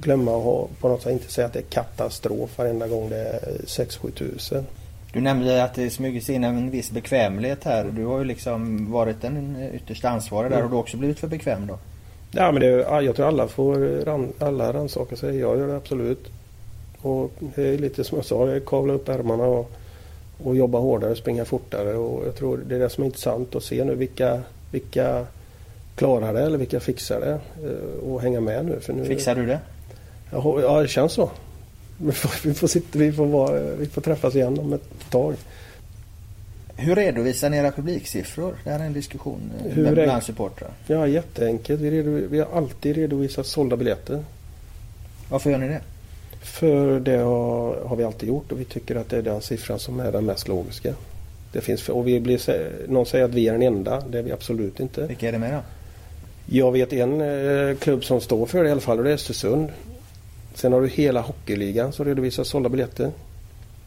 glömma 0.02 0.38
att 0.38 0.44
ha, 0.44 0.68
på 0.80 0.90
något 0.90 1.02
sätt 1.02 1.12
inte 1.12 1.32
säga 1.32 1.48
att 1.48 1.54
det 1.54 1.60
är 1.60 1.64
katastrof 1.64 2.58
varenda 2.58 2.88
gång 2.88 3.10
det 3.10 3.18
är 3.18 3.40
6-7 3.66 4.12
tusen. 4.12 4.66
Du 5.14 5.22
nämnde 5.22 5.64
att 5.64 5.74
det 5.74 5.90
smyger 5.90 6.22
sig 6.22 6.36
in 6.36 6.44
en 6.44 6.72
viss 6.72 6.92
bekvämlighet 6.92 7.64
här. 7.64 7.86
Du 7.86 8.06
har 8.06 8.20
ju 8.20 8.26
liksom 8.26 8.92
varit 8.92 9.22
den 9.22 9.70
yttersta 9.74 10.10
ansvarig 10.10 10.52
där. 10.52 10.58
Mm. 10.58 10.70
Har 10.70 10.76
du 10.76 10.80
också 10.80 10.98
blivit 10.98 11.20
för 11.20 11.28
bekväm 11.28 11.68
då? 11.68 11.80
Ja 12.32 12.52
men 12.52 12.62
det, 12.62 12.68
jag 13.02 13.16
tror 13.16 13.28
alla 13.28 13.48
får 13.48 14.04
alla 14.40 14.74
rannsaka 14.74 15.16
sig. 15.16 15.40
Jag 15.40 15.58
gör 15.58 15.68
det 15.68 15.76
absolut. 15.76 16.28
Och 17.02 17.32
det 17.56 17.68
är 17.68 17.78
lite 17.78 18.04
som 18.04 18.18
jag 18.18 18.26
sa, 18.26 18.60
kavla 18.66 18.94
upp 18.94 19.10
ärmarna 19.10 19.44
och, 19.44 19.72
och 20.44 20.56
jobba 20.56 20.80
hårdare, 20.80 21.16
springa 21.16 21.46
fortare. 21.46 21.96
Och 21.96 22.28
jag 22.28 22.36
tror 22.36 22.58
det 22.58 22.76
är 22.76 22.80
det 22.80 22.90
som 22.90 23.04
är 23.04 23.06
intressant 23.06 23.56
att 23.56 23.64
se 23.64 23.84
nu 23.84 23.96
vilka, 23.96 24.42
vilka 24.72 25.26
klarar 25.96 26.34
det 26.34 26.42
eller 26.42 26.58
vilka 26.58 26.80
fixar 26.80 27.20
det. 27.20 27.40
Eh, 27.70 28.10
och 28.10 28.22
hänga 28.22 28.40
med 28.40 28.66
nu. 28.66 28.80
För 28.80 28.94
nu 28.94 29.06
fixar 29.06 29.36
du 29.36 29.46
det? 29.46 29.60
Ja, 30.32 30.82
det 30.82 30.88
känns 30.88 31.14
så. 31.14 31.30
Vi 31.98 32.12
får, 32.12 32.48
vi 32.48 32.54
får, 32.54 32.68
sitta, 32.68 33.00
vi 33.00 33.12
får, 33.12 33.26
vara, 33.26 33.60
vi 33.60 33.86
får 33.86 34.02
träffas 34.02 34.36
igen 34.36 34.60
om 34.60 34.74
ett 34.74 35.10
tag. 35.10 35.36
Hur 36.80 36.96
redovisar 36.96 37.50
ni 37.50 37.58
era 37.58 37.72
publiksiffror? 37.72 38.56
Det 38.64 38.70
här 38.70 38.80
är 38.80 38.84
en 38.84 38.94
diskussion 38.94 39.52
eh, 39.66 39.72
Hur 39.72 39.94
bland 39.94 40.24
supportrar. 40.24 40.70
Ja, 40.88 41.08
jätteenkelt. 41.08 41.82
Vi, 41.82 42.02
vi 42.02 42.40
har 42.40 42.48
alltid 42.58 42.96
redovisat 42.96 43.46
sålda 43.46 43.78
biljetter. 43.78 44.24
Varför 45.30 45.50
gör 45.50 45.58
ni 45.58 45.68
det? 45.68 45.82
För 46.42 47.00
det 47.00 47.18
har, 47.18 47.76
har, 47.86 47.96
vi 47.96 48.04
alltid 48.04 48.30
gjort 48.30 48.52
och 48.52 48.60
vi 48.60 48.66
tycker 48.66 48.96
att 48.96 49.10
det 49.10 49.18
är 49.18 49.22
den 49.22 49.42
siffran 49.42 49.80
som 49.80 50.00
är 50.00 50.12
den 50.12 50.26
mest 50.26 50.48
logiska. 50.48 50.94
Det 51.52 51.62
finns, 51.62 51.90
och 51.90 52.08
vi 52.08 52.20
blir, 52.20 52.40
någon 52.88 53.06
säger 53.06 53.26
att 53.26 53.34
vi 53.34 53.48
är 53.48 53.52
den 53.52 53.62
enda. 53.62 54.04
Det 54.10 54.20
är 54.20 54.24
vi 54.24 54.32
absolut 54.32 54.80
inte. 54.80 55.08
Vilka 55.08 55.28
är 55.28 55.32
det 55.32 55.40
med 55.40 55.54
då? 55.54 55.60
Jag 56.46 56.72
vet 56.72 56.94
en 56.94 57.22
eh, 57.22 57.76
klubb 57.78 58.04
som 58.04 58.22
står 58.22 58.46
för 58.46 58.64
det 58.64 58.70
i 58.70 58.72
alla 58.72 58.82
fall 58.82 58.98
och 58.98 59.04
det 59.04 59.10
är 59.10 59.14
Östersund. 59.14 59.70
Sen 60.54 60.74
har 60.74 60.82
du 60.82 60.88
hela 60.88 61.22
hockeyligan 61.22 61.92
som 61.92 62.06
redovisar 62.06 62.44
sålda 62.44 62.70
biljetter. 62.70 63.12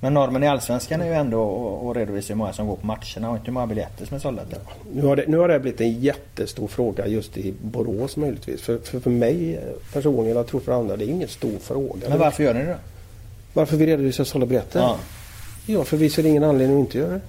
Men 0.03 0.15
normen 0.15 0.43
i 0.43 0.49
Allsvenskan 0.49 1.01
är 1.01 1.07
ju 1.07 1.13
ändå 1.13 1.91
att 1.91 1.97
redovisa 1.97 2.33
hur 2.33 2.39
många 2.39 2.53
som 2.53 2.67
går 2.67 2.77
på 2.77 2.87
matcherna 2.87 3.31
och 3.31 3.37
inte 3.37 3.47
hur 3.47 3.53
många 3.53 3.67
biljetter 3.67 4.07
som 4.07 4.15
är 4.15 4.19
sålda. 4.19 4.43
Ja, 4.51 4.59
nu, 4.93 5.07
har 5.07 5.17
det, 5.17 5.25
nu 5.29 5.37
har 5.37 5.49
det 5.49 5.61
blivit 5.61 5.81
en 5.81 6.01
jättestor 6.01 6.69
fråga 6.69 7.07
just 7.07 7.37
i 7.37 7.55
Borås 7.63 8.17
möjligtvis. 8.17 8.63
För, 8.63 8.79
för, 8.79 9.01
för 9.01 9.11
mig 9.11 9.61
personligen, 9.93 10.37
jag 10.37 10.47
tror 10.47 10.61
för 10.61 10.73
andra, 10.73 10.97
det 10.97 11.05
är 11.05 11.09
ingen 11.09 11.29
stor 11.29 11.59
fråga. 11.59 12.09
Men 12.09 12.19
varför 12.19 12.45
gör 12.45 12.55
ni 12.55 12.61
det 12.61 12.71
då? 12.71 12.77
Varför 13.53 13.77
vi 13.77 13.87
redovisar 13.87 14.25
sålda 14.25 14.47
biljetter? 14.47 14.81
Ja. 14.81 14.97
ja, 15.67 15.85
för 15.85 15.97
vi 15.97 16.11
ser 16.11 16.27
ingen 16.27 16.45
anledning 16.45 16.77
att 16.77 16.87
inte 16.87 16.99
göra 16.99 17.13
det. 17.13 17.21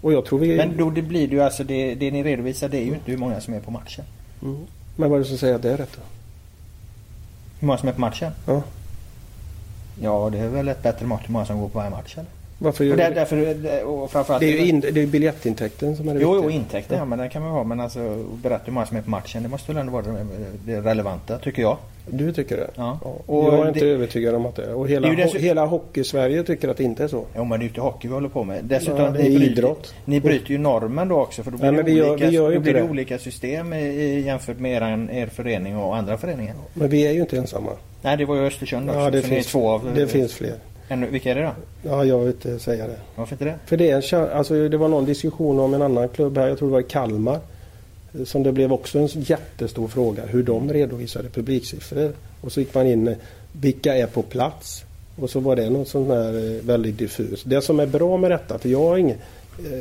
Och 0.00 0.12
jag 0.12 0.24
tror 0.24 0.38
vi... 0.38 0.56
Men 0.56 0.76
då 0.76 0.90
det 0.90 1.02
blir 1.02 1.28
det 1.28 1.34
ju 1.34 1.42
alltså, 1.42 1.64
det, 1.64 1.94
det 1.94 2.10
ni 2.10 2.22
redovisar 2.22 2.68
det 2.68 2.76
är 2.76 2.84
ju 2.84 2.94
inte 2.94 3.10
hur 3.10 3.18
många 3.18 3.40
som 3.40 3.54
är 3.54 3.60
på 3.60 3.70
matchen. 3.70 4.04
Mm. 4.42 4.56
Men 4.96 5.10
vad 5.10 5.18
är 5.18 5.22
det 5.22 5.28
som 5.28 5.38
säger 5.38 5.54
att 5.54 5.62
det 5.62 5.70
är 5.70 5.76
rätt 5.76 5.92
då? 5.96 6.02
Hur 7.60 7.66
många 7.66 7.78
som 7.78 7.88
är 7.88 7.92
på 7.92 8.00
matchen? 8.00 8.32
Ja. 8.46 8.62
Ja, 10.02 10.28
det 10.32 10.38
är 10.38 10.48
väl 10.48 10.68
ett 10.68 10.82
bättre 10.82 11.06
mått 11.06 11.20
hur 11.28 11.32
många 11.32 11.44
som 11.44 11.60
går 11.60 11.68
på 11.68 11.78
varje 11.78 11.90
match 11.90 12.12
eller? 12.14 12.26
Varför 12.58 12.84
gör 12.84 12.92
Och 12.92 12.96
det? 12.98 13.10
därför, 13.14 13.84
och 13.86 14.10
framförallt, 14.10 14.40
Det 14.40 14.46
är 14.46 14.62
ju 14.62 14.68
in, 14.68 14.80
det 14.80 15.02
är 15.02 15.06
biljettintäkten 15.06 15.96
som 15.96 16.08
är 16.08 16.14
det 16.14 16.20
Jo, 16.20 16.32
viktiga. 16.32 16.50
jo, 16.50 16.56
intäkter 16.60 16.96
ja, 16.96 17.04
men 17.04 17.18
den 17.18 17.30
kan 17.30 17.42
man 17.42 17.50
ha. 17.50 17.64
Men 17.64 17.80
alltså 17.80 18.24
berätta 18.42 18.62
hur 18.64 18.72
många 18.72 18.86
som 18.86 18.96
är 18.96 19.02
på 19.02 19.10
matchen. 19.10 19.42
Det 19.42 19.48
måste 19.48 19.72
väl 19.72 19.80
ändå 19.80 19.92
vara 19.92 20.04
det, 20.66 20.80
relevanta, 20.80 21.38
tycker 21.38 21.62
jag. 21.62 21.76
Du 22.10 22.32
tycker 22.32 22.56
det? 22.56 22.70
Ja. 22.76 22.98
Och 23.02 23.22
Och 23.26 23.44
jag 23.54 23.60
är 23.60 23.68
inte 23.68 23.80
det- 23.80 23.90
övertygad 23.90 24.34
om 24.34 24.46
att 24.46 24.56
det 24.56 24.64
är. 24.64 24.74
Och 24.74 24.88
hela, 24.88 25.08
Det 25.08 25.14
är 25.14 25.16
dessutom- 25.16 25.42
hela 25.42 25.66
hockey-Sverige 25.66 26.42
tycker 26.42 26.68
att 26.68 26.76
det 26.76 26.84
inte 26.84 27.04
är 27.04 27.08
så. 27.08 27.24
Jo, 27.36 27.44
men 27.44 27.50
det 27.50 27.56
är 27.56 27.66
ju 27.66 27.68
inte 27.68 27.80
hockey 27.80 28.08
vi 28.08 28.14
håller 28.14 28.28
på 28.28 28.44
med. 28.44 28.64
Dessutom, 28.64 28.96
Ja, 29.04 29.10
det 29.10 29.18
är 29.20 29.22
ni, 29.30 29.36
bryter, 29.38 29.52
idrott. 29.52 29.94
ni 30.04 30.20
bryter 30.20 30.50
ju 30.50 30.58
normen 30.58 31.08
då 31.08 31.20
också. 31.20 31.42
För 31.42 31.50
då 31.50 31.56
blir 31.58 31.72
Nej, 31.72 31.84
det 31.84 31.90
gör- 31.92 32.10
olika, 32.10 32.26
vi 32.28 32.34
gör 32.34 32.42
ju 32.42 32.48
då 32.48 32.52
inte 32.54 32.62
blir 32.62 32.74
det 32.74 32.80
det. 32.86 32.90
olika 32.90 33.18
system 33.18 33.72
i, 33.72 34.20
jämfört 34.20 34.58
med 34.58 34.72
er, 34.82 35.08
er 35.12 35.26
förening 35.26 35.76
och 35.76 35.96
andra 35.96 36.18
föreningar. 36.18 36.54
Men 36.74 36.88
vi 36.88 37.06
är 37.06 37.12
ju 37.12 37.20
inte 37.20 37.36
ensamma. 37.36 37.70
Nej, 38.02 38.16
det 38.16 38.24
var 38.24 38.36
ju 38.36 38.46
Östersund 38.46 38.90
också. 38.90 39.00
Ja, 39.00 39.10
det 39.10 39.22
finns, 39.22 39.46
två 39.46 39.68
av... 39.68 39.94
det 39.94 40.06
finns 40.06 40.34
fler. 40.34 40.54
En, 40.88 41.12
vilka 41.12 41.30
är 41.30 41.34
det 41.34 41.42
då? 41.42 41.52
Ja, 41.82 42.04
jag 42.04 42.18
vill 42.18 42.28
inte 42.28 42.58
säga 42.58 42.86
det. 42.86 42.96
Varför 43.16 43.34
inte 43.34 43.44
det? 43.44 43.58
För 43.66 43.76
det, 43.76 43.90
är 43.90 44.14
en, 44.14 44.30
alltså, 44.36 44.68
det 44.68 44.76
var 44.76 44.88
någon 44.88 45.04
diskussion 45.04 45.60
om 45.60 45.74
en 45.74 45.82
annan 45.82 46.08
klubb 46.08 46.38
här, 46.38 46.48
jag 46.48 46.58
tror 46.58 46.68
det 46.68 46.72
var 46.72 46.80
i 46.80 46.84
Kalmar. 46.84 47.40
Som 48.24 48.42
det 48.42 48.52
blev 48.52 48.72
också 48.72 48.98
en 48.98 49.06
jättestor 49.06 49.88
fråga 49.88 50.22
hur 50.26 50.42
de 50.42 50.72
redovisade 50.72 51.28
publiksiffror. 51.28 52.12
Och 52.40 52.52
så 52.52 52.60
gick 52.60 52.74
man 52.74 52.86
in, 52.86 53.14
vilka 53.52 53.94
är 53.94 54.06
på 54.06 54.22
plats? 54.22 54.84
Och 55.16 55.30
så 55.30 55.40
var 55.40 55.56
det 55.56 55.70
något 55.70 55.88
sånt 55.88 56.08
där 56.08 56.56
eh, 56.56 56.62
väldigt 56.62 56.98
diffus. 56.98 57.42
Det 57.42 57.60
som 57.60 57.80
är 57.80 57.86
bra 57.86 58.16
med 58.16 58.30
detta, 58.30 58.58
för 58.58 58.68
jag 58.68 58.78
har 58.78 58.96
inget 58.96 59.16
eh, 59.16 59.22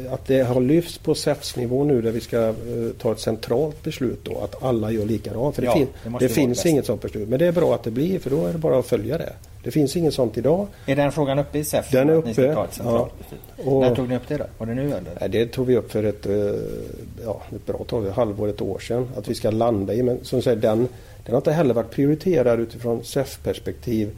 att 0.10 0.26
det 0.28 0.42
har 0.42 0.62
lyfts 0.62 0.98
på 0.98 1.16
SEFS-nivå 1.16 1.84
nu 1.84 2.02
där 2.02 2.12
vi 2.12 2.22
ska 2.22 2.48
eh, 2.48 2.54
ta 2.98 3.12
ett 3.12 3.20
centralt 3.20 3.84
beslut 3.84 4.20
då 4.24 4.38
att 4.38 4.64
alla 4.64 4.92
gör 4.92 5.06
likadant. 5.06 5.56
För 5.56 5.62
det, 5.62 5.66
Ja, 5.66 5.74
fin- 5.74 5.88
det 6.04 6.10
det 6.20 6.30
finns 6.30 6.58
bäst. 6.58 6.66
inget 6.66 6.86
sånt 6.86 7.02
beslut. 7.02 7.30
Men 7.30 7.40
det 7.40 7.46
är 7.46 7.52
bra 7.52 7.76
att 7.76 7.84
det 7.84 7.92
blir 7.92 8.20
för 8.20 8.30
då 8.30 8.46
är 8.46 8.52
det 8.54 8.58
bara 8.60 8.80
att 8.80 8.86
följa 8.86 9.18
det. 9.18 9.34
Det 9.64 9.72
finns 9.72 9.96
inget 9.96 10.14
sånt 10.14 10.38
idag. 10.38 10.68
Är 10.86 10.96
den 10.96 11.12
frågan 11.12 11.40
uppe 11.40 11.58
i 11.60 11.64
SEF? 11.64 11.92
Den 11.92 12.10
är 12.10 12.14
uppe, 12.14 12.56
ja. 12.84 13.10
Och- 13.66 13.82
När 13.82 13.96
tog 13.96 14.10
ni 14.10 14.16
upp 14.16 14.28
det 14.28 14.38
då? 14.38 14.46
Var 14.58 14.68
det 14.68 14.74
nu 14.74 14.86
eller? 14.88 15.02
Nej, 15.20 15.30
det 15.30 15.46
tog 15.46 15.66
vi 15.68 15.78
upp 15.78 15.92
för 15.92 16.04
ett, 16.04 16.26
eh, 16.26 16.34
ja, 17.26 17.42
ett 17.56 17.66
bra 17.66 17.84
tag, 17.88 18.06
ett 18.08 18.14
halvår, 18.14 18.48
ett 18.48 18.62
år 18.62 18.80
sedan. 18.80 19.08
Att 19.18 19.28
vi 19.28 19.36
ska 19.36 19.52
landa 19.52 19.94
i. 19.94 20.04
Men 20.04 20.20
som 20.24 20.42
sagt, 20.42 20.62
den, 20.62 20.78
den 21.26 21.34
har 21.34 21.38
inte 21.38 21.52
heller 21.52 21.74
varit 21.74 21.92
prioriterad 21.92 22.60
utifrån 22.60 23.04
SEF-perspektiv. 23.04 24.10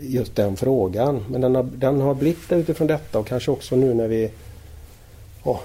Just 0.00 0.36
den 0.36 0.56
frågan. 0.56 1.24
Men 1.30 1.40
den 1.40 1.54
har, 1.54 1.62
den 1.62 2.00
har 2.00 2.14
blivit 2.14 2.48
det 2.48 2.56
utifrån 2.56 2.86
detta 2.86 3.18
och 3.18 3.26
kanske 3.26 3.50
också 3.50 3.76
nu 3.76 3.94
när 3.94 4.08
vi 4.08 4.30
ja, 5.44 5.60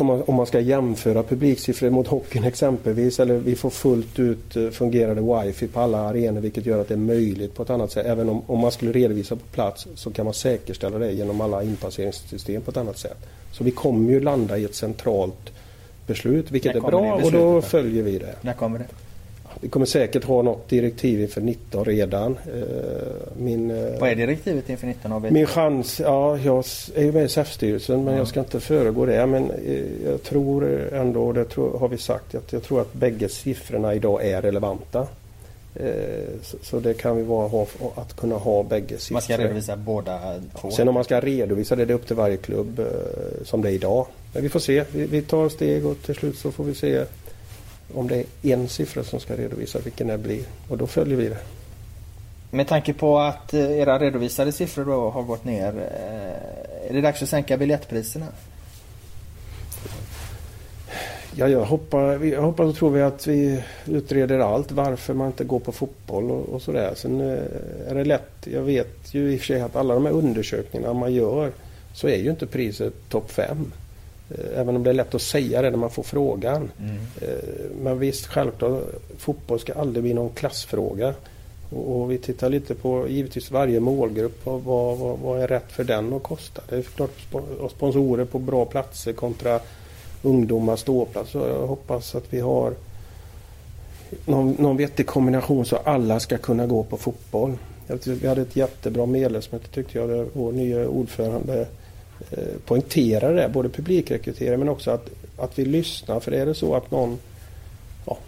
man- 0.00 0.22
om 0.26 0.34
man 0.34 0.46
ska 0.46 0.60
jämföra 0.60 1.22
publiksiffror 1.22 1.90
mot 1.90 2.06
hockeyn 2.06 2.44
exempelvis. 2.44 3.20
Eller 3.20 3.34
vi 3.38 3.56
får 3.56 3.70
fullt 3.70 4.18
ut 4.18 4.56
eh, 4.56 4.70
fungerande 4.70 5.42
wifi 5.44 5.68
på 5.68 5.80
alla 5.80 5.98
arenor 5.98 6.40
vilket 6.40 6.66
gör 6.66 6.80
att 6.80 6.88
det 6.88 6.94
är 6.94 6.98
möjligt 6.98 7.54
på 7.54 7.62
ett 7.62 7.70
annat 7.70 7.92
sätt. 7.92 8.06
Även 8.06 8.28
om, 8.28 8.42
om 8.46 8.58
man 8.58 8.72
skulle 8.72 8.92
redovisa 8.92 9.36
på 9.36 9.46
plats 9.52 9.86
så 9.94 10.10
kan 10.10 10.24
man 10.24 10.34
säkerställa 10.34 10.98
det 10.98 11.12
genom 11.12 11.40
alla 11.40 11.62
inpasseringssystem 11.62 12.62
på 12.62 12.70
ett 12.70 12.76
annat 12.76 12.98
sätt. 12.98 13.18
Så 13.52 13.64
vi 13.64 13.70
kommer 13.70 14.10
ju 14.12 14.20
landa 14.20 14.58
i 14.58 14.64
ett 14.64 14.74
centralt 14.74 15.50
beslut 16.06 16.50
vilket 16.50 16.76
är 16.76 16.80
bra 16.80 17.14
och 17.14 17.32
då? 17.32 17.62
följer 17.62 18.02
vi 18.02 18.18
det. 18.18 18.34
När 18.40 18.52
kommer 18.52 18.78
det? 18.78 18.84
Vi 19.60 19.68
kommer 19.68 19.86
säkert 19.86 20.24
ha 20.24 20.42
något 20.42 20.68
direktiv 20.68 21.20
inför 21.20 21.40
19 21.40 21.84
redan. 21.84 22.38
Eh, 22.54 22.62
Min, 23.38 23.70
eh, 23.70 24.00
Vad 24.00 24.10
är 24.10 24.14
direktivet 24.14 24.70
inför 24.70 24.86
19 24.86 25.12
av 25.12 25.32
min 25.32 25.46
chans, 25.46 26.00
ja 26.00 26.38
jag 26.38 26.64
är 26.94 27.02
ju 27.02 27.12
med 27.12 27.24
i 27.24 27.28
SEF-styrelsen 27.28 28.04
men 28.04 28.14
Ja. 28.14 28.18
jag 28.20 28.28
ska 28.28 28.40
inte 28.40 28.60
föregå 28.60 29.06
det. 29.06 29.26
Men 29.26 29.50
eh, 29.50 29.82
jag 30.04 30.22
tror 30.22 30.88
ändå, 30.92 31.32
det 31.32 31.44
tror, 31.44 31.78
har 31.78 31.88
vi 31.88 31.98
sagt, 31.98 32.34
att 32.34 32.52
jag 32.52 32.62
tror 32.62 32.80
att 32.80 32.92
bägge 32.92 33.28
siffrorna 33.28 33.94
idag 33.94 34.26
är 34.26 34.42
relevanta. 34.42 35.06
Så, 36.62 36.80
det 36.80 36.94
kan 36.94 37.16
vi 37.16 37.22
vara 37.22 37.48
ha, 37.48 37.66
att 37.94 38.16
kunna 38.16 38.34
ha 38.34 38.62
bägge 38.62 38.98
siffror. 38.98 39.12
Man 39.14 39.22
ska 39.22 39.38
redovisa 39.38 39.76
båda 39.76 40.18
två. 40.60 40.70
Sen 40.70 40.88
om 40.88 40.94
man 40.94 41.04
ska 41.04 41.20
redovisa 41.20 41.76
det, 41.76 41.84
det 41.84 41.92
är 41.92 41.94
upp 41.94 42.06
till 42.06 42.16
varje 42.16 42.36
klubb 42.36 42.80
som 43.44 43.62
det 43.62 43.68
är 43.68 43.72
idag. 43.72 44.06
Men 44.32 44.42
vi 44.42 44.48
får 44.48 44.60
se. 44.60 44.84
Vi 44.92 45.22
tar 45.22 45.48
steg 45.48 45.86
och 45.86 45.96
till 46.02 46.14
slut 46.14 46.38
så 46.38 46.50
får 46.52 46.64
vi 46.64 46.74
se 46.74 47.04
om 47.94 48.08
det 48.08 48.24
är 48.42 48.52
en 48.52 48.68
siffra 48.68 49.04
som 49.04 49.20
ska 49.20 49.36
redovisas, 49.36 49.86
vilken 49.86 50.06
det 50.06 50.18
blir. 50.18 50.44
Och 50.68 50.78
då 50.78 50.86
följer 50.86 51.16
vi 51.16 51.28
det. 51.28 51.38
Med 52.50 52.68
tanke 52.68 52.92
på 52.92 53.18
att 53.18 53.54
eh, 53.54 53.78
era 53.78 53.98
redovisade 53.98 54.52
siffror 54.52 54.84
då 54.84 55.10
har 55.10 55.22
gått 55.22 55.44
ner, 55.44 55.68
eh, 55.68 56.90
är 56.90 56.92
det 56.92 57.00
dags 57.00 57.22
att 57.22 57.28
sänka 57.28 57.56
biljettpriserna? 57.56 58.26
Ja, 61.38 61.48
jag, 61.48 61.64
hoppas, 61.64 62.22
jag 62.22 62.42
hoppas 62.42 62.66
och 62.66 62.76
tror 62.76 62.90
vi 62.90 63.02
att 63.02 63.26
vi 63.26 63.62
utreder 63.86 64.38
allt. 64.38 64.72
Varför 64.72 65.14
man 65.14 65.26
inte 65.26 65.44
går 65.44 65.60
på 65.60 65.72
fotboll 65.72 66.30
och, 66.30 66.48
och 66.48 66.62
sådär. 66.62 66.92
Sen 66.96 67.20
eh, 67.20 67.90
är 67.90 67.94
det 67.94 68.04
lätt. 68.04 68.32
Jag 68.44 68.62
vet 68.62 69.14
ju 69.14 69.32
i 69.32 69.36
och 69.36 69.40
för 69.40 69.46
sig 69.46 69.60
att 69.60 69.76
alla 69.76 69.94
de 69.94 70.06
här 70.06 70.12
undersökningarna 70.12 70.94
man 70.94 71.14
gör 71.14 71.52
så 71.94 72.08
är 72.08 72.16
ju 72.16 72.30
inte 72.30 72.46
priset 72.46 72.94
topp 73.08 73.30
5. 73.30 73.72
Även 74.56 74.76
om 74.76 74.82
det 74.82 74.90
är 74.90 74.94
lätt 74.94 75.14
att 75.14 75.22
säga 75.22 75.62
det 75.62 75.70
när 75.70 75.78
man 75.78 75.90
får 75.90 76.02
frågan. 76.02 76.70
Eh, 77.20 77.28
Men 77.82 77.98
visst, 77.98 78.26
självklart, 78.26 78.82
fotboll 79.18 79.60
ska 79.60 79.74
aldrig 79.74 80.02
bli 80.02 80.14
någon 80.14 80.30
klassfråga. 80.30 81.14
Och 81.70 81.96
och 82.00 82.10
vi 82.10 82.18
tittar 82.18 82.50
lite 82.50 82.74
på 82.74 83.08
givetvis 83.08 83.50
varje 83.50 83.80
målgrupp 83.80 84.46
och 84.46 84.64
vad, 84.64 84.98
vad, 84.98 85.18
vad 85.18 85.40
är 85.40 85.48
rätt 85.48 85.72
för 85.72 85.84
den 85.84 86.12
att 86.12 86.22
kosta. 86.22 86.62
Det 86.68 86.76
är 86.76 86.82
klart 86.82 87.10
spo- 87.32 87.68
sponsorer 87.68 88.24
på 88.24 88.38
bra 88.38 88.64
platser 88.64 89.12
kontra 89.12 89.60
ungdomar 90.22 90.76
ståplats. 90.76 91.30
Så 91.30 91.38
jag 91.38 91.66
hoppas 91.66 92.14
att 92.14 92.24
vi 92.30 92.40
har 92.40 92.72
någon, 94.26 94.50
någon 94.58 94.76
vettig 94.76 95.06
kombination 95.06 95.64
så 95.66 95.76
alla 95.76 96.20
ska 96.20 96.38
kunna 96.38 96.66
gå 96.66 96.82
på 96.82 96.96
fotboll. 96.96 97.52
Vi 98.04 98.28
hade 98.28 98.42
ett 98.42 98.56
jättebra 98.56 99.06
medlemsmöte 99.06 99.68
tyckte 99.68 99.98
jag. 99.98 100.26
Vår 100.32 100.52
nya 100.52 100.88
ordförande 100.88 101.66
Eh, 102.30 102.38
poängtera 102.66 103.32
det. 103.32 103.48
Både 103.48 103.68
publikrekrytering 103.68 104.58
men 104.58 104.68
också 104.68 104.90
att, 104.90 105.08
att 105.38 105.58
vi 105.58 105.64
lyssnar. 105.64 106.20
För 106.20 106.32
är 106.32 106.46
det 106.46 106.54
så 106.54 106.74
att 106.74 106.90
någon 106.90 107.18
ja, 108.06 108.18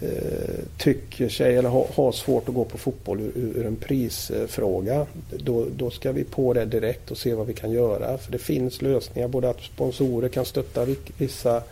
eh, 0.00 0.64
tycker 0.78 1.28
sig 1.28 1.56
eller 1.56 1.68
har, 1.68 1.86
har 1.94 2.12
svårt 2.12 2.48
att 2.48 2.54
gå 2.54 2.64
på 2.64 2.78
fotboll 2.78 3.20
ur, 3.20 3.32
ur 3.34 3.66
en 3.66 3.76
prisfråga. 3.76 5.06
Då, 5.36 5.66
då 5.76 5.90
ska 5.90 6.12
vi 6.12 6.24
på 6.24 6.52
det 6.52 6.64
direkt 6.64 7.10
och 7.10 7.18
se 7.18 7.34
vad 7.34 7.46
vi 7.46 7.54
kan 7.54 7.70
göra. 7.70 8.18
För 8.18 8.32
det 8.32 8.38
finns 8.38 8.82
lösningar. 8.82 9.28
Både 9.28 9.50
att 9.50 9.60
sponsorer 9.60 10.28
kan 10.28 10.44
stötta 10.44 10.86
vissa 11.18 11.62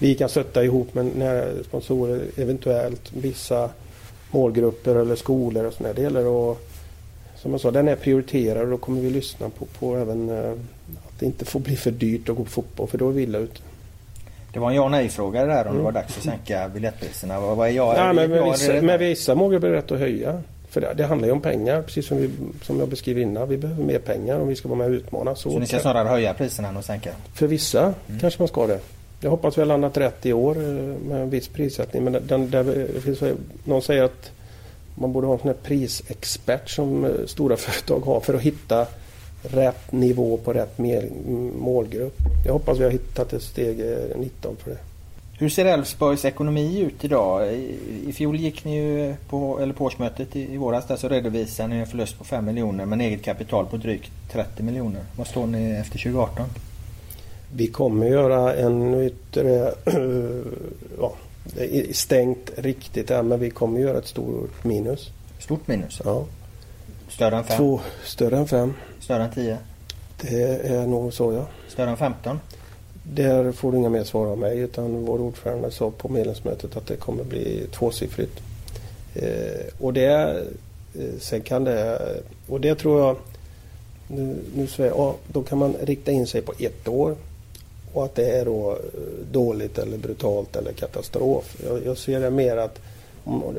vi 0.00 0.14
kan 0.14 0.28
stötta 0.28 0.64
ihop 0.64 0.94
med 0.94 1.16
när 1.16 1.62
sponsorer 1.62 2.22
eventuellt 2.36 3.12
vissa 3.12 3.70
målgrupper 4.30 4.94
eller 4.94 5.16
skolor 5.16 5.64
och 5.64 5.72
sådär. 5.72 5.94
Det 5.94 6.02
gäller 6.02 6.50
att, 6.52 6.58
som 7.36 7.52
jag 7.52 7.60
sa, 7.60 7.70
den 7.70 7.88
är 7.88 7.96
prioriterad 7.96 8.62
och 8.62 8.70
då 8.70 8.76
kommer 8.76 9.00
vi 9.00 9.10
lyssna 9.10 9.50
på, 9.50 9.64
på 9.64 9.96
även 9.96 10.30
eh, 10.30 10.52
det 11.18 11.26
inte 11.26 11.44
får 11.44 11.60
bli 11.60 11.76
för 11.76 11.90
dyrt 11.90 12.28
att 12.28 12.36
gå 12.36 12.44
på 12.44 12.50
fotboll 12.50 12.88
för 12.88 12.98
då 12.98 13.08
är 13.08 13.12
vi 13.12 13.22
illa 13.22 13.38
ute. 13.38 13.60
Det 14.52 14.58
var 14.60 14.70
en 14.70 14.76
ja 14.76 14.82
och 14.82 14.90
nej-fråga 14.90 15.44
där 15.44 15.60
om 15.60 15.66
Mm. 15.66 15.76
det 15.76 15.82
var 15.82 15.92
dags 15.92 16.16
att 16.16 16.22
sänka 16.24 16.68
biljettpriserna. 16.74 17.40
Vad, 17.40 17.56
vad 17.56 17.68
är 17.68 17.72
jag? 17.72 17.94
Ja, 17.96 18.00
är 18.00 18.12
men 18.12 18.30
med 18.30 18.44
vissa, 18.44 18.72
det- 18.72 18.82
med 18.82 18.98
vissa 18.98 19.34
målgrupper 19.34 19.68
är 19.68 19.72
rätt 19.72 19.92
att 19.92 19.98
höja. 19.98 20.42
För 20.70 20.80
det, 20.80 20.94
det 20.96 21.04
handlar 21.04 21.28
ju 21.28 21.32
om 21.32 21.40
pengar, 21.40 21.82
precis 21.82 22.06
som, 22.06 22.16
vi, 22.18 22.30
som 22.62 22.78
jag 22.78 22.88
beskrev 22.88 23.18
innan. 23.18 23.48
Vi 23.48 23.56
behöver 23.56 23.84
mer 23.84 23.98
pengar 23.98 24.40
om 24.40 24.48
vi 24.48 24.56
ska 24.56 24.68
vara 24.68 24.78
med 24.78 24.86
och 24.86 24.92
utmana. 24.92 25.34
Så, 25.34 25.50
Så 25.50 25.58
ni 25.58 25.66
ska 25.66 25.78
snarare 25.80 26.08
höja 26.08 26.34
priserna 26.34 26.68
än 26.68 26.76
att 26.76 26.84
sänka? 26.84 27.10
För 27.34 27.46
vissa 27.46 27.94
kanske 28.20 28.40
man 28.42 28.48
ska 28.48 28.66
det. 28.66 28.80
Jag 29.20 29.30
hoppas 29.30 29.58
vi 29.58 29.60
har 29.62 29.66
landat 29.66 29.96
rätt 29.96 30.26
i 30.26 30.32
år 30.32 30.56
eh, 30.56 30.62
med 31.08 31.20
en 31.22 31.30
viss 31.30 31.48
prissättning. 31.48 32.04
Men 32.04 32.16
den, 32.26 32.50
där, 32.50 32.64
det 32.94 33.00
finns, 33.00 33.22
någon 33.64 33.82
säger 33.82 34.02
att 34.02 34.30
man 34.94 35.12
borde 35.12 35.26
ha 35.26 35.34
en 35.34 35.40
sån 35.40 35.48
här 35.48 35.56
prisexpert 35.62 36.70
som 36.70 37.04
eh, 37.04 37.10
stora 37.26 37.56
företag 37.66 38.00
har 38.00 38.20
för 38.20 38.34
att 38.34 38.40
hitta 38.40 38.86
rätt 39.54 39.92
nivå 39.92 40.36
på 40.36 40.52
rätt 40.52 40.78
målgrupp. 41.58 42.18
Jag 42.46 42.52
hoppas 42.52 42.78
vi 42.78 42.84
har 42.84 42.90
hittat 42.90 43.32
ett 43.32 43.42
steg 43.42 43.80
eh, 43.80 44.16
19 44.16 44.56
för 44.56 44.70
det. 44.70 44.78
Hur 45.40 45.48
ser 45.48 45.64
Elfsborgs 45.64 46.24
ekonomi 46.24 46.80
ut 46.80 47.04
idag? 47.04 47.52
I, 47.52 47.78
I 48.06 48.12
fjol 48.12 48.36
gick 48.36 48.64
ni 48.64 48.76
ju 48.76 49.14
på, 49.28 49.60
eller 49.60 49.74
på 49.74 49.84
årsmötet 49.84 50.36
i, 50.36 50.54
i 50.54 50.56
våras 50.56 50.86
där 50.86 50.96
så 50.96 51.08
redovisade 51.08 51.68
ni 51.68 51.76
en 51.76 51.86
förlust 51.86 52.18
på 52.18 52.24
5 52.24 52.44
miljoner 52.44 52.86
men 52.86 53.00
eget 53.00 53.22
kapital 53.22 53.66
på 53.66 53.76
drygt 53.76 54.10
30 54.32 54.62
miljoner. 54.62 55.02
Vad 55.16 55.26
står 55.26 55.46
ni 55.46 55.70
efter 55.70 55.98
2018? 55.98 56.46
Vi 57.52 57.66
kommer 57.66 58.06
göra 58.06 58.54
en 58.54 58.94
yttre, 58.94 59.74
ja, 60.98 61.12
det 61.44 61.76
är 61.76 61.92
stängt 61.92 62.50
riktigt 62.56 63.10
än 63.10 63.28
men 63.28 63.40
vi 63.40 63.50
kommer 63.50 63.80
göra 63.80 63.98
ett 63.98 64.06
stort 64.06 64.64
minus. 64.64 65.10
Stort 65.38 65.68
minus? 65.68 66.02
Ja. 66.04 66.24
Större 67.08 67.36
än 67.36 67.44
5? 67.44 67.56
Två 67.56 67.80
större 68.04 68.38
än 68.38 68.48
fem. 68.48 68.74
Större 69.08 69.24
än 69.24 69.30
10? 69.30 69.58
Det 70.20 70.42
är 70.42 70.86
nog 70.86 71.12
så 71.12 71.32
ja. 71.32 71.46
Större 71.68 71.90
än 71.90 71.96
15? 71.96 72.40
Där 73.02 73.52
får 73.52 73.72
du 73.72 73.78
inga 73.78 73.88
mer 73.88 74.04
svar 74.04 74.26
av 74.26 74.38
mig 74.38 74.58
utan 74.58 75.04
vår 75.04 75.20
ordförande 75.20 75.70
sa 75.70 75.90
på 75.90 76.08
medlemsmötet 76.08 76.76
att 76.76 76.86
det 76.86 76.96
kommer 76.96 77.24
bli 77.24 77.66
tvåsiffrigt. 77.72 78.40
Eh, 79.14 79.66
och 79.80 79.92
det, 79.92 80.06
eh, 80.94 81.18
sen 81.20 81.40
kan 81.40 81.64
det, 81.64 81.98
och 82.48 82.60
det 82.60 82.74
tror 82.74 83.00
jag, 83.00 83.16
nu, 84.08 84.36
nu 84.54 84.66
säger 84.66 84.90
jag, 84.90 84.98
ja, 84.98 85.14
då 85.32 85.42
kan 85.42 85.58
man 85.58 85.74
rikta 85.82 86.12
in 86.12 86.26
sig 86.26 86.42
på 86.42 86.52
ett 86.58 86.88
år 86.88 87.16
och 87.92 88.04
att 88.04 88.14
det 88.14 88.30
är 88.30 88.44
då 88.44 88.72
eh, 88.72 88.78
dåligt 89.32 89.78
eller 89.78 89.98
brutalt 89.98 90.56
eller 90.56 90.72
katastrof. 90.72 91.56
Jag, 91.66 91.86
jag 91.86 91.98
ser 91.98 92.20
det 92.20 92.30
mer 92.30 92.56
att 92.56 92.78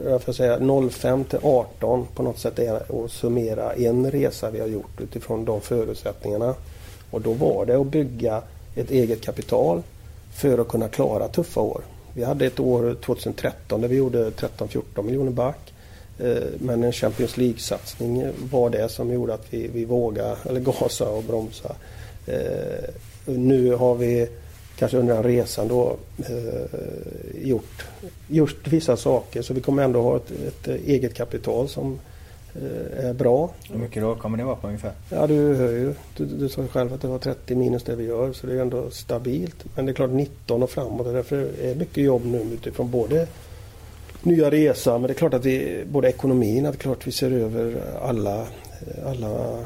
jag 0.05 0.21
får 0.21 0.33
säga 0.33 0.89
05 0.89 1.23
till 1.23 1.39
18 1.43 2.07
på 2.15 2.23
något 2.23 2.39
sätt 2.39 2.59
är 2.59 2.75
att 2.75 3.11
summera 3.11 3.73
en 3.73 4.11
resa 4.11 4.49
vi 4.49 4.59
har 4.59 4.67
gjort 4.67 5.01
utifrån 5.01 5.45
de 5.45 5.61
förutsättningarna. 5.61 6.55
Och 7.11 7.21
då 7.21 7.33
var 7.33 7.65
det 7.65 7.75
att 7.75 7.87
bygga 7.87 8.41
ett 8.75 8.91
eget 8.91 9.21
kapital 9.21 9.81
för 10.33 10.57
att 10.57 10.67
kunna 10.67 10.87
klara 10.87 11.27
tuffa 11.27 11.61
år. 11.61 11.81
Vi 12.13 12.23
hade 12.23 12.45
ett 12.45 12.59
år 12.59 12.97
2013 13.05 13.81
där 13.81 13.87
vi 13.87 13.95
gjorde 13.95 14.29
13-14 14.29 15.03
miljoner 15.03 15.31
back. 15.31 15.73
Eh, 16.19 16.43
men 16.59 16.83
en 16.83 16.91
Champions 16.91 17.37
League-satsning 17.37 18.31
var 18.51 18.69
det 18.69 18.89
som 18.89 19.13
gjorde 19.13 19.33
att 19.33 19.45
vi, 19.49 19.67
vi 19.67 19.85
vågade 19.85 20.35
eller 20.49 20.59
gasa 20.79 21.09
och 21.09 21.23
bromsa. 21.23 21.75
Eh, 22.27 22.89
nu 23.25 23.75
har 23.75 23.95
vi 23.95 24.27
kanske 24.79 24.97
under 24.97 25.13
den 25.13 25.23
resan 25.23 25.67
då 25.67 25.97
eh, 26.17 26.79
gjort, 27.41 27.85
gjort 28.27 28.67
vissa 28.67 28.97
saker 28.97 29.41
så 29.41 29.53
vi 29.53 29.61
kommer 29.61 29.83
ändå 29.83 30.01
ha 30.01 30.15
ett, 30.15 30.31
ett 30.31 30.67
eget 30.67 31.13
kapital 31.13 31.69
som 31.69 31.99
eh, 32.55 33.05
är 33.05 33.13
bra. 33.13 33.49
Hur 33.71 33.79
mycket 33.79 34.03
då 34.03 34.15
kommer 34.15 34.37
det 34.37 34.43
vara 34.43 34.55
på 34.55 34.67
ungefär? 34.67 34.91
Ja 35.09 35.27
du 35.27 35.55
hör 35.55 35.71
ju. 35.71 35.93
Du, 36.17 36.25
du 36.25 36.49
sa 36.49 36.67
själv 36.67 36.93
att 36.93 37.01
det 37.01 37.07
var 37.07 37.19
30 37.19 37.55
minus 37.55 37.83
det 37.83 37.95
vi 37.95 38.03
gör 38.03 38.33
så 38.33 38.47
det 38.47 38.53
är 38.53 38.61
ändå 38.61 38.89
stabilt. 38.91 39.65
Men 39.75 39.85
det 39.85 39.91
är 39.91 39.93
klart 39.93 40.11
19 40.11 40.63
och 40.63 40.69
framåt 40.69 41.07
och 41.07 41.13
därför 41.13 41.37
är 41.37 41.67
det 41.67 41.75
mycket 41.75 42.03
jobb 42.03 42.25
nu 42.25 42.41
utifrån 42.53 42.91
både 42.91 43.27
nya 44.23 44.51
resa 44.51 44.91
men 44.91 45.07
det 45.07 45.13
är 45.13 45.17
klart 45.17 45.33
att 45.33 45.45
vi, 45.45 45.83
både 45.91 46.09
ekonomin, 46.09 46.65
att 46.65 46.73
det 46.73 46.77
är 46.77 46.81
klart 46.81 47.07
vi 47.07 47.11
ser 47.11 47.31
över 47.31 47.81
alla, 48.01 48.47
alla 49.05 49.65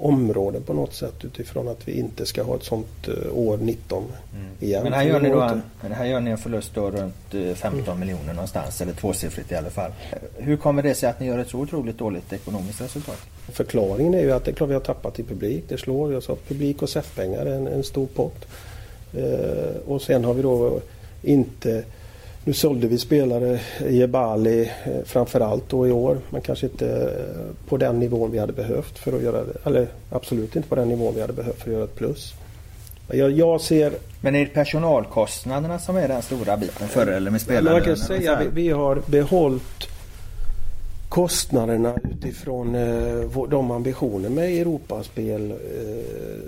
områden 0.00 0.62
på 0.62 0.72
något 0.72 0.94
sätt 0.94 1.24
utifrån 1.24 1.68
att 1.68 1.88
vi 1.88 1.92
inte 1.92 2.26
ska 2.26 2.42
ha 2.42 2.56
ett 2.56 2.62
sånt 2.62 3.08
uh, 3.08 3.38
år 3.38 3.56
19 3.56 4.04
mm. 4.34 4.46
igen. 4.60 4.82
Men 4.82 4.92
här 4.92 5.02
gör, 5.02 5.20
ni 5.20 5.28
då 5.28 5.40
en, 5.40 5.62
men 5.82 5.92
här 5.92 6.04
gör 6.04 6.20
ni 6.20 6.30
en 6.30 6.38
förlust 6.38 6.74
då 6.74 6.90
runt 6.90 7.14
15 7.54 7.84
mm. 7.84 8.00
miljoner 8.00 8.32
någonstans 8.32 8.80
eller 8.80 8.92
tvåsiffrigt 8.92 9.52
i 9.52 9.54
alla 9.54 9.70
fall. 9.70 9.90
Hur 10.36 10.56
kommer 10.56 10.82
det 10.82 10.94
sig 10.94 11.08
att 11.08 11.20
ni 11.20 11.26
gör 11.26 11.38
ett 11.38 11.48
så 11.48 11.58
otroligt 11.58 11.98
dåligt 11.98 12.32
ekonomiskt 12.32 12.80
resultat? 12.80 13.18
Förklaringen 13.48 14.14
är 14.14 14.22
ju 14.22 14.32
att 14.32 14.44
det 14.44 14.50
är 14.50 14.54
klart 14.54 14.70
vi 14.70 14.74
har 14.74 14.80
tappat 14.80 15.18
i 15.18 15.22
publik. 15.22 15.64
Det 15.68 15.78
slår. 15.78 16.12
Jag 16.12 16.22
sa 16.22 16.36
publik 16.48 16.82
och 16.82 16.88
SEF-pengar 16.88 17.46
är 17.46 17.56
en, 17.56 17.66
en 17.66 17.84
stor 17.84 18.06
pott. 18.06 18.46
Uh, 19.16 19.76
och 19.86 20.02
sen 20.02 20.24
har 20.24 20.34
vi 20.34 20.42
då 20.42 20.80
inte 21.22 21.84
nu 22.44 22.52
sålde 22.52 22.86
vi 22.86 22.98
spelare, 22.98 23.60
Jebali 23.88 24.60
eh, 24.62 24.92
framförallt 25.04 25.68
då 25.68 25.88
i 25.88 25.92
år 25.92 26.18
men 26.30 26.40
kanske 26.40 26.66
inte 26.66 26.88
eh, 26.88 27.68
på 27.68 27.76
den 27.76 27.98
nivån 27.98 28.30
vi 28.30 28.38
hade 28.38 28.52
behövt 28.52 28.98
för 28.98 29.12
att 29.12 29.22
göra 29.22 29.44
det. 29.44 29.56
Eller 29.64 29.86
absolut 30.10 30.56
inte 30.56 30.68
på 30.68 30.74
den 30.74 30.88
nivån 30.88 31.14
vi 31.14 31.20
hade 31.20 31.32
behövt 31.32 31.58
för 31.58 31.70
att 31.70 31.74
göra 31.74 31.84
ett 31.84 31.96
plus. 31.96 32.34
Jag, 33.12 33.30
jag 33.30 33.60
ser... 33.60 33.92
Men 34.20 34.34
är 34.34 34.40
det 34.44 34.46
personalkostnaderna 34.46 35.78
som 35.78 35.96
är 35.96 36.08
den 36.08 36.22
stora 36.22 36.56
biten 36.56 36.88
för 36.88 37.06
eller 37.06 37.30
med 37.30 37.40
spelarna? 37.40 37.70
Man 37.70 37.82
kan 37.82 37.96
säga 37.96 38.40
vi, 38.40 38.62
vi 38.62 38.70
har 38.70 39.02
behållit 39.06 39.88
kostnaderna 41.08 41.94
utifrån 42.10 42.74
eh, 42.74 43.46
de 43.48 43.70
ambitioner 43.70 44.28
med 44.28 44.44
Europaspel 44.44 45.50
eh, 45.50 45.56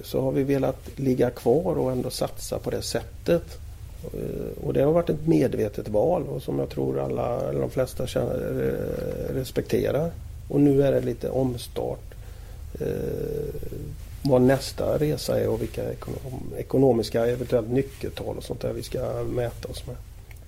så 0.04 0.20
har 0.20 0.32
vi 0.32 0.42
velat 0.42 0.88
ligga 0.96 1.30
kvar 1.30 1.78
och 1.78 1.92
ändå 1.92 2.10
satsa 2.10 2.58
på 2.58 2.70
det 2.70 2.82
sättet. 2.82 3.58
Eh, 4.04 4.64
och 4.64 4.72
det 4.72 4.82
har 4.82 4.92
varit 4.92 5.10
ett 5.10 5.26
medvetet 5.26 5.88
val 5.88 6.22
och 6.22 6.42
som 6.42 6.58
jag 6.58 6.68
tror 6.68 7.00
alla, 7.00 7.40
eller 7.40 7.60
de 7.60 7.70
flesta 7.70 8.06
känner, 8.06 8.34
eh, 8.34 9.34
respekterar. 9.34 10.10
Och 10.48 10.60
nu 10.60 10.82
är 10.82 10.92
det 10.92 11.00
lite 11.00 11.30
omstart. 11.30 12.14
Eh, 12.80 12.86
vad 14.24 14.42
nästa 14.42 14.98
resa 14.98 15.40
är 15.40 15.48
och 15.48 15.62
vilka 15.62 15.92
ekonom, 15.92 16.42
ekonomiska 16.58 17.26
eventuellt 17.26 17.70
nyckeltal 17.70 18.36
och 18.36 18.44
sånt 18.44 18.60
där 18.60 18.72
vi 18.72 18.82
ska 18.82 19.24
mäta 19.24 19.68
oss 19.68 19.86
med. 19.86 19.96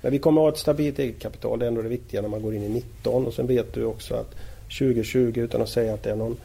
Men 0.01 0.13
vi 0.13 0.19
kommer 0.19 0.41
att 0.41 0.45
ha 0.45 0.53
ett 0.53 0.59
stabilt 0.59 0.99
eget 0.99 1.19
kapital. 1.19 1.59
Det 1.59 1.65
är 1.65 1.69
ändå 1.69 1.83
det 1.83 1.89
viktiga 1.89 2.23
när 2.23 2.29
man 2.29 2.43
går 2.43 2.55
in 2.55 2.63
i 2.63 2.69
19. 2.69 3.27
Och 3.27 3.35
sen 3.35 3.47
vet 3.47 3.73
du 3.73 3.85
också 3.85 4.15
att 4.15 4.35
2020 4.79 5.33
utan 5.37 5.63
att 5.63 5.69
säga 5.69 5.95
att 5.95 6.03
det 6.03 6.11
är 6.11 6.17
någon 6.17 6.37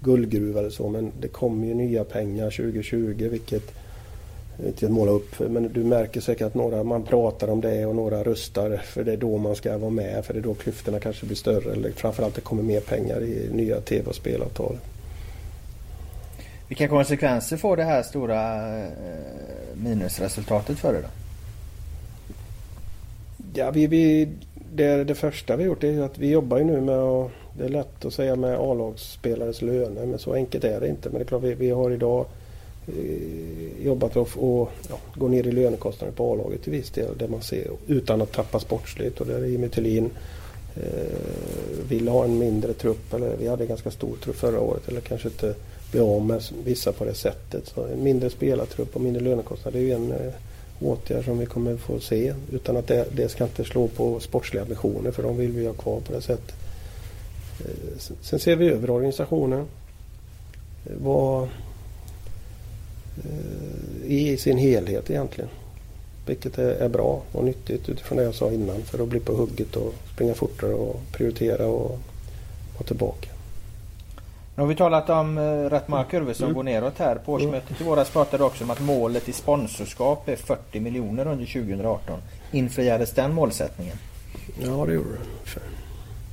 guldgruva 0.00 0.60
eller 0.60 0.70
så 0.70 0.88
men 0.88 1.12
det 1.20 1.28
kommer 1.28 1.66
ju 1.66 1.74
nya 1.74 2.04
pengar 2.04 2.50
2020 2.50 3.28
vilket 3.30 3.72
inte 4.66 4.88
måla 4.88 5.10
upp 5.10 5.38
men 5.38 5.72
du 5.72 5.84
märker 5.84 6.20
säkert 6.20 6.46
att 6.46 6.54
några, 6.54 6.82
man 6.82 7.02
pratar 7.02 7.48
om 7.48 7.60
det 7.60 7.86
och 7.86 7.94
några 7.94 8.22
röstar 8.22 8.76
för 8.84 9.04
det 9.04 9.12
är 9.12 9.16
då 9.16 9.38
man 9.38 9.56
ska 9.56 9.78
vara 9.78 9.90
med 9.90 10.24
för 10.24 10.34
det 10.34 10.40
är 10.40 10.42
då 10.42 10.54
klyftorna 10.54 11.00
kanske 11.00 11.26
blir 11.26 11.36
större 11.36 11.72
eller 11.72 11.90
framförallt 11.90 12.34
det 12.34 12.40
kommer 12.40 12.62
mer 12.62 12.80
pengar 12.80 13.22
i 13.22 13.48
nya 13.52 13.80
tv 13.80 14.08
och 14.08 14.14
spelavtal. 14.14 14.76
Vilka 16.68 16.88
konsekvenser 16.88 17.56
får 17.56 17.76
det 17.76 17.84
här 17.84 18.02
stora 18.02 18.68
eh, 18.78 18.88
minusresultatet 19.74 20.78
för 20.78 20.94
er 20.94 21.02
då? 21.02 21.08
Ja, 23.54 23.70
vi, 23.70 23.86
vi, 23.86 24.28
det, 24.74 25.04
det 25.04 25.14
första 25.14 25.56
vi 25.56 25.64
gjort 25.64 25.84
är 25.84 26.02
att 26.02 26.18
vi 26.18 26.30
jobbar 26.30 26.58
ju 26.58 26.64
nu 26.64 26.80
med 26.80 26.98
att, 26.98 27.30
det 27.58 27.64
är 27.64 27.68
lätt 27.68 28.04
att 28.04 28.14
säga 28.14 28.36
med 28.36 28.58
A-lagsspelares 28.58 29.62
löner 29.62 30.06
men 30.06 30.18
så 30.18 30.34
enkelt 30.34 30.64
är 30.64 30.80
det 30.80 30.88
inte. 30.88 31.08
Men 31.08 31.18
det 31.18 31.24
är 31.24 31.28
klart 31.28 31.42
vi, 31.42 31.54
vi 31.54 31.70
har 31.70 31.90
idag 31.90 32.26
Eh, 32.88 33.84
jobbat 33.86 34.16
och, 34.16 34.28
och 34.36 34.70
ja, 34.88 34.98
gå 35.14 35.28
ner 35.28 35.46
i 35.46 35.52
lönekostnader 35.52 36.12
på 36.12 36.32
A-laget 36.32 36.62
till 36.62 36.72
viss 36.72 36.90
del 36.90 37.18
där 37.18 37.28
man 37.28 37.42
ser, 37.42 37.70
utan 37.86 38.22
att 38.22 38.32
tappa 38.32 38.60
sportsligt. 38.60 39.20
Och 39.20 39.26
där 39.26 39.44
Jimmy 39.44 39.68
Thulin 39.68 40.10
eh, 40.76 41.16
vill 41.88 42.08
ha 42.08 42.24
en 42.24 42.38
mindre 42.38 42.72
trupp, 42.72 43.14
eller 43.14 43.36
vi 43.36 43.48
hade 43.48 43.64
en 43.64 43.68
ganska 43.68 43.90
stor 43.90 44.16
trupp 44.16 44.36
förra 44.36 44.60
året, 44.60 44.88
eller 44.88 45.00
kanske 45.00 45.28
inte 45.28 45.54
bli 45.90 46.00
av 46.00 46.26
med 46.26 46.42
vissa 46.64 46.92
på 46.92 47.04
det 47.04 47.14
sättet. 47.14 47.66
Så 47.66 47.84
en 47.84 48.02
mindre 48.02 48.30
spelartrupp 48.30 48.96
och 48.96 49.02
mindre 49.02 49.22
lönekostnader 49.22 49.78
är 49.78 49.82
ju 49.82 49.92
en 49.92 50.12
eh, 50.12 50.32
åtgärd 50.80 51.24
som 51.24 51.38
vi 51.38 51.46
kommer 51.46 51.76
få 51.76 52.00
se 52.00 52.34
utan 52.52 52.76
att 52.76 52.86
det, 52.86 53.06
det 53.12 53.28
ska 53.28 53.44
inte 53.44 53.64
slå 53.64 53.88
på 53.88 54.20
sportsliga 54.20 54.62
ambitioner 54.62 55.10
för 55.10 55.22
de 55.22 55.36
vill 55.36 55.52
vi 55.52 55.66
ha 55.66 55.72
kvar 55.72 56.00
på 56.00 56.12
det 56.12 56.20
sättet. 56.20 56.54
Eh, 57.60 58.14
sen 58.20 58.38
ser 58.38 58.56
vi 58.56 58.68
över 58.68 58.90
organisationen. 58.90 59.66
Eh, 60.86 60.92
vad 60.98 61.48
i 64.04 64.36
sin 64.36 64.58
helhet 64.58 65.10
egentligen. 65.10 65.50
Vilket 66.26 66.58
är, 66.58 66.88
bra 66.88 67.22
och 67.32 67.44
nyttigt 67.44 67.88
utifrån 67.88 68.18
det 68.18 68.24
jag 68.24 68.34
sa 68.34 68.52
innan 68.52 68.82
för 68.82 69.02
att 69.02 69.08
bli 69.08 69.20
på 69.20 69.32
hugget 69.32 69.76
och 69.76 69.94
springa 70.14 70.34
fortare 70.34 70.74
och 70.74 71.00
prioritera 71.12 71.66
och 71.66 71.98
vara 72.74 72.86
tillbaka. 72.86 73.28
Nu 74.54 74.62
har 74.62 74.68
vi 74.68 74.74
talat 74.74 75.10
om 75.10 75.38
eh, 75.38 75.70
rätt 75.70 75.88
många 75.88 76.04
kurvor 76.04 76.32
som 76.32 76.44
mm. 76.44 76.54
går 76.54 76.62
neråt 76.62 76.98
här. 76.98 77.16
På 77.16 77.32
årsmötet 77.32 77.80
i 77.80 77.84
våras 77.84 78.10
pratade 78.10 78.44
också 78.44 78.64
om 78.64 78.70
att 78.70 78.80
målet 78.80 79.28
i 79.28 79.32
sponsorskap 79.32 80.28
är 80.28 80.36
40 80.36 80.80
miljoner 80.80 81.26
under 81.26 81.46
2018. 81.46 82.20
Infriades 82.52 83.12
den 83.12 83.34
målsättningen? 83.34 83.96
Ja 84.62 84.86
det 84.86 84.94
gjorde 84.94 85.08
det. 85.10 85.60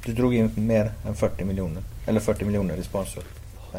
Du 0.05 0.13
drog 0.13 0.35
in 0.35 0.51
mer 0.55 0.91
än 1.07 1.15
40 1.15 1.45
miljoner. 1.45 1.83
Eller 2.07 2.19
40 2.19 2.45
miljoner 2.45 2.75
i 2.75 2.83
sponsor. 2.83 3.23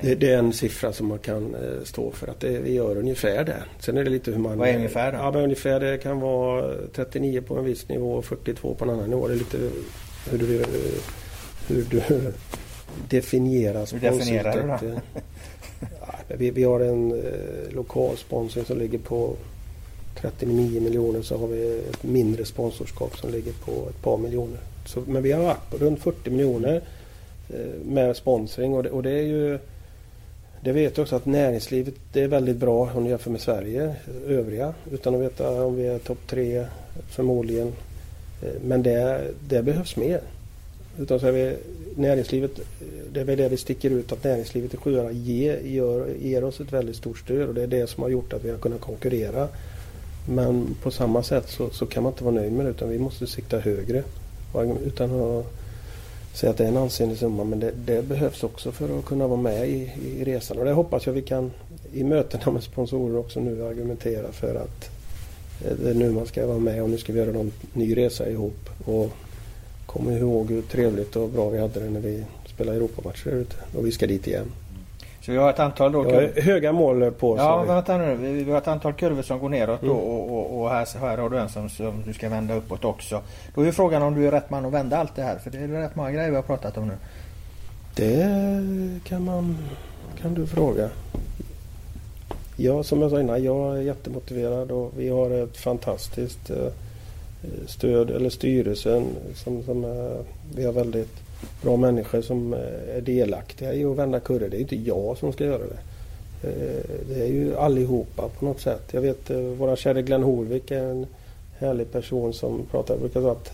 Det, 0.02 0.14
det, 0.14 0.30
är 0.30 0.38
en 0.38 0.52
siffra 0.52 0.92
som 0.92 1.07
man 1.07 1.18
kan 1.18 1.54
eh, 1.54 1.85
stå 1.85 2.11
för 2.11 2.26
att 2.26 2.40
det, 2.40 2.59
vi 2.59 2.72
gör 2.72 2.98
ungefär 2.98 3.44
det. 3.44 3.62
Sen 3.78 3.96
är 3.96 4.04
det 4.04 4.11
lite 4.11 4.30
hur 4.30 4.38
man... 4.38 4.59
Vad 4.59 4.68
är 4.68 4.76
ungefär 4.76 5.12
då? 5.12 5.18
Ja, 5.18 5.30
men 5.30 5.42
ungefär 5.42 5.80
det 5.80 5.98
kan 5.98 6.20
vara 6.20 6.74
39 6.92 7.40
på 7.40 7.59
en 7.59 7.64
viss 7.64 7.88
nivå 7.88 8.12
och 8.12 8.24
42 8.24 8.74
på 8.74 8.85
en 8.85 8.90
annan 8.90 9.11
nivå. 9.11 9.28
Det 9.28 9.35
är 9.35 9.38
lite 9.38 9.59
hur 10.30 10.38
du, 10.38 10.64
hur 11.66 11.85
du 11.90 12.02
definierar. 13.09 13.92
Hur 13.92 14.00
definierar 14.00 14.78
du 14.80 14.87
då? 14.88 14.94
ja, 16.00 16.14
vi, 16.28 16.50
vi 16.50 16.62
har 16.62 16.80
en 16.80 17.12
eh, 17.12 17.74
lokal 17.74 18.16
sponsring 18.16 18.64
som 18.64 18.78
ligger 18.78 18.98
på 18.98 19.37
39 20.20 20.80
miljoner 20.80 21.22
så 21.22 21.38
har 21.38 21.46
vi 21.46 21.78
ett 21.78 22.02
mindre 22.02 22.44
sponsorskap 22.44 23.16
som 23.16 23.30
ligger 23.30 23.52
på 23.52 23.88
ett 23.88 24.02
par 24.02 24.18
miljoner. 24.18 24.59
Så, 24.87 25.02
men 25.07 25.22
vi 25.22 25.33
har 25.33 25.42
varit 25.42 25.70
på 25.70 25.76
runt 25.76 26.02
40 26.02 26.30
miljoner 26.30 26.83
eh, 27.48 27.85
med 27.85 28.16
sponsring 28.16 28.74
och 28.74 28.83
det, 28.83 28.90
och 28.90 29.02
det 29.02 29.11
är 29.11 29.22
ju 29.22 29.59
det 30.64 30.72
vet 30.72 30.96
jag 30.96 31.03
också 31.03 31.16
att 31.16 31.27
näringslivet 31.27 31.94
det 32.12 32.22
är 32.22 32.29
väldigt 32.29 32.57
bra 32.57 32.90
om 32.94 33.05
du 33.05 33.11
jämför 33.11 33.31
med 33.31 33.40
Sverige, 33.40 33.94
övriga. 34.27 34.74
Utan 34.92 35.14
att 35.14 35.20
veta 35.20 35.64
om 35.64 35.77
vi 35.77 35.87
är 35.87 35.98
topp 35.98 36.18
tre 36.27 36.66
förmodligen. 37.09 37.72
Eh, 38.42 38.48
men 38.64 38.83
det, 38.83 39.24
det 39.48 39.62
behövs 39.62 39.96
mer. 39.96 40.20
Utan 40.98 41.20
så 41.20 41.27
är 41.27 41.33
vi, 41.33 41.57
näringslivet, 41.96 42.50
det 43.12 43.20
är 43.20 43.24
väl 43.24 43.38
det 43.38 43.48
vi 43.48 43.57
sticker 43.57 43.90
ut 43.90 44.12
att 44.12 44.24
näringslivet 44.24 44.74
i 44.74 44.77
Sjuhärad 44.77 45.12
ger, 45.12 45.61
ger 46.22 46.44
oss 46.44 46.61
ett 46.61 46.72
väldigt 46.72 46.96
stort 46.96 47.18
stöd 47.18 47.48
och 47.48 47.55
det 47.55 47.62
är 47.62 47.66
det 47.66 47.87
som 47.87 48.03
har 48.03 48.11
gjort 48.11 48.33
att 48.33 48.44
vi 48.44 48.50
har 48.50 48.59
kunnat 48.59 48.81
konkurrera. 48.81 49.48
Men 50.29 50.77
på 50.83 50.90
samma 50.90 51.22
sätt 51.22 51.48
så, 51.48 51.70
så 51.70 51.87
kan 51.87 52.03
man 52.03 52.12
inte 52.12 52.24
vara 52.24 52.35
nöjd 52.35 52.53
med 52.53 52.66
det 52.66 52.70
utan 52.70 52.90
vi 52.90 52.98
måste 52.98 53.27
sikta 53.27 53.59
högre. 53.59 54.03
Utan 54.85 55.20
att 55.20 55.46
säga 56.35 56.51
att 56.51 56.57
det 56.57 56.64
är 56.64 56.68
en 56.68 56.77
ansenlig 56.77 57.18
summa 57.18 57.44
men 57.44 57.61
det, 57.61 57.73
det, 57.87 58.03
behövs 58.03 58.44
också 58.44 58.73
för 58.73 58.99
att 58.99 59.05
kunna 59.05 59.27
vara 59.27 59.40
med 59.40 59.68
i, 59.68 59.92
i 60.16 60.25
resan. 60.25 60.59
Och 60.59 60.64
det 60.64 60.73
hoppas 60.73 61.07
jag 61.07 61.12
vi 61.12 61.23
kan 61.23 61.51
i 61.92 62.05
mötena 62.05 62.53
med 62.53 62.62
sponsorer 62.62 63.18
också 63.18 63.40
nu 63.40 63.64
argumentera 63.64 64.33
för 64.33 64.55
att 64.55 64.90
eh, 65.64 65.77
det 65.83 65.90
är 65.90 65.94
nu 65.94 66.11
man 66.11 66.27
ska 66.27 66.47
vara 66.47 66.59
med 66.59 66.83
och 66.83 66.90
nu 66.90 66.99
ska 66.99 67.12
vi 67.12 67.18
göra 67.18 67.40
en 67.40 67.53
ny 67.73 67.97
resa 67.97 68.29
ihop. 68.29 68.70
Och 68.85 69.11
kom 69.87 70.11
ihåg 70.11 70.51
hur 70.51 70.62
trevligt 70.62 71.16
och 71.16 71.29
bra 71.29 71.49
vi 71.49 71.59
hade 71.59 71.81
det 71.81 71.90
när 71.90 72.01
vi 72.01 72.25
spelade 72.47 72.77
Europamatcher 72.77 73.31
ute. 73.31 73.57
Och 73.77 73.87
vi 73.87 73.92
ska 73.92 74.07
dit 74.07 74.27
igen. 74.27 74.53
Så 75.24 75.32
vi 75.32 75.38
har 75.38 75.50
ett 75.50 75.58
antal 75.58 75.92
då... 75.92 76.10
Ja, 76.10 76.42
höga 76.42 76.72
mål 76.72 77.10
på. 77.12 77.37
Ja, 77.37 77.62
vänta 77.62 77.96
nu. 77.96 78.14
Vi, 78.14 78.50
har 78.50 78.58
ett 78.58 78.68
antal 78.68 78.92
kurvor 78.92 79.22
som 79.22 79.38
går 79.38 79.48
neråt 79.48 79.82
mm. 79.82 79.94
och, 79.94 80.30
och, 80.30 80.60
och, 80.60 80.70
här, 80.70 80.98
här 81.00 81.18
har 81.18 81.30
du 81.30 81.38
en 81.38 81.48
som, 81.48 81.68
som 81.68 82.02
du 82.06 82.12
ska 82.12 82.28
vända 82.28 82.54
uppåt 82.54 82.84
också. 82.84 83.20
Då 83.54 83.60
är 83.60 83.72
frågan 83.72 84.02
om 84.02 84.14
du 84.14 84.26
är 84.26 84.30
rätt 84.30 84.50
man 84.50 84.66
att 84.66 84.72
vända 84.72 84.96
allt 84.96 85.16
det 85.16 85.22
här. 85.22 85.38
För 85.38 85.50
det 85.50 85.58
är 85.58 85.68
rätt 85.68 85.96
många 85.96 86.10
grejer 86.10 86.30
vi 86.30 86.37
har 86.37 86.42
pratat 86.42 86.78
om 86.78 86.88
nu. 86.88 86.94
Det 87.94 89.04
kan 89.04 89.24
man... 89.24 89.58
Kan 90.20 90.34
du 90.34 90.46
fråga. 90.46 90.88
Ja, 92.56 92.82
som 92.82 93.02
jag 93.02 93.10
sa 93.10 93.20
innan, 93.20 93.44
jag 93.44 93.76
är 93.76 93.82
jättemotiverad 93.82 94.70
och 94.70 94.92
vi 94.96 95.08
har 95.08 95.30
ett 95.30 95.56
fantastiskt 95.56 96.50
eh, 96.50 96.72
stöd, 97.66 98.10
eller 98.10 98.30
styrelsen, 98.30 99.06
som, 99.34 99.62
som 99.62 99.84
är, 99.84 100.22
vi 100.54 100.64
har 100.64 100.72
väldigt 100.72 101.23
bra 101.62 101.77
människor 101.77 102.23
som 102.23 102.53
är 102.94 103.01
delaktiga 103.01 103.75
i 103.75 103.85
att 103.85 103.97
vända 103.97 104.20
kurror. 104.20 104.49
Det 104.49 104.57
är 104.57 104.61
inte 104.61 104.77
jag 104.77 105.18
som 105.18 105.33
ska 105.33 105.44
göra 105.44 105.62
det. 105.62 105.79
Det 107.09 107.23
är 107.23 107.27
ju 107.27 107.57
allihopa 107.57 108.29
på 108.38 108.44
något 108.44 108.61
sätt. 108.61 108.83
Jag 108.90 109.01
vet 109.01 109.31
våra 109.31 109.77
kära 109.77 110.03
Glenn 110.03 110.23
Horvik 110.23 110.70
är 110.70 110.83
en 110.83 111.07
härlig 111.59 111.92
person 111.92 112.33
som 112.33 112.62
pratar. 112.70 112.94
Jag 112.94 113.01
brukar 113.01 113.20
säga 113.20 113.33
att 113.33 113.53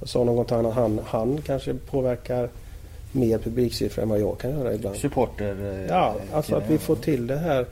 jag 0.00 0.08
sa 0.08 0.24
någon 0.24 0.36
gång 0.36 0.44
att 0.66 0.74
han, 0.74 1.00
han 1.04 1.42
kanske 1.42 1.74
påverkar 1.74 2.48
mer 3.12 3.38
publiksiffror 3.38 4.02
än 4.02 4.08
vad 4.08 4.20
jag 4.20 4.38
kan 4.38 4.50
göra 4.50 4.74
ibland. 4.74 4.96
Supporter? 4.96 5.80
Eh, 5.80 5.86
ja, 5.86 6.14
alltså 6.32 6.56
att 6.56 6.70
vi 6.70 6.78
får 6.78 6.96
till 6.96 7.26
det 7.26 7.36
här. 7.36 7.66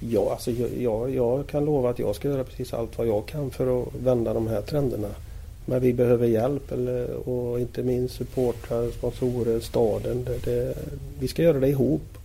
Ja, 0.00 0.30
alltså 0.30 0.50
jag, 0.78 1.14
jag 1.14 1.46
kan 1.46 1.64
lova 1.64 1.90
att 1.90 1.98
jag 1.98 2.14
ska 2.14 2.28
göra 2.28 2.44
precis 2.44 2.74
allt 2.74 2.98
vad 2.98 3.06
jag 3.06 3.26
kan 3.26 3.50
för 3.50 3.82
att 3.82 3.88
vända 4.02 4.34
de 4.34 4.46
här 4.46 4.60
trenderna. 4.60 5.08
Men 5.68 5.80
vi 5.80 5.92
behöver 5.92 6.26
hjälp 6.26 6.72
eller, 6.72 7.28
och 7.28 7.60
inte 7.60 7.82
minst 7.82 8.14
supportrar, 8.14 8.90
sponsorer, 8.90 9.60
staden. 9.60 10.24
Det, 10.24 10.44
det, 10.44 10.74
vi 11.20 11.28
ska 11.28 11.42
göra 11.42 11.60
det 11.60 11.68
ihop. 11.68 12.18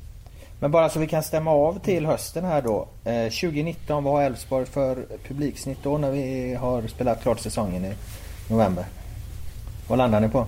Men 0.60 0.72
bara 0.72 0.90
så 0.90 1.00
vi 1.00 1.08
kan 1.08 1.24
stämma 1.24 1.52
av 1.52 1.80
till 1.80 2.06
hösten 2.06 2.46
här 2.46 2.62
då. 2.62 2.88
Eh, 3.04 3.24
2019, 3.24 4.04
vad 4.04 4.14
har 4.14 4.24
Elfsborg 4.24 4.66
för 4.66 4.98
publiksnitt 5.28 5.78
då 5.84 5.98
när 5.98 6.12
vi 6.12 6.54
har 6.54 6.88
spelat 6.88 7.22
klart 7.22 7.40
säsongen 7.40 7.86
i 7.86 7.94
november? 8.50 8.86
Vad 9.88 9.98
landar 9.98 10.20
ni 10.20 10.30
på? 10.30 10.46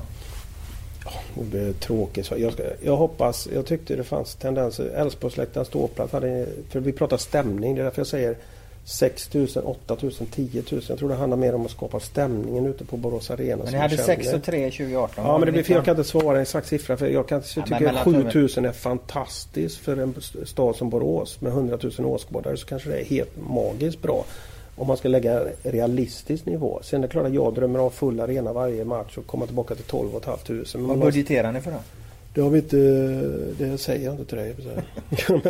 Det 1.33 1.43
blir 1.43 1.73
tråkigt. 1.73 2.31
Jag, 2.37 2.53
ska, 2.53 2.63
jag 2.83 2.97
hoppas, 2.97 3.47
jag 3.53 3.65
tyckte 3.65 3.95
det 3.95 4.03
fanns 4.03 4.35
tendenser. 4.35 4.89
Älvsborgsläktarens 4.95 5.67
ståplats 5.67 6.13
hade, 6.13 6.47
för 6.69 6.79
vi 6.79 6.91
pratar 6.91 7.17
stämning, 7.17 7.75
det 7.75 7.81
är 7.81 7.83
därför 7.83 7.99
jag 7.99 8.07
säger 8.07 8.37
6 8.85 9.33
000, 9.33 9.47
8 9.63 9.97
000, 10.01 10.11
10 10.31 10.63
000. 10.71 10.81
Jag 10.89 10.99
tror 10.99 11.09
det 11.09 11.15
handlar 11.15 11.37
mer 11.37 11.55
om 11.55 11.65
att 11.65 11.71
skapa 11.71 11.99
stämningen 11.99 12.65
ute 12.65 12.85
på 12.85 12.97
Borås 12.97 13.31
Arena. 13.31 13.63
Men 13.63 13.73
ni 13.73 13.79
hade 13.79 13.97
6 13.97 14.33
och 14.33 14.43
3 14.43 14.71
2018? 14.71 15.25
Ja 15.25 15.37
men 15.37 15.45
det 15.45 15.51
blir. 15.51 15.71
Jag 15.71 15.85
kan 15.85 15.97
inte 15.97 16.09
svara 16.09 16.35
en 16.35 16.41
exakt 16.41 16.67
siffra. 16.67 16.97
För 16.97 17.07
jag 17.07 17.27
kan 17.27 17.43
jag 17.55 17.65
tycker 17.65 17.87
att 17.87 18.03
7 18.03 18.11
000 18.11 18.25
är 18.65 18.71
fantastiskt 18.71 19.77
för 19.77 19.97
en 19.97 20.15
stad 20.45 20.75
som 20.75 20.89
Borås 20.89 21.41
med 21.41 21.51
100 21.51 21.77
000 21.97 22.07
åskådare. 22.07 22.57
Så 22.57 22.65
kanske 22.65 22.89
det 22.89 22.99
är 22.99 23.05
helt 23.05 23.31
magiskt 23.49 24.01
bra. 24.01 24.25
Om 24.75 24.87
man 24.87 24.97
ska 24.97 25.09
lägga 25.09 25.43
realistisk 25.63 26.45
nivå. 26.45 26.79
Sen 26.83 26.99
är 26.99 27.07
det 27.07 27.11
klart 27.11 27.25
att 27.25 27.33
jag 27.33 27.53
drömmer 27.53 27.79
om 27.79 27.91
full 27.91 28.19
arena 28.19 28.53
varje 28.53 28.85
match 28.85 29.17
och 29.17 29.27
komma 29.27 29.45
tillbaka 29.45 29.75
till 29.75 29.83
12 29.83 30.09
500. 30.23 30.65
Men 30.73 30.87
Vad 30.87 30.99
budgeterar 30.99 31.51
ni 31.51 31.61
för 31.61 31.71
då? 31.71 31.77
Det 32.35 32.41
har 32.41 32.49
vi 32.49 32.59
inte, 32.59 32.77
det 33.57 33.77
säger 33.77 34.05
jag 34.05 34.13
inte 34.13 34.25
till 34.25 34.37
dig. 34.37 34.55
men 35.29 35.41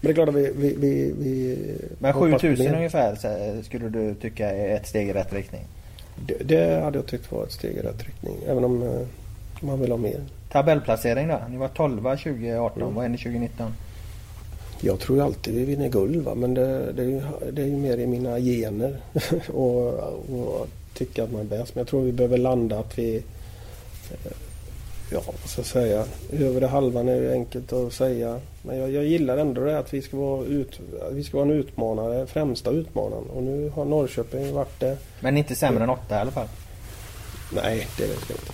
det 0.00 0.08
är 0.08 0.12
klart 0.12 0.28
att 0.28 0.34
vi... 0.34 0.52
vi, 0.56 0.74
vi, 0.74 1.14
vi 1.18 1.58
men 1.98 2.12
7000 2.12 2.74
ungefär 2.74 3.62
skulle 3.62 3.88
du 3.88 4.14
tycka 4.14 4.50
är 4.50 4.76
ett 4.76 4.86
steg 4.86 5.08
i 5.08 5.12
rätt 5.12 5.32
riktning? 5.32 5.62
Det, 6.26 6.34
det, 6.44 6.80
hade 6.80 6.98
jag 6.98 7.06
tyckt 7.06 7.32
var 7.32 7.44
ett 7.44 7.52
steg 7.52 7.76
i 7.76 7.80
rätt 7.80 8.04
riktning. 8.04 8.36
Även 8.46 8.64
om 8.64 8.82
eh, 8.82 9.06
man 9.60 9.80
vill 9.80 9.90
ha 9.90 9.98
mer. 9.98 10.20
Tabellplacering 10.52 11.28
då? 11.28 11.40
Ni 11.48 11.56
var 11.56 11.68
12 11.68 12.02
2018. 12.02 12.82
Mm. 12.82 12.94
Vad 12.94 13.04
är 13.04 13.08
ni 13.08 13.18
2019? 13.18 13.72
Jag 14.80 15.00
tror 15.00 15.18
ju 15.18 15.24
alltid 15.24 15.54
vi 15.54 15.64
vinner 15.64 15.88
guld 15.88 16.24
va? 16.24 16.34
men 16.34 16.54
det, 16.54 16.92
det, 16.92 17.02
är 17.02 17.06
ju, 17.06 17.22
det 17.52 17.62
är 17.62 17.66
ju 17.66 17.76
mer 17.76 17.98
i 17.98 18.06
mina 18.06 18.38
gener 18.38 18.96
och, 19.48 19.86
och 20.28 20.68
tycka 20.94 21.24
att 21.24 21.32
man 21.32 21.40
är 21.40 21.44
bäst. 21.44 21.74
Men 21.74 21.80
jag 21.80 21.88
tror 21.88 22.02
vi 22.02 22.12
behöver 22.12 22.38
landa 22.38 22.78
att 22.78 22.98
vi 22.98 23.16
eh, 24.10 24.32
Ja, 25.12 25.22
vad 25.26 25.50
ska 25.50 25.60
jag 25.60 25.66
säga? 25.66 26.04
Övre 26.32 26.66
halvan 26.66 27.08
är 27.08 27.16
ju 27.16 27.32
enkelt 27.32 27.72
att 27.72 27.92
säga. 27.92 28.40
Men 28.62 28.78
jag, 28.78 28.90
jag 28.90 29.04
gillar 29.04 29.36
ändå 29.36 29.64
det 29.64 29.78
att 29.78 29.94
vi 29.94 30.02
ska, 30.02 30.16
vara 30.16 30.44
ut, 30.44 30.80
vi 31.12 31.24
ska 31.24 31.36
vara 31.36 31.48
en 31.48 31.54
utmanare, 31.54 32.26
främsta 32.26 32.70
utmanaren. 32.70 33.24
Och 33.24 33.42
nu 33.42 33.70
har 33.74 33.84
Norrköping 33.84 34.54
varit 34.54 34.80
det. 34.80 34.98
Men 35.20 35.36
inte 35.36 35.54
sämre 35.54 35.84
än 35.84 35.90
åtta 35.90 36.16
i 36.16 36.18
alla 36.18 36.30
fall? 36.30 36.48
Nej, 37.54 37.86
det 37.96 38.02
vet 38.02 38.28
jag 38.28 38.38
inte. 38.38 38.52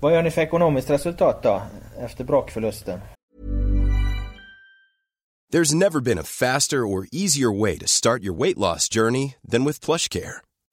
Vad 0.00 0.12
gör 0.12 0.22
ni 0.22 0.30
för 0.30 0.42
ekonomiskt 0.42 0.90
resultat 0.90 1.42
då? 1.42 1.62
Efter 1.98 2.24
brakförlusten? 2.24 3.00
There's 5.52 5.74
never 5.74 6.00
been 6.00 6.18
a 6.18 6.24
faster 6.24 6.76
or 6.76 7.06
easier 7.12 7.60
way 7.60 7.78
to 7.78 7.86
start 7.86 8.22
your 8.22 8.34
weight 8.34 8.58
loss 8.58 8.88
journey 8.88 9.34
than 9.50 9.64
with 9.64 9.80
plush 9.80 10.08
care. 10.08 10.42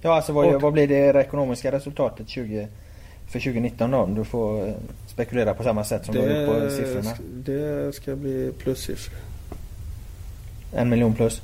Ja, 0.00 0.14
alltså 0.14 0.32
vad, 0.32 0.54
och, 0.54 0.62
vad 0.62 0.72
blir 0.72 0.88
det 0.88 1.20
ekonomiska 1.20 1.72
resultatet 1.72 2.28
20, 2.28 2.68
för 3.26 3.40
2019 3.40 3.90
då? 3.90 3.98
Om 3.98 4.14
du 4.14 4.24
får 4.24 4.68
eh, 4.68 4.74
spekulera 5.06 5.54
på 5.54 5.62
samma 5.62 5.84
sätt 5.84 6.04
som 6.04 6.14
det, 6.14 6.20
du 6.20 6.46
har 6.46 6.54
gjort 6.54 6.64
på 6.64 6.70
siffrorna. 6.70 7.10
Det 7.32 7.94
ska 7.94 8.16
bli 8.16 8.52
plussiffror. 8.58 9.18
En 10.72 10.88
miljon 10.88 11.14
plus? 11.14 11.42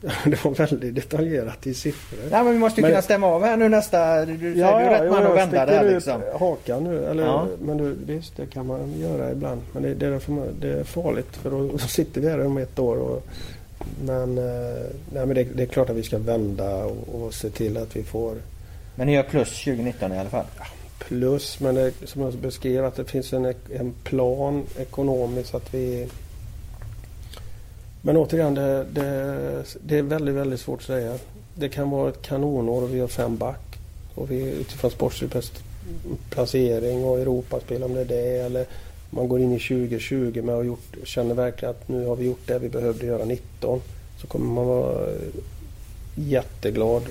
det 0.24 0.44
var 0.44 0.50
väldigt 0.50 0.94
detaljerat 0.94 1.66
i 1.66 1.74
siffror. 1.74 2.18
Nej 2.30 2.44
men 2.44 2.52
vi 2.52 2.58
måste 2.58 2.80
ju 2.80 2.82
men... 2.82 2.90
kunna 2.90 3.02
stämma 3.02 3.26
av 3.26 3.44
här 3.44 3.56
nu 3.56 3.68
nästa... 3.68 4.24
Du, 4.26 4.36
du, 4.36 4.58
ja, 4.58 4.78
du 4.78 4.84
är 4.84 4.92
ja, 4.92 5.04
rätt 5.04 5.10
man 5.10 5.26
att 5.26 5.36
vända 5.36 5.66
det 5.66 5.72
här 5.72 5.90
liksom. 5.90 6.22
hakan 6.38 6.84
nu. 6.84 7.04
Eller, 7.04 7.24
ja. 7.24 7.46
Men 7.60 7.76
du, 7.76 7.96
visst, 8.06 8.36
det 8.36 8.46
kan 8.46 8.66
man 8.66 9.00
göra 9.00 9.32
ibland. 9.32 9.60
Men 9.72 9.82
det, 9.82 9.94
det, 9.94 10.06
är, 10.06 10.20
det 10.60 10.68
är 10.68 10.84
farligt 10.84 11.36
för 11.36 11.50
då 11.50 11.78
sitter 11.78 12.20
vi 12.20 12.28
här 12.28 12.46
om 12.46 12.58
ett 12.58 12.78
år 12.78 12.96
och 12.96 13.26
men, 14.04 14.38
eh, 14.38 14.84
nej, 15.12 15.26
men 15.26 15.34
det, 15.34 15.44
det, 15.44 15.62
är 15.62 15.66
klart 15.66 15.90
att 15.90 15.96
vi 15.96 16.02
ska 16.02 16.18
vända 16.18 16.84
och, 16.84 17.22
och, 17.22 17.34
se 17.34 17.50
till 17.50 17.76
att 17.76 17.96
vi 17.96 18.02
får... 18.02 18.36
Men 18.94 19.06
ni 19.06 19.14
gör 19.14 19.22
plus 19.22 19.64
2019 19.64 20.12
i 20.12 20.18
alla 20.18 20.30
fall? 20.30 20.46
plus, 21.08 21.60
men 21.60 21.74
det, 21.74 21.92
som 22.04 22.22
jag 22.22 22.34
beskrev 22.34 22.84
att 22.84 22.96
det 22.96 23.04
finns 23.04 23.32
en, 23.32 23.54
en 23.72 23.94
plan 24.04 24.64
ekonomiskt 24.78 25.54
att 25.54 25.74
vi... 25.74 26.08
Men 28.02 28.16
återigen, 28.16 28.54
det, 28.54 28.84
det, 28.92 29.64
det 29.82 29.98
är 29.98 30.02
väldigt, 30.02 30.34
väldigt 30.34 30.60
svårt 30.60 30.80
att 30.80 30.86
säga. 30.86 31.18
Det 31.54 31.68
kan 31.68 31.90
vara 31.90 32.08
ett 32.08 32.22
kanonår 32.22 32.82
och 32.82 32.94
vi 32.94 33.00
har 33.00 33.08
fem 33.08 33.36
back. 33.36 33.78
Och 34.14 34.30
vi 34.30 34.52
utifrån 34.52 34.90
sportslig 34.90 35.30
placering 36.30 37.04
och 37.04 37.18
Europaspel 37.18 37.82
om 37.82 37.94
det 37.94 38.00
är 38.00 38.04
det. 38.04 38.38
Eller 38.38 38.66
man 39.10 39.28
går 39.28 39.40
in 39.40 39.52
i 39.52 39.58
2020 39.58 40.42
med 40.42 40.54
att 40.54 40.66
gjort, 40.66 40.96
känner 41.04 41.34
verkligen 41.34 41.74
att 41.74 41.88
nu 41.88 42.06
har 42.06 42.16
vi 42.16 42.26
gjort 42.26 42.46
det 42.46 42.58
vi 42.58 42.68
behövde 42.68 43.06
göra 43.06 43.24
19. 43.24 43.80
Så 44.20 44.26
kommer 44.26 44.46
man 44.46 44.66
vara 44.66 45.08
jätteglad 46.14 47.02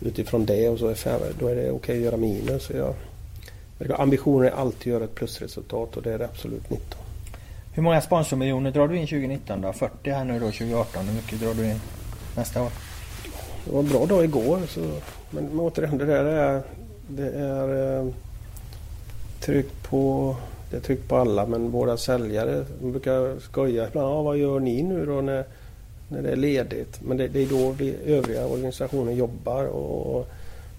utifrån 0.00 0.46
det 0.46 0.68
och 0.68 0.78
så 0.78 0.88
är 0.88 1.20
då 1.38 1.48
är 1.48 1.54
det 1.54 1.60
okej 1.60 1.72
okay 1.72 1.96
att 1.96 2.02
göra 2.02 2.16
minus. 2.16 2.70
Jag, 2.70 2.94
ambitionen 4.00 4.48
är 4.48 4.56
alltid 4.56 4.80
att 4.80 4.86
göra 4.86 5.04
ett 5.04 5.14
plusresultat 5.14 5.96
och 5.96 6.02
det 6.02 6.12
är 6.12 6.18
det 6.18 6.24
absolut 6.24 6.70
19. 6.70 7.00
Hur 7.72 7.82
många 7.82 8.00
sponsormiljoner 8.00 8.70
drar 8.70 8.88
du 8.88 8.96
in 8.96 9.06
2019 9.06 9.60
då? 9.60 9.72
40 9.72 10.10
här 10.10 10.24
nu 10.24 10.32
då 10.32 10.46
2018. 10.46 11.06
Hur 11.06 11.14
mycket 11.14 11.40
drar 11.40 11.54
du 11.54 11.70
in 11.70 11.80
nästa 12.36 12.62
år? 12.62 12.70
Det 13.64 13.72
var 13.72 13.80
en 13.80 13.88
bra 13.88 14.06
dag 14.06 14.24
igår. 14.24 14.60
Så, 14.68 14.80
men, 15.30 15.44
men 15.44 15.60
återigen, 15.60 15.98
det 15.98 16.04
där 16.04 16.24
är, 16.24 16.62
det 17.08 17.30
är 17.30 17.98
eh, 17.98 18.06
tryck 19.40 19.82
på 19.82 20.36
det 20.70 20.76
är 20.76 20.80
tryck 20.80 21.08
på 21.08 21.16
alla 21.16 21.46
men 21.46 21.70
våra 21.70 21.96
säljare 21.96 22.64
brukar 22.82 23.40
skoja 23.40 23.88
ibland. 23.88 24.08
Ja, 24.08 24.22
vad 24.22 24.38
gör 24.38 24.60
ni 24.60 24.82
nu 24.82 25.06
då 25.06 25.20
när, 25.20 25.44
när 26.08 26.22
det 26.22 26.30
är 26.30 26.36
ledigt? 26.36 27.00
Men 27.02 27.16
det, 27.16 27.28
det 27.28 27.42
är 27.42 27.46
då 27.46 27.70
vi 27.70 27.94
övriga 28.06 28.46
organisationer 28.46 29.12
jobbar. 29.12 29.64
Och 29.64 30.28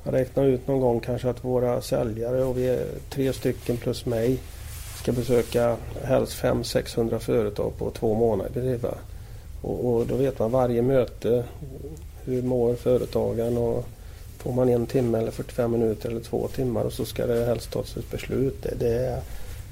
jag 0.04 0.14
räknar 0.14 0.46
ut 0.46 0.68
någon 0.68 0.80
gång 0.80 1.00
kanske 1.00 1.30
att 1.30 1.46
våra 1.46 1.82
säljare 1.82 2.44
och 2.44 2.58
vi 2.58 2.68
är 2.68 2.86
tre 3.10 3.34
stycken 3.34 3.78
plus 3.78 4.06
mig 4.06 4.40
ska 5.02 5.12
besöka 5.12 5.76
helst 6.04 6.42
500-600 6.42 7.20
företag 7.20 7.78
på 7.78 7.92
två 7.92 8.14
månader. 8.14 8.62
Typ, 8.62 8.86
och, 9.62 9.86
och 9.86 10.08
då 10.08 10.16
vet 10.16 10.40
man 10.40 10.52
varje 10.52 10.82
möte 10.82 11.44
hur 12.26 12.42
mår 12.42 12.76
företagaren 12.76 13.58
och 13.58 13.86
får 14.38 14.54
man 14.54 14.70
en 14.70 14.86
timme 14.86 15.18
eller 15.18 15.32
45 15.32 15.72
minuter 15.72 16.10
eller 16.10 16.22
två 16.22 16.48
timmar 16.48 16.84
och 16.84 16.94
så 16.94 17.06
ska 17.06 17.26
det 17.26 17.46
helst 17.46 17.72
tas 17.72 17.98
ett 17.98 18.12
beslut. 18.12 18.64
Det, 18.64 18.76
det 18.80 18.90
är, 18.90 19.22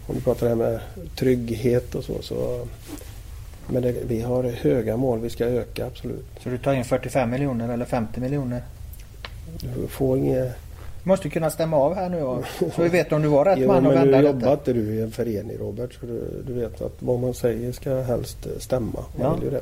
om 0.07 0.15
du 0.15 0.21
pratar 0.21 0.45
det 0.45 0.49
här 0.49 0.71
med 0.71 0.79
trygghet 1.15 1.95
och 1.95 2.03
så. 2.03 2.21
så 2.21 2.67
men 3.67 3.81
det, 3.81 3.95
vi 4.07 4.21
har 4.21 4.43
höga 4.43 4.97
mål 4.97 5.19
vi 5.19 5.29
ska 5.29 5.45
öka 5.45 5.85
absolut. 5.85 6.25
Så 6.43 6.49
du 6.49 6.57
tar 6.57 6.73
in 6.73 6.85
45 6.85 7.29
miljoner 7.29 7.73
eller 7.73 7.85
50 7.85 8.19
miljoner? 8.19 8.61
Du 9.61 9.87
får 9.87 10.17
inget... 10.17 10.55
Du 11.03 11.09
måste 11.09 11.29
kunna 11.29 11.49
stämma 11.49 11.77
av 11.77 11.95
här 11.95 12.09
nu 12.09 12.21
och, 12.23 12.45
så 12.75 12.81
vi 12.81 12.89
vet 12.89 13.11
om 13.11 13.21
du 13.21 13.27
var 13.27 13.45
rätt 13.45 13.57
jo, 13.61 13.67
man 13.67 13.85
att 13.85 13.93
vända 13.93 14.05
detta. 14.05 14.21
Nu 14.21 14.27
jobbar 14.27 14.53
inte 14.53 14.73
du 14.73 14.95
i 14.95 15.01
en 15.01 15.11
förening 15.11 15.57
Robert 15.57 15.93
så 15.99 16.05
du, 16.05 16.43
du, 16.47 16.53
vet 16.53 16.81
att 16.81 16.93
vad 16.99 17.19
man 17.19 17.33
säger 17.33 17.71
ska 17.71 18.01
helst 18.01 18.47
stämma. 18.57 18.99
Man 19.17 19.21
ja. 19.21 19.33
vill 19.33 19.43
ju 19.43 19.49
det. 19.49 19.61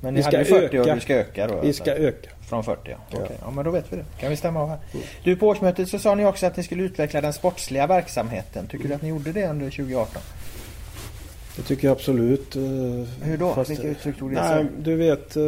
Men 0.00 0.14
ni 0.14 0.20
Vi 0.20 0.24
hade 0.24 0.44
ska 0.44 0.54
40 0.54 0.78
och 0.78 0.86
öka. 0.86 0.94
du 0.94 1.00
ska 1.00 1.14
öka 1.14 1.46
då? 1.46 1.54
Vi 1.54 1.66
alltså? 1.66 1.82
ska 1.82 1.92
öka. 1.92 2.30
Från 2.46 2.64
40 2.64 2.80
ja. 2.90 2.96
Ja. 3.10 3.18
Okej. 3.24 3.36
ja 3.40 3.50
men 3.50 3.64
då 3.64 3.70
vet 3.70 3.92
vi 3.92 3.96
det. 3.96 4.04
kan 4.20 4.30
vi 4.30 4.36
stämma 4.36 4.60
av 4.62 4.68
här. 4.68 4.78
Du 5.24 5.36
på 5.36 5.46
årsmötet 5.48 5.88
så 5.88 5.98
sa 5.98 6.14
ni 6.14 6.26
också 6.26 6.46
att 6.46 6.56
ni 6.56 6.62
skulle 6.62 6.82
utveckla 6.82 7.20
den 7.20 7.32
sportsliga 7.32 7.86
verksamheten. 7.86 8.66
Tycker 8.66 8.88
du 8.88 8.94
att 8.94 9.02
ni 9.02 9.08
gjorde 9.08 9.32
det 9.32 9.46
under 9.48 9.70
2018? 9.70 10.22
Det 11.56 11.62
tycker 11.62 11.88
jag 11.88 11.92
absolut. 11.92 12.56
eh, 12.56 12.62
Hur 13.22 13.36
då? 13.38 13.54
fast- 13.54 13.70
Vilka 13.70 13.88
uttryck 13.88 14.18
tog 14.18 14.32
Nej, 14.32 14.66
du 14.78 14.96
vet, 14.96 15.36
eh, 15.36 15.42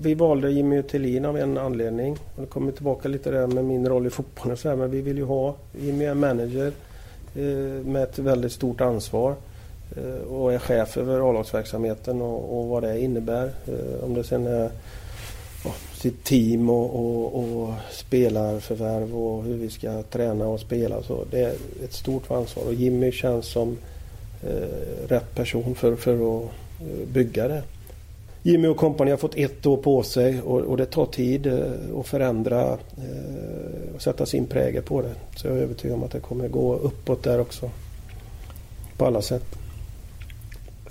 vi 0.00 0.14
valde 0.14 0.50
Jimmy 0.50 0.82
Thelin 0.82 1.24
av 1.24 1.38
en 1.38 1.58
anledning. 1.58 2.12
Och 2.36 2.40
det 2.42 2.46
kommer 2.46 2.72
tillbaka 2.72 3.08
lite 3.08 3.30
där 3.30 3.46
med 3.46 3.64
min 3.64 3.88
roll 3.88 4.06
i 4.06 4.10
fotbollen 4.10 4.52
och 4.52 4.58
så 4.58 4.68
här, 4.68 4.76
men 4.76 4.90
vi 4.90 5.00
vill 5.00 5.16
ju 5.18 5.24
ha 5.24 5.54
Jimmy 5.80 6.04
är 6.04 6.14
manager 6.14 6.72
eh, 7.36 7.42
med 7.86 8.02
ett 8.02 8.18
väldigt 8.18 8.52
stort 8.52 8.80
ansvar 8.80 9.34
och 10.28 10.52
är 10.52 10.58
chef 10.58 10.96
över 10.96 11.30
A-lagsverksamheten 11.30 12.22
och, 12.22 12.58
och 12.58 12.68
vad 12.68 12.82
det 12.82 13.00
innebär. 13.00 13.50
Om 14.02 14.14
det 14.14 14.24
sen 14.24 14.46
är 14.46 14.70
sitt 15.94 16.24
team 16.24 16.70
och, 16.70 16.94
och, 16.94 17.62
och 17.62 17.74
spelarförvärv 17.90 19.16
och 19.16 19.44
hur 19.44 19.56
vi 19.56 19.70
ska 19.70 20.02
träna 20.02 20.46
och 20.46 20.60
spela. 20.60 21.02
Så 21.02 21.24
det 21.30 21.40
är 21.40 21.54
ett 21.84 21.92
stort 21.92 22.30
ansvar 22.30 22.64
och 22.64 22.74
Jimmy 22.74 23.12
känns 23.12 23.46
som 23.46 23.78
eh, 24.42 25.08
rätt 25.08 25.34
person 25.34 25.74
för, 25.74 25.96
för 25.96 26.14
att 26.14 26.44
eh, 26.80 27.08
bygga 27.12 27.48
det. 27.48 27.62
Jimmy 28.42 28.68
och 28.68 28.76
kompani 28.76 29.10
har 29.10 29.18
fått 29.18 29.36
ett 29.36 29.66
år 29.66 29.76
på 29.76 30.02
sig 30.02 30.40
och, 30.40 30.60
och 30.60 30.76
det 30.76 30.86
tar 30.86 31.06
tid 31.06 31.46
eh, 31.46 31.58
att 32.00 32.06
förändra 32.06 32.62
eh, 32.72 33.94
och 33.94 34.02
sätta 34.02 34.26
sin 34.26 34.46
prägel 34.46 34.82
på 34.82 35.02
det. 35.02 35.14
Så 35.36 35.46
jag 35.46 35.56
är 35.56 35.60
övertygad 35.60 35.96
om 35.96 36.02
att 36.02 36.12
det 36.12 36.20
kommer 36.20 36.48
gå 36.48 36.74
uppåt 36.74 37.22
där 37.22 37.40
också. 37.40 37.70
På 38.96 39.06
alla 39.06 39.22
sätt. 39.22 39.63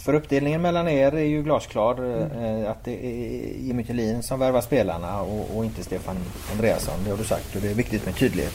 För 0.03 0.13
uppdelningen 0.13 0.61
mellan 0.61 0.87
er 0.87 1.11
är 1.11 1.23
ju 1.23 1.43
glasklar. 1.43 1.97
Mm. 1.97 2.61
eh, 2.61 2.71
Att 2.71 2.85
det 2.85 3.05
är 3.05 3.57
Jimmy 3.59 3.83
Thelin 3.83 4.23
som 4.23 4.39
värvar 4.39 4.61
spelarna 4.61 5.21
och, 5.21 5.57
och 5.57 5.65
inte 5.65 5.83
Stefan 5.83 6.17
Andreasson. 6.51 6.93
Det 7.03 7.09
har 7.09 7.17
du 7.17 7.23
sagt 7.23 7.55
och 7.55 7.61
det 7.61 7.69
är 7.69 7.73
viktigt 7.73 8.05
med 8.05 8.15
tydlighet. 8.15 8.53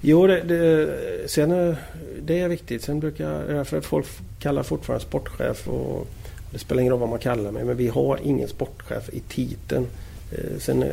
Jo, 0.00 0.26
det, 0.26 0.40
det, 0.42 1.30
sen, 1.30 1.76
det 2.22 2.40
är 2.40 2.48
viktigt. 2.48 2.82
Sen 2.82 3.00
brukar 3.00 3.44
därför 3.48 3.80
folk 3.80 4.06
kallar 4.38 4.62
fortfarande 4.62 5.04
sportchef 5.04 5.68
och 5.68 6.06
det 6.52 6.58
spelar 6.58 6.80
ingen 6.80 6.90
roll 6.90 7.00
vad 7.00 7.08
man 7.08 7.18
kallar 7.18 7.50
mig, 7.50 7.64
men 7.64 7.76
vi 7.76 7.88
har 7.88 8.18
ingen 8.22 8.48
sportchef 8.48 9.08
i 9.12 9.20
titeln. 9.20 9.86
Eh, 10.32 10.58
Sen 10.58 10.82
eh, 10.82 10.88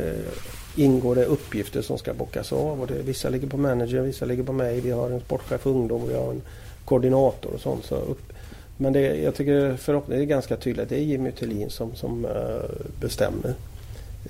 ingår 0.76 1.14
det 1.14 1.24
uppgifter 1.24 1.82
som 1.82 1.98
ska 1.98 2.14
bockas 2.14 2.52
av. 2.52 2.80
Och 2.80 2.86
det, 2.86 2.94
vissa 3.02 3.28
ligger 3.28 3.48
på 3.48 3.56
manager, 3.56 4.00
vissa 4.00 4.24
ligger 4.24 4.42
på 4.42 4.52
mig. 4.52 4.80
Vi 4.80 4.90
har 4.90 5.10
en 5.10 5.20
sportchef 5.20 5.60
för 5.60 5.70
ungdom, 5.70 6.08
vi 6.08 6.14
har 6.14 6.30
en 6.30 6.42
koordinator 6.84 7.50
och 7.54 7.60
sånt. 7.60 7.84
Så 7.84 7.94
upp, 7.94 8.32
men 8.76 8.92
det, 8.92 9.16
jag 9.16 9.34
tycker 9.34 9.76
förhoppningsvis 9.76 10.22
är 10.22 10.26
ganska 10.26 10.56
tydligt. 10.56 10.88
Det 10.88 10.96
är 10.96 11.02
Jimmy 11.02 11.32
Thelin 11.32 11.70
som, 11.70 11.94
som 11.94 12.24
eh, 12.24 12.86
bestämmer. 13.00 13.54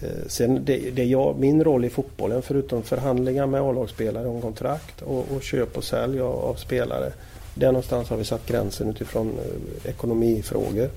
Eh, 0.03 0.27
sen 0.27 0.65
det, 0.65 0.91
det 0.91 1.05
jag, 1.05 1.39
min 1.39 1.65
roll 1.65 1.85
i 1.85 1.91
fotbollen 1.91 2.43
förutom 2.43 2.83
förhandlingar 2.83 3.47
med 3.47 3.61
A-lagsspelare 3.61 4.29
om 4.29 4.43
kontrakt 4.43 5.03
och, 5.03 5.33
och 5.37 5.43
köp 5.43 5.77
och 5.77 5.85
sälj 5.85 6.21
av, 6.21 6.35
av 6.35 6.55
spelare. 6.55 7.13
Där 7.55 7.67
någonstans 7.67 8.09
har 8.09 8.17
vi 8.17 8.25
satt 8.25 8.47
gränsen 8.47 8.91
utifrån 8.91 9.29
eh, 9.29 9.91
ekonomifrågor. 9.91 10.91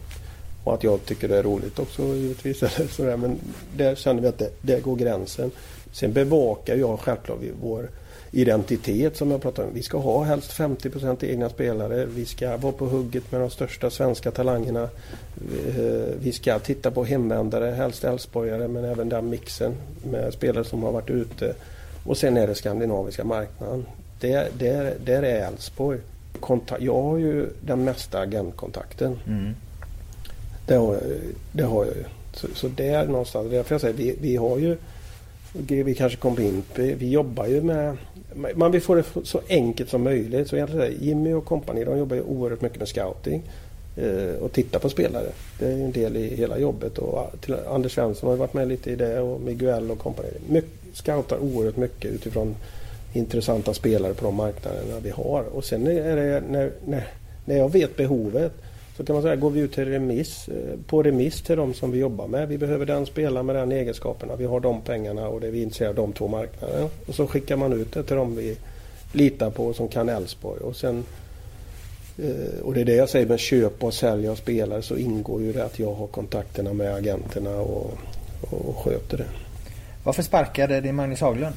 Och 0.63 0.73
att 0.73 0.83
jag 0.83 1.05
tycker 1.05 1.27
det 1.27 1.37
är 1.37 1.43
roligt 1.43 1.79
också 1.79 2.03
givetvis. 2.03 2.63
Eller 2.63 2.87
sådär. 2.87 3.17
Men 3.17 3.37
där 3.77 3.95
känner 3.95 4.21
vi 4.21 4.27
att 4.27 4.37
det, 4.37 4.51
där 4.61 4.79
går 4.79 4.95
gränsen. 4.95 5.51
Sen 5.91 6.13
bevakar 6.13 6.75
jag 6.75 6.99
självklart 6.99 7.39
vår 7.61 7.89
identitet 8.31 9.17
som 9.17 9.31
jag 9.31 9.41
pratade 9.41 9.67
om. 9.67 9.73
Vi 9.73 9.83
ska 9.83 9.97
ha 9.97 10.23
helst 10.23 10.51
50% 10.51 11.25
egna 11.25 11.49
spelare. 11.49 12.05
Vi 12.05 12.25
ska 12.25 12.57
vara 12.57 12.73
på 12.73 12.85
hugget 12.85 13.31
med 13.31 13.41
de 13.41 13.49
största 13.49 13.89
svenska 13.89 14.31
talangerna. 14.31 14.83
Eh, 15.67 16.15
Vi 16.21 16.31
ska 16.31 16.59
titta 16.59 16.91
på 16.91 17.03
hemvändare, 17.03 17.71
helst 17.71 18.03
Elfsborgare 18.03 18.67
men 18.67 18.85
även 18.85 19.09
den 19.09 19.29
mixen 19.29 19.73
med 20.11 20.33
spelare 20.33 20.63
som 20.63 20.83
har 20.83 20.91
varit 20.91 21.09
ute. 21.09 21.53
Och 22.05 22.17
sen 22.17 22.37
är 22.37 22.47
det 22.47 22.55
skandinaviska 22.55 23.23
marknaden. 23.23 23.85
Där, 24.19 24.47
där, 24.57 24.93
där 25.05 25.23
är 25.23 25.47
Elfsborg. 25.47 25.99
Jag 26.79 27.01
har 27.01 27.17
ju 27.17 27.49
den 27.61 27.83
mesta 27.83 28.19
agentkontakten. 28.19 29.19
Mm. 29.27 29.55
Det 30.67 30.75
har 30.75 30.99
det 31.51 31.63
har 31.63 31.85
jag 31.85 31.95
ju. 31.95 32.03
Så, 32.33 32.47
så 32.53 32.67
där 32.67 33.05
någonstans, 33.05 33.51
därför 33.51 33.75
jag 33.75 33.81
säger 33.81 33.93
vi, 33.93 34.15
vi 34.21 34.35
har 34.35 34.57
ju 34.57 34.77
vi 35.53 35.95
kanske 35.95 36.17
kommer 36.17 36.41
in 36.41 36.63
på, 36.75 36.81
vi 36.81 37.09
jobbar 37.09 37.45
ju 37.45 37.61
med 37.61 37.97
man 38.55 38.71
vill 38.71 38.81
få 38.81 38.95
det 38.95 39.03
så 39.23 39.41
enkelt 39.49 39.89
som 39.89 40.03
möjligt. 40.03 40.47
Så 40.47 40.55
egentligen 40.55 40.93
Jimmy 40.99 41.33
och 41.33 41.45
kompani 41.45 41.83
de 41.83 41.97
jobbar 41.97 42.15
ju 42.15 42.21
oerhört 42.21 42.61
mycket 42.61 42.79
med 42.79 42.87
scouting 42.87 43.41
eh, 43.95 44.41
och 44.41 44.51
titta 44.51 44.79
på 44.79 44.89
spelare. 44.89 45.27
Det 45.59 45.65
är 45.65 45.71
en 45.71 45.91
del 45.91 46.17
i 46.17 46.35
hela 46.35 46.59
jobbet 46.59 46.97
och 46.97 47.17
ah, 47.17 47.29
Anders 47.67 47.95
Svensson 47.95 48.29
har 48.29 48.37
varit 48.37 48.53
med 48.53 48.67
lite 48.67 48.91
i 48.91 48.95
det 48.95 49.19
och 49.19 49.41
Miguel 49.41 49.91
och 49.91 49.99
kompani. 49.99 50.29
Scoutar 50.93 51.37
oerhört 51.37 51.77
mycket 51.77 52.11
utifrån 52.11 52.55
intressanta 53.13 53.73
spelare 53.73 54.13
på 54.13 54.25
de 54.25 54.35
marknaderna 54.35 54.99
vi 55.03 55.09
har. 55.09 55.43
Och 55.43 55.65
sen 55.65 55.87
är 55.87 56.15
det 56.15 56.43
när, 56.49 56.71
när, 56.85 57.07
när 57.45 57.57
jag 57.57 57.71
vet 57.71 57.97
behovet 57.97 58.53
så 58.99 59.05
kan 59.05 59.13
man 59.13 59.23
säga, 59.23 59.35
går 59.35 59.49
vi 59.49 59.59
ut 59.59 59.73
till 59.73 59.85
remiss, 59.85 60.47
eh, 60.49 60.79
på 60.87 61.03
remiss 61.03 61.41
till 61.41 61.57
de 61.57 61.73
som 61.73 61.91
vi 61.91 61.99
jobbar 61.99 62.27
med. 62.27 62.47
Vi 62.47 62.57
behöver 62.57 62.85
den 62.85 63.05
spelaren 63.05 63.45
med 63.45 63.55
den 63.55 63.71
egenskaperna. 63.71 64.35
Vi 64.35 64.45
har 64.45 64.59
de 64.59 64.81
pengarna 64.81 65.27
och 65.27 65.41
det 65.41 65.47
är 65.47 65.51
vi 65.51 65.61
intresserade 65.61 66.01
av 66.01 66.07
de 66.07 66.13
två 66.13 66.27
marknaderna. 66.27 66.89
Och 67.07 67.15
så 67.15 67.27
skickar 67.27 67.57
man 67.57 67.73
ut 67.73 67.93
det 67.93 68.03
till 68.03 68.15
de 68.15 68.35
vi 68.35 68.57
litar 69.13 69.49
på 69.49 69.73
som 69.73 69.87
kan 69.87 70.09
Elfsborg. 70.09 70.59
Och, 70.59 70.75
sen, 70.75 71.03
eh, 72.17 72.61
och 72.63 72.73
det 72.73 72.81
är 72.81 72.85
det 72.85 72.95
jag 72.95 73.09
säger 73.09 73.27
med 73.27 73.39
köp 73.39 73.83
och 73.83 73.93
sälja 73.93 74.31
av 74.31 74.35
spelare 74.35 74.81
så 74.81 74.97
ingår 74.97 75.41
ju 75.41 75.53
det 75.53 75.65
att 75.65 75.79
jag 75.79 75.93
har 75.93 76.07
kontakterna 76.07 76.73
med 76.73 76.95
agenterna 76.95 77.55
och, 77.59 77.97
och 78.41 78.77
sköter 78.77 79.17
det. 79.17 79.27
Varför 80.03 80.23
sparkade 80.23 80.81
det 80.81 80.91
Magnus 80.91 81.21
Haglund? 81.21 81.55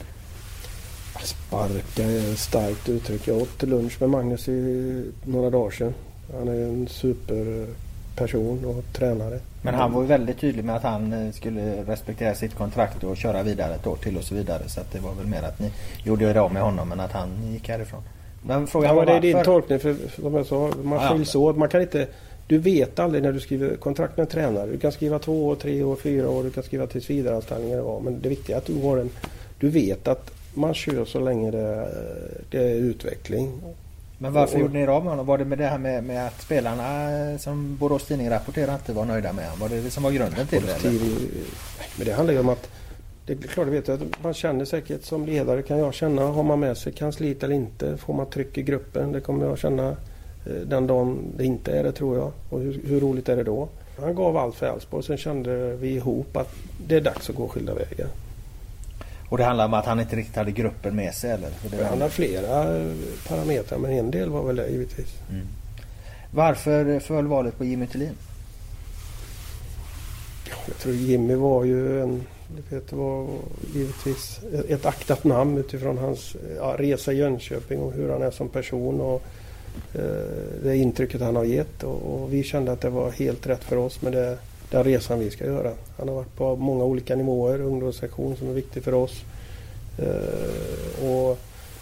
Sparka 1.23 2.03
är 2.03 2.33
ett 2.33 2.39
starkt 2.39 2.89
uttryck. 2.89 3.29
Jag 3.29 3.43
åt 3.43 3.63
lunch 3.63 4.01
med 4.01 4.11
Magnus 4.11 4.49
i 4.49 5.05
några 5.25 5.51
dagar 5.51 5.71
sedan. 5.71 5.95
Han 6.33 6.49
är 6.49 6.65
en 6.65 6.89
superperson 6.89 8.65
och 8.65 8.85
tränare. 8.93 9.39
Men 9.63 9.75
han 9.75 9.93
var 9.93 10.03
ju 10.03 10.07
väldigt 10.09 10.39
tydlig 10.39 10.65
med 10.65 10.77
att 10.77 10.83
han 10.83 11.13
eh, 11.13 11.33
skulle 11.33 11.85
respektera 11.85 12.35
sitt 12.35 12.55
kontrakt 12.55 13.05
och 13.05 13.17
köra 13.17 13.43
vidare 13.43 13.75
ett 13.75 13.87
år 13.87 13.97
till 13.97 14.17
och 14.17 14.25
så 14.25 14.35
vidare. 14.35 14.69
Så 14.69 14.81
att 14.81 14.93
det 14.93 15.01
var 15.01 15.15
väl 15.15 15.27
mer 15.27 15.43
att 15.43 15.61
ni 15.61 15.71
gjorde 16.05 16.25
er 16.25 16.37
av 16.37 16.53
med 16.53 16.63
honom 16.63 16.89
men 16.89 17.01
att 17.01 17.13
han 17.13 17.29
gick 17.53 17.69
härifrån. 17.69 18.03
Men 18.43 18.67
frågan 18.67 18.89
Ja, 18.89 18.95
var 18.95 19.07
det 19.07 19.13
är 19.13 19.21
din 19.21 19.45
tolkning. 19.45 19.79
För, 19.79 19.97
som 20.21 20.35
jag 20.35 20.47
sa, 20.47 20.71
man 20.83 21.03
Ja, 21.03 21.09
skiljs 21.09 21.35
åt. 21.35 21.57
Man 21.57 21.69
kan 21.69 21.81
inte, 21.81 22.07
du 22.47 22.59
vet 22.59 22.99
aldrig 22.99 23.23
när 23.23 23.33
du 23.33 23.41
skriver 23.41 23.77
kontrakt 23.77 24.17
med 24.17 24.25
en 24.25 24.31
tränare. 24.31 24.67
Du 24.67 24.79
kan 24.79 24.93
skriva 24.93 25.19
två 25.19 25.47
år, 25.47 25.57
tre 25.57 25.83
år, 25.83 25.97
fyra 25.97 26.29
år. 26.31 26.45
Du 26.45 26.51
kan 26.51 26.63
skriva 26.63 26.87
tills 26.87 27.11
vidareanställningar. 27.11 27.75
eller 27.75 27.85
vad. 27.85 28.03
Men 28.03 28.21
det 28.21 28.29
viktiga 28.29 28.57
är 28.57 28.61
att 28.61 28.67
du 28.67 28.83
har 28.83 28.97
en... 28.97 29.11
Du 29.61 29.69
vet 29.69 30.09
att 30.09 30.31
man 30.55 30.75
kör 30.75 31.05
så 31.05 31.21
länge 31.21 31.51
det, 31.51 31.89
det 32.51 32.59
är 32.59 32.75
utveckling. 32.75 33.61
Men 34.23 34.33
varför 34.33 34.55
Och- 34.55 34.61
gjorde 34.61 34.73
ni 34.75 34.81
er 34.81 34.89
av 34.89 35.03
med 35.03 35.11
honom? 35.13 35.27
Var 35.27 35.39
det 35.39 35.45
med 35.45 35.59
det 35.59 35.67
här 35.67 35.79
med, 35.79 36.05
med 36.05 36.27
att 36.27 36.43
spelarna 36.43 37.11
eh, 37.31 37.39
som 37.39 37.77
Borås 37.77 38.05
Tidning 38.07 38.31
rapporterade 38.31 38.73
inte 38.73 38.93
var 38.93 39.05
nöjda 39.05 39.33
med 39.33 39.45
honom? 39.45 39.61
Var 39.61 39.69
det 39.69 39.81
det 39.81 39.91
som 39.91 40.03
var 40.03 40.11
grunden 40.11 40.47
till 40.47 40.63
det? 40.67 40.73
Eller? 40.73 40.91
Tid- 40.99 41.29
Men 41.97 42.07
det 42.07 42.13
handlar 42.13 42.35
ju 42.35 42.41
om 42.41 42.49
att 42.49 42.69
det 43.27 43.33
är 43.33 43.37
klart, 43.37 43.67
du 43.67 43.73
vet 43.73 43.89
att 43.89 44.01
man 44.23 44.35
känner 44.35 44.65
säkert 44.65 45.05
som 45.05 45.27
ledare 45.27 45.63
kan 45.63 45.79
jag 45.79 45.95
känna. 45.95 46.23
Har 46.23 46.43
man 46.43 46.61
med 46.61 46.77
sig 46.77 46.93
kansliet 46.93 47.43
eller 47.43 47.55
inte? 47.55 47.97
Får 47.97 48.15
man 48.15 48.27
tryck 48.31 48.59
i 48.59 48.63
gruppen? 48.63 49.13
Det 49.13 49.21
kommer 49.21 49.47
jag 49.47 49.59
känna 49.59 49.89
eh, 50.47 50.53
den 50.67 50.87
dagen 50.87 51.19
det 51.37 51.45
inte 51.45 51.73
är 51.73 51.85
det 51.85 51.93
tror 51.93 52.17
jag. 52.17 52.33
Och 52.51 52.61
hur, 52.61 52.81
hur 52.87 53.01
roligt 53.01 53.29
är 53.29 53.37
det 53.37 53.43
då? 53.45 53.69
Han 54.01 54.15
gav 54.15 54.37
allt 54.37 54.55
för 54.55 54.67
Elfsborg. 54.67 55.05
Sen 55.05 55.17
kände 55.17 55.77
vi 55.77 55.89
ihop 55.95 56.37
att 56.37 56.55
det 56.87 56.97
är 56.97 57.01
dags 57.01 57.31
att 57.31 57.37
gå 57.37 57.49
skilda 57.49 57.75
vägar. 57.75 58.07
Och 59.33 59.39
det 59.39 59.45
handlar 59.45 59.65
om 59.65 59.75
att 59.75 59.87
han 59.87 60.01
inte 60.01 60.17
riktigt 60.17 60.37
hade 60.37 60.53
gruppen 60.53 60.97
med 60.97 61.15
sig 61.15 61.31
eller? 61.31 61.51
Det 61.71 61.85
handlar 61.85 62.09
flera 62.09 62.65
parametrar 63.29 63.79
men 63.79 63.93
en 63.93 64.11
del 64.11 64.31
var 64.31 64.43
väl 64.43 64.57
det 64.57 64.69
givetvis. 64.69 65.15
Mm. 65.31 65.47
Varför 66.31 67.01
föll 67.01 67.27
valet 67.27 67.59
på 67.59 67.65
Jimmy 67.65 67.87
Thelin? 67.87 68.15
Jag 70.67 70.77
tror 70.77 70.95
Jimmy 70.95 71.35
var 71.35 71.65
ju 71.65 72.03
en, 72.03 72.23
vet, 72.71 72.89
det 72.89 72.97
var 72.97 73.27
givetvis 73.75 74.41
ett 74.69 74.87
aktat 74.87 75.25
namn 75.25 75.59
utifrån 75.59 75.99
hans 75.99 76.37
ja, 76.57 76.75
resa 76.79 77.13
i 77.13 77.17
Jönköping 77.17 77.81
och 77.81 77.93
hur 77.93 78.11
han 78.11 78.23
är 78.23 78.31
som 78.31 78.49
person 78.49 79.01
och 79.01 79.23
eh, 79.95 80.63
det 80.63 80.77
intrycket 80.77 81.21
han 81.21 81.37
har 81.37 81.45
gett. 81.45 81.83
Och, 81.83 82.23
och 82.23 82.33
vi 82.33 82.43
kände 82.43 82.73
att 82.73 82.81
det 82.81 82.91
var 82.91 83.11
helt 83.11 83.47
rätt 83.47 83.65
för 83.65 83.77
oss 83.77 84.03
med 84.03 84.13
det, 84.13 84.39
den 84.73 84.85
resan 84.85 85.19
vi 85.19 85.31
ska 85.31 85.45
göra. 85.45 85.73
Han 85.99 86.09
har 86.09 86.15
varit 86.15 86.37
på 86.37 86.57
många 86.57 86.85
olika 86.85 87.17
nivåer, 87.17 87.61
ungdomssektion 87.61 88.37
som 88.37 88.49
är 88.49 88.53
viktig 88.53 88.83
för 88.83 88.95
oss. 88.95 89.23
Eh, 89.99 91.09
och 91.09 91.39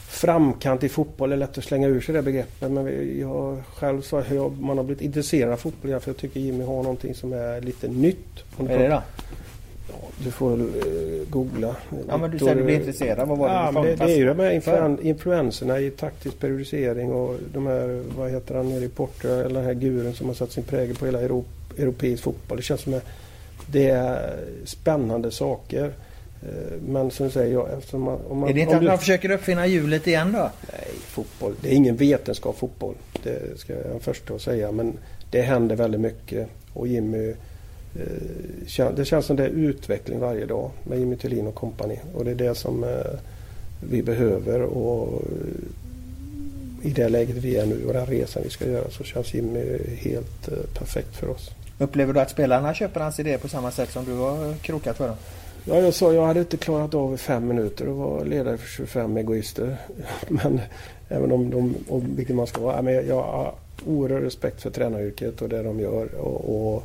framkant 0.08 0.84
i 0.84 0.88
fotboll 0.88 1.32
är 1.32 1.36
lätt 1.36 1.58
att 1.58 1.64
slänga 1.64 1.88
ur 1.88 2.00
sig 2.00 2.14
det 2.14 2.22
begreppet 2.22 2.70
men 2.70 3.18
jag 3.20 3.62
själv 3.74 4.02
hur 4.26 4.36
jag, 4.36 4.60
man 4.60 4.76
har 4.76 4.84
blivit 4.84 5.02
intresserad 5.02 5.52
av 5.52 5.56
fotboll 5.56 6.00
för 6.00 6.10
jag 6.10 6.16
tycker 6.16 6.40
Jimmy 6.40 6.64
har 6.64 6.82
någonting 6.82 7.14
som 7.14 7.32
är 7.32 7.60
lite 7.60 7.88
nytt. 7.88 8.44
Vad 8.56 8.70
är 8.70 8.78
det 8.78 8.88
då? 8.88 9.02
Ja, 9.92 10.08
du 10.24 10.30
får 10.30 10.52
uh, 10.52 11.28
googla. 11.30 11.76
Ja 12.08 12.16
men 12.16 12.30
du 12.30 12.38
säger 12.38 12.54
du 12.54 12.64
blir 12.64 12.76
intresserad. 12.76 13.28
Vad 13.28 13.38
var 13.38 13.48
det 13.48 13.54
ja, 13.54 13.70
men 13.70 13.82
det, 13.82 13.94
det 13.96 14.12
är 14.12 14.16
ju 14.16 14.26
de 14.26 14.38
här 14.38 14.50
influen, 14.50 14.98
influenserna 15.02 15.80
i 15.80 15.90
taktisk 15.90 16.38
periodisering 16.38 17.12
och 17.12 17.36
de 17.52 17.66
här, 17.66 18.02
vad 18.16 18.30
heter 18.30 18.54
han 18.54 18.68
nere 18.68 18.84
i 18.84 18.88
Portugal, 18.88 19.38
eller 19.38 19.54
den 19.54 19.64
här 19.64 19.74
guren 19.74 20.14
som 20.14 20.26
har 20.26 20.34
satt 20.34 20.52
sin 20.52 20.64
prägel 20.64 20.96
på 20.96 21.06
hela 21.06 21.20
Europa, 21.20 21.48
europeisk 21.78 22.22
fotboll. 22.22 22.56
Det 22.56 22.62
känns 22.62 22.80
som 22.80 22.94
att 22.94 23.06
det 23.66 23.88
är 23.88 24.36
spännande 24.64 25.30
saker. 25.30 25.92
Eh, 26.42 26.78
men 26.86 27.10
som 27.10 27.30
säger 27.30 27.52
jag, 27.52 27.72
eftersom 27.78 28.02
man, 28.02 28.18
om 28.28 28.38
man, 28.38 28.48
Är 28.48 28.54
det 28.54 28.60
inte 28.60 28.74
att 28.74 28.82
du... 28.82 28.88
man 28.88 28.98
försöker 28.98 29.30
uppfinna 29.30 29.66
hjulet 29.66 30.06
igen 30.06 30.32
då? 30.32 30.50
Nej, 30.72 30.88
fotboll. 31.00 31.54
Det 31.60 31.68
är 31.68 31.72
ingen 31.72 31.96
vetenskap 31.96 32.58
fotboll. 32.58 32.94
Det 33.22 33.58
ska 33.60 33.72
jag 33.72 33.88
vara 33.88 34.00
först 34.00 34.30
att 34.30 34.42
säga. 34.42 34.72
Men 34.72 34.92
det 35.30 35.42
händer 35.42 35.76
väldigt 35.76 36.00
mycket. 36.00 36.48
Och 36.72 36.88
Jimmy 36.88 37.28
eh, 37.28 37.36
det 38.96 39.04
känns 39.04 39.26
som 39.26 39.36
det 39.36 39.44
är 39.44 39.48
utveckling 39.48 40.20
varje 40.20 40.46
dag 40.46 40.70
med 40.84 40.98
Jimmy 40.98 41.16
Thulin 41.16 41.46
och 41.46 41.54
kompani. 41.54 41.98
Och 42.14 42.24
det 42.24 42.30
är 42.30 42.34
det 42.34 42.54
som 42.54 42.84
eh, 42.84 42.90
vi 43.90 44.02
behöver. 44.02 44.62
Och 44.62 45.22
I 46.82 46.90
det 46.90 47.08
läget 47.08 47.36
vi 47.36 47.56
är 47.56 47.66
nu 47.66 47.86
och 47.86 47.92
den 47.92 48.06
resan 48.06 48.42
vi 48.42 48.50
ska 48.50 48.68
göra 48.68 48.90
så 48.90 49.04
känns 49.04 49.34
Jimmy 49.34 49.78
helt 49.98 50.48
perfekt 50.74 51.16
för 51.16 51.28
oss. 51.28 51.50
Upplever 51.78 52.12
du 52.12 52.20
att 52.20 52.30
spelarna 52.30 52.74
köper 52.74 53.00
hans 53.00 53.20
idé 53.20 53.38
på 53.38 53.48
samma 53.48 53.70
sätt 53.70 53.90
som 53.90 54.04
du 54.04 54.14
har 54.14 54.54
krokat 54.54 54.96
för 54.96 55.08
dem? 55.08 55.16
Ja, 55.64 55.76
jag 55.76 55.94
sa 55.94 56.12
jag 56.12 56.26
hade 56.26 56.40
inte 56.40 56.56
klarat 56.56 56.94
av 56.94 57.14
i 57.14 57.16
fem 57.16 57.48
minuter 57.48 57.86
att 57.86 57.96
vara 57.96 58.22
ledare 58.22 58.58
för 58.58 58.68
25 58.68 59.16
egoister. 59.16 59.76
Men 60.28 60.60
även 61.08 61.32
om, 61.32 61.50
de, 61.50 61.74
om 61.88 62.16
vilket 62.16 62.36
man 62.36 62.46
ska 62.46 62.60
vara. 62.60 62.82
Men 62.82 62.94
jag 62.94 63.22
har 63.22 63.54
oerhörd 63.86 64.22
respekt 64.22 64.62
för 64.62 64.70
tränaryrket 64.70 65.42
och 65.42 65.48
det 65.48 65.62
de 65.62 65.80
gör. 65.80 66.14
Och, 66.14 66.74
och, 66.74 66.76
eh, 66.76 66.82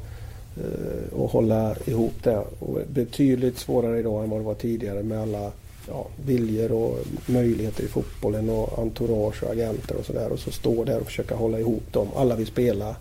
Eh, 0.58 1.20
och 1.20 1.30
hålla 1.30 1.76
ihop 1.86 2.24
det. 2.24 2.44
Och 2.60 2.80
betydligt 2.88 3.58
svårare 3.58 4.00
idag 4.00 4.24
än 4.24 4.30
vad 4.30 4.40
det 4.40 4.46
var 4.46 4.54
tidigare 4.54 5.04
med 5.04 5.22
alla 5.22 5.52
ja, 5.88 6.08
viljor 6.26 6.72
och 6.72 6.98
möjligheter 7.26 7.84
i 7.84 7.88
fotbollen 7.88 8.50
och 8.50 8.80
entourage 8.80 9.44
och 9.44 9.52
agenter 9.52 9.96
och 9.96 10.06
sådär. 10.06 10.32
Och 10.32 10.40
så 10.40 10.52
stå 10.52 10.84
där 10.84 11.00
och 11.00 11.06
försöka 11.06 11.36
hålla 11.36 11.60
ihop 11.60 11.94
dem. 11.94 12.08
Alla 12.16 12.36
vill 12.36 12.48
spela. 12.48 12.96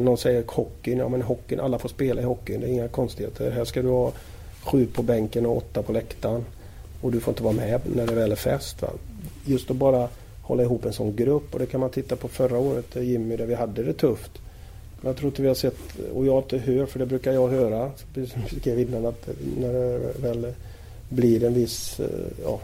Någon 0.00 0.18
säger 0.18 0.44
hockeyn, 0.46 0.98
ja 0.98 1.08
men 1.08 1.22
hockeyn, 1.22 1.60
alla 1.60 1.78
får 1.78 1.88
spela 1.88 2.20
i 2.20 2.24
hockeyn. 2.24 2.60
Det 2.60 2.66
är 2.66 2.72
inga 2.72 2.88
konstigheter. 2.88 3.50
Här 3.50 3.64
ska 3.64 3.82
du 3.82 3.88
ha 3.88 4.12
sju 4.64 4.86
på 4.86 5.02
bänken 5.02 5.46
och 5.46 5.56
åtta 5.56 5.82
på 5.82 5.92
läktaren. 5.92 6.44
Och 7.00 7.12
du 7.12 7.20
får 7.20 7.32
inte 7.32 7.42
vara 7.42 7.54
med 7.54 7.80
när 7.94 8.06
det 8.06 8.14
väl 8.14 8.32
är 8.32 8.36
fest. 8.36 8.82
Va? 8.82 8.88
Just 9.44 9.70
att 9.70 9.76
bara 9.76 10.08
hålla 10.42 10.62
ihop 10.62 10.84
en 10.84 10.92
sån 10.92 11.16
grupp. 11.16 11.54
Och 11.54 11.58
det 11.58 11.66
kan 11.66 11.80
man 11.80 11.90
titta 11.90 12.16
på 12.16 12.28
förra 12.28 12.58
året, 12.58 12.96
Jimmy, 12.96 13.36
där 13.36 13.46
vi 13.46 13.54
hade 13.54 13.82
det 13.82 13.92
tufft. 13.92 14.30
Jag 15.04 15.16
tror 15.16 15.28
inte 15.28 15.42
vi 15.42 15.48
har 15.48 15.54
sett, 15.54 15.78
och 16.14 16.26
jag 16.26 16.38
inte 16.38 16.58
hör, 16.58 16.86
för 16.86 16.98
det 16.98 17.06
brukar 17.06 17.32
jag 17.32 17.48
höra, 17.48 17.90
precis 18.14 18.32
som 18.32 18.58
skrev 18.60 18.80
innan, 18.80 19.06
att 19.06 19.28
när 19.60 19.72
det 19.72 19.98
väl 20.20 20.52
blir 21.08 21.44
en 21.44 21.54
viss, 21.54 22.00
eh, 22.00 22.06
ja, 22.44 22.60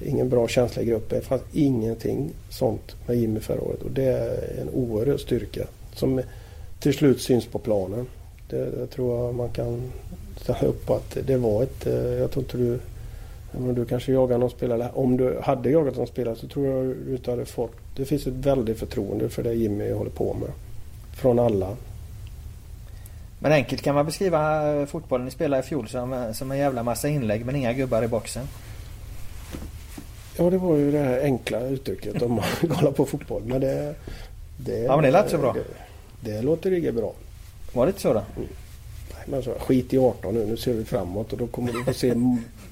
ingen 0.00 0.28
bra 0.28 0.48
känsla 0.48 0.82
i 0.82 0.84
gruppen. 0.84 1.18
Det 1.18 1.24
fanns 1.24 1.42
ingenting 1.52 2.30
sånt 2.50 2.96
med 3.06 3.16
Jimmy 3.16 3.40
förra 3.40 3.60
året. 3.60 3.82
Och 3.82 3.90
det 3.90 4.04
är 4.04 4.60
en 4.60 4.68
oerhörd 4.68 5.20
styrka 5.20 5.66
som 5.94 6.20
till 6.80 6.94
slut 6.94 7.20
syns 7.20 7.46
på 7.46 7.58
planen. 7.58 8.06
Det, 8.50 8.70
det 8.70 8.86
tror 8.86 9.18
jag 9.18 9.34
man 9.34 9.48
kan 9.48 9.92
ställa 10.40 10.60
upp 10.60 10.86
på 10.86 10.94
att 10.94 11.16
det 11.26 11.36
var 11.36 11.62
ett... 11.62 11.86
Eh, 11.86 11.94
jag 11.94 12.30
tror 12.30 12.44
inte 12.44 12.56
du... 12.56 12.78
Men 13.52 13.74
du 13.74 13.84
kanske 13.84 14.12
jagar 14.12 14.38
någon 14.38 14.50
spelare. 14.50 14.90
Om 14.94 15.16
du 15.16 15.38
hade 15.42 15.70
jagat 15.70 15.96
någon 15.96 16.06
spelare 16.06 16.36
så 16.36 16.48
tror 16.48 16.66
jag 16.66 16.96
du 17.06 17.12
inte 17.12 17.30
hade 17.30 17.44
fått... 17.44 17.72
Det 17.96 18.04
finns 18.04 18.26
ett 18.26 18.32
väldigt 18.32 18.78
förtroende 18.78 19.28
för 19.28 19.42
det 19.42 19.54
Jimmy 19.54 19.92
håller 19.92 20.10
på 20.10 20.34
med. 20.34 20.50
Från 21.18 21.38
alla. 21.38 21.76
Men 23.38 23.52
enkelt 23.52 23.82
kan 23.82 23.94
man 23.94 24.06
beskriva 24.06 24.72
eh, 24.72 24.86
fotbollen 24.86 25.24
ni 25.24 25.30
spelade 25.30 25.62
i 25.62 25.66
fjol 25.66 25.88
som, 25.88 26.12
eh, 26.12 26.32
som 26.32 26.50
en 26.50 26.58
jävla 26.58 26.82
massa 26.82 27.08
inlägg 27.08 27.46
men 27.46 27.56
inga 27.56 27.72
gubbar 27.72 28.02
i 28.02 28.08
boxen. 28.08 28.46
Ja 30.36 30.50
det 30.50 30.58
var 30.58 30.76
ju 30.76 30.92
det 30.92 30.98
här 30.98 31.20
enkla 31.20 31.60
uttrycket 31.60 32.22
om 32.22 32.32
man 32.32 32.44
kollar 32.76 32.92
på 32.92 33.06
fotboll. 33.06 33.42
Men 33.46 33.60
det... 33.60 33.94
det 34.56 34.78
ja 34.78 34.96
men 34.96 35.04
det 35.04 35.10
lät 35.10 35.30
så 35.30 35.38
bra. 35.38 35.52
Det, 35.52 36.30
det 36.30 36.42
låter 36.42 36.70
riktigt 36.70 36.94
bra. 36.94 37.12
Var 37.72 37.86
det 37.86 37.90
inte 37.90 38.00
så 38.00 38.12
då? 38.12 38.22
Mm. 38.36 38.48
Men 39.26 39.42
så, 39.42 39.54
skit 39.58 39.92
i 39.94 39.98
18 39.98 40.34
nu, 40.34 40.46
nu 40.46 40.56
ser 40.56 40.72
vi 40.72 40.84
framåt 40.84 41.32
och 41.32 41.38
då 41.38 41.46
kommer 41.46 41.72
du 41.72 41.84
få 41.84 41.92
se 41.92 42.14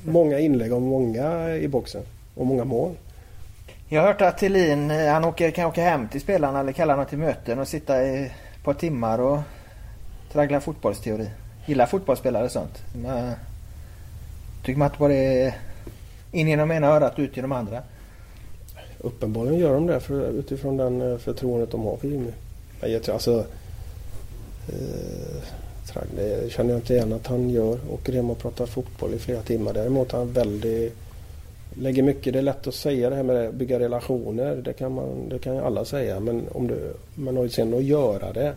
många 0.04 0.38
inlägg 0.38 0.72
och 0.72 0.82
många 0.82 1.56
i 1.56 1.68
boxen. 1.68 2.02
Och 2.34 2.46
många 2.46 2.64
mål. 2.64 2.94
Jag 3.88 4.00
har 4.00 4.08
hört 4.08 4.20
att 4.20 4.38
Thelin, 4.38 4.90
eh, 4.90 5.12
han 5.12 5.24
åker, 5.24 5.50
kan 5.50 5.66
åka 5.66 5.82
hem 5.82 6.08
till 6.08 6.20
spelarna 6.20 6.60
eller 6.60 6.72
kalla 6.72 6.96
dem 6.96 7.06
till 7.06 7.18
möten 7.18 7.58
och 7.58 7.68
sitta 7.68 8.04
i 8.06 8.24
ett 8.24 8.64
par 8.64 8.74
timmar 8.74 9.18
och 9.18 9.38
traggla 10.32 10.60
fotbollsteori. 10.60 11.30
Gillar 11.66 11.86
fotbollsspelare 11.86 12.48
sånt? 12.48 12.82
Men, 12.94 13.28
eh, 13.28 13.32
tycker 14.64 14.78
man 14.78 14.86
att 14.86 14.92
det 14.92 14.98
bara 14.98 15.14
är 15.14 15.54
in 16.32 16.48
genom 16.48 16.70
ena 16.70 16.86
örat 16.86 17.12
och 17.12 17.18
ut 17.18 17.36
genom 17.36 17.52
andra? 17.52 17.82
Uppenbarligen 18.98 19.60
gör 19.60 19.74
de 19.74 19.86
det 19.86 20.00
för, 20.00 20.28
utifrån 20.28 20.76
den 20.76 21.12
eh, 21.12 21.18
förtroendet 21.18 21.70
de 21.70 21.82
har 21.82 21.96
för 21.96 22.08
Jimmy. 22.08 22.30
Jag 22.80 23.02
tror 23.02 23.14
alltså... 23.14 23.46
Eh, 24.68 25.42
det 26.16 26.52
känner 26.52 26.70
jag 26.70 26.78
inte 26.78 26.94
igen 26.94 27.12
att 27.12 27.26
han 27.26 27.50
gör. 27.50 27.78
Åker 27.90 28.12
hem 28.12 28.30
och 28.30 28.38
pratar 28.38 28.66
fotboll 28.66 29.14
i 29.14 29.18
flera 29.18 29.42
timmar. 29.42 29.72
Däremot 29.72 30.12
är 30.12 30.18
han 30.18 30.32
väldigt 30.32 31.05
lägger 31.78 32.02
mycket, 32.02 32.32
det 32.32 32.38
är 32.38 32.42
lätt 32.42 32.66
att 32.66 32.74
säga 32.74 33.10
det 33.10 33.16
här 33.16 33.22
med 33.22 33.48
att 33.48 33.54
bygga 33.54 33.78
relationer. 33.78 34.56
Det 34.56 34.72
kan, 34.72 34.94
man, 34.94 35.28
det 35.28 35.38
kan 35.38 35.54
ju 35.54 35.60
alla 35.60 35.84
säga. 35.84 36.20
Men 36.20 36.42
om 36.52 36.66
du, 36.66 36.94
men 37.14 37.50
sen 37.50 37.74
att 37.74 37.84
göra 37.84 38.32
det. 38.32 38.54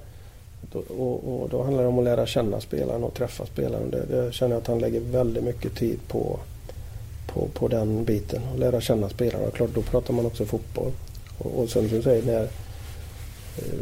Då, 0.72 0.80
och, 0.80 1.42
och, 1.42 1.50
då 1.50 1.64
handlar 1.64 1.84
det 1.84 1.90
om 1.90 2.00
att 2.00 2.06
lära 2.06 2.26
känna 2.26 2.62
spelaren 2.62 3.04
och 3.04 3.14
träffa 3.14 3.46
spelaren. 3.46 3.92
Det, 3.92 4.06
det 4.06 4.34
känner 4.34 4.56
jag 4.56 4.62
att 4.62 4.68
han 4.68 4.80
lägger 4.80 5.00
väldigt 5.00 5.44
mycket 5.44 5.76
tid 5.76 6.00
på, 6.08 6.40
på, 7.28 7.48
på 7.54 7.68
den 7.68 8.04
biten. 8.04 8.42
Och 8.54 8.60
lära 8.60 8.82
känna 8.82 9.10
spelarna. 9.10 9.48
Och 9.48 9.54
klart, 9.54 9.70
då 9.76 9.82
pratar 9.82 10.14
man 10.14 10.26
också 10.26 10.46
fotboll. 10.46 10.92
Och, 11.38 11.60
och 11.60 11.70
som 11.70 11.88
du 11.88 12.02
säger, 12.02 12.24
när, 12.24 12.44
eh, 12.44 12.50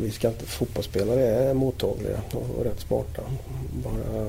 vi 0.02 0.12
ska 0.12 0.28
inte, 0.28 0.46
fotbollsspelare 0.46 1.22
är 1.22 1.54
mottagliga 1.54 2.22
och, 2.34 2.60
och 2.60 2.64
rätt 2.64 2.80
smarta. 2.80 3.22
Bara 3.84 4.28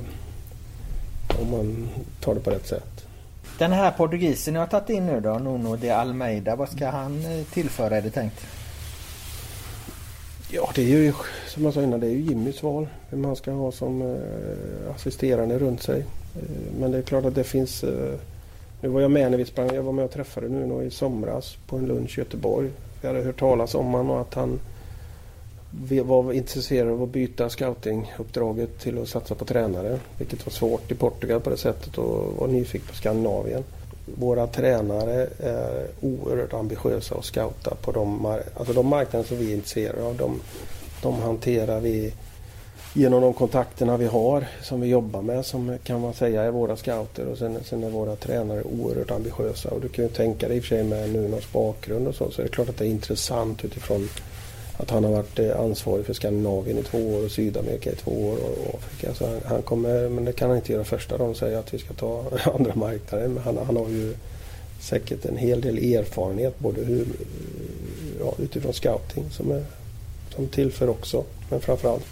om 1.40 1.50
man 1.50 1.88
tar 2.20 2.34
det 2.34 2.40
på 2.40 2.50
rätt 2.50 2.66
sätt. 2.66 3.08
Den 3.58 3.72
här 3.72 3.90
portugisen 3.90 4.54
jag 4.54 4.62
har 4.62 4.66
tagit 4.66 4.90
in 4.90 5.06
nu 5.06 5.20
då, 5.20 5.38
Nuno 5.38 5.76
de 5.76 5.90
Almeida. 5.90 6.56
Vad 6.56 6.68
ska 6.68 6.88
han 6.88 7.24
eh, 7.24 7.44
tillföra 7.44 7.96
är 7.96 8.02
det 8.02 8.10
tänkt? 8.10 8.46
Ja, 10.50 10.70
det 10.74 10.82
är 10.82 10.86
ju 10.86 11.12
som 11.46 11.64
jag 11.64 11.74
sa 11.74 11.82
innan, 11.82 12.00
det 12.00 12.06
är 12.06 12.10
ju 12.10 12.20
Jimmys 12.20 12.62
val. 12.62 12.88
Vem 13.10 13.24
han 13.24 13.36
ska 13.36 13.50
ha 13.50 13.72
som 13.72 14.02
eh, 14.02 14.94
assisterande 14.94 15.58
runt 15.58 15.82
sig. 15.82 16.00
Eh, 16.36 16.72
men 16.80 16.90
det 16.90 16.98
är 16.98 17.02
klart 17.02 17.24
att 17.24 17.34
det 17.34 17.44
finns... 17.44 17.84
Eh, 17.84 18.14
nu 18.80 18.88
var 18.88 19.00
jag 19.00 19.10
med 19.10 19.30
när 19.30 19.38
vi 19.38 19.44
sprang. 19.44 19.74
Jag 19.74 19.82
var 19.82 19.92
med 19.92 20.04
och 20.04 20.10
träffade 20.10 20.48
Nuno 20.48 20.82
i 20.82 20.90
somras 20.90 21.56
på 21.66 21.76
en 21.76 21.86
lunch 21.86 22.18
i 22.18 22.20
Göteborg. 22.20 22.70
Vi 23.00 23.08
hade 23.08 23.22
hört 23.22 23.40
talas 23.40 23.74
om 23.74 23.86
honom 23.86 24.10
och 24.10 24.20
att 24.20 24.34
han 24.34 24.60
var 26.04 26.32
intresserade 26.32 26.92
av 26.92 27.02
att 27.02 27.08
byta 27.08 27.50
scoutinguppdraget 27.50 28.78
till 28.78 29.02
att 29.02 29.08
satsa 29.08 29.34
på 29.34 29.44
tränare. 29.44 29.98
Vilket 30.18 30.46
var 30.46 30.50
svårt 30.50 30.90
i 30.90 30.94
Portugal 30.94 31.40
på 31.40 31.50
det 31.50 31.56
sättet 31.56 31.98
och 31.98 32.34
var 32.38 32.48
nyfiken 32.48 32.88
på 32.88 32.94
Skandinavien. 32.94 33.64
Våra 34.14 34.46
tränare 34.46 35.28
är 35.38 35.86
oerhört 36.00 36.54
ambitiösa 36.54 37.14
och 37.14 37.24
scouta 37.24 37.74
på 37.82 37.92
de, 37.92 38.26
alltså 38.54 38.72
de 38.72 38.86
marknader 38.86 39.26
som 39.26 39.36
vi 39.36 39.50
är 39.50 39.54
intresserade 39.54 40.02
av. 40.02 40.16
De, 40.16 40.40
de 41.02 41.14
hanterar 41.14 41.80
vi 41.80 42.12
genom 42.94 43.22
de 43.22 43.32
kontakterna 43.32 43.96
vi 43.96 44.06
har 44.06 44.46
som 44.62 44.80
vi 44.80 44.88
jobbar 44.88 45.22
med 45.22 45.46
som 45.46 45.78
kan 45.84 46.00
man 46.00 46.14
säga 46.14 46.42
är 46.42 46.50
våra 46.50 46.76
scouter 46.76 47.26
och 47.26 47.38
sen, 47.38 47.58
sen 47.64 47.84
är 47.84 47.90
våra 47.90 48.16
tränare 48.16 48.62
oerhört 48.62 49.10
ambitiösa. 49.10 49.70
Och 49.70 49.80
du 49.80 49.88
kan 49.88 50.04
ju 50.04 50.10
tänka 50.10 50.48
dig 50.48 50.56
i 50.56 50.60
och 50.60 50.64
för 50.64 50.68
sig 50.68 50.84
med 50.84 51.10
Nunos 51.10 51.52
bakgrund 51.52 52.08
och 52.08 52.14
så 52.14 52.30
så 52.30 52.42
är 52.42 52.46
det 52.46 52.52
klart 52.52 52.68
att 52.68 52.76
det 52.76 52.84
är 52.84 52.90
intressant 52.90 53.64
utifrån 53.64 54.08
att 54.78 54.90
han 54.90 55.04
har 55.04 55.10
varit 55.10 55.38
eh, 55.38 55.60
ansvarig 55.60 56.06
för 56.06 56.12
Skandinavien 56.12 56.78
i 56.78 56.82
två 56.82 56.98
år 56.98 57.24
och 57.24 57.30
Sydamerika 57.30 57.92
i 57.92 57.94
två 57.94 58.10
år 58.10 58.36
och 58.36 58.74
Afrika. 58.74 59.14
Så 59.14 59.26
han, 59.26 59.40
han 59.44 59.62
kommer, 59.62 60.08
men 60.08 60.24
det 60.24 60.32
kan 60.32 60.48
han 60.48 60.58
inte 60.58 60.72
göra 60.72 60.84
första 60.84 61.18
dagen 61.18 61.34
säga 61.34 61.58
att 61.58 61.74
vi 61.74 61.78
ska 61.78 61.94
ta 61.94 62.24
andra 62.54 62.74
marknader. 62.74 63.28
Men 63.28 63.42
han, 63.42 63.58
han 63.66 63.76
har 63.76 63.88
ju 63.88 64.14
säkert 64.80 65.24
en 65.24 65.36
hel 65.36 65.60
del 65.60 65.78
erfarenhet 65.78 66.58
både 66.58 66.84
hur, 66.84 67.06
ja, 68.20 68.34
utifrån 68.38 68.72
scouting 68.72 69.24
som, 69.30 69.50
är, 69.50 69.64
som 70.34 70.46
tillför 70.46 70.88
också. 70.88 71.24
Men 71.50 71.60
framförallt 71.60 72.06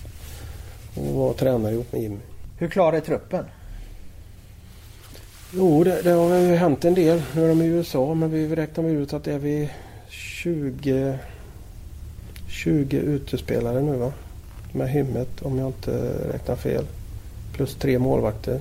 att 0.97 1.15
vara 1.15 1.33
tränare 1.33 1.73
ihop 1.73 1.93
med 1.93 2.03
Jimmy. 2.03 2.19
Hur 2.59 2.69
klar 2.69 2.93
är 2.93 3.01
truppen? 3.01 3.45
Jo, 5.55 5.85
det, 5.85 6.03
det 6.03 6.11
har 6.11 6.37
ju 6.37 6.55
hänt 6.55 6.85
en 6.85 6.95
del. 6.95 7.23
Nu 7.35 7.45
är 7.45 7.49
de 7.49 7.63
i 7.63 7.67
USA 7.67 8.15
men 8.15 8.31
vi 8.31 8.57
räknar 8.57 8.85
ut 8.85 9.13
att 9.13 9.27
är 9.27 9.39
vi 9.39 9.71
20 10.09 11.19
20 12.57 12.97
utespelare 12.97 13.81
nu 13.81 13.97
va? 13.97 14.13
Med 14.73 14.91
hymmet 14.91 15.43
om 15.43 15.59
jag 15.59 15.67
inte 15.69 15.91
räknar 16.33 16.57
fel. 16.57 16.85
Plus 17.53 17.75
tre 17.75 17.99
målvakter. 17.99 18.61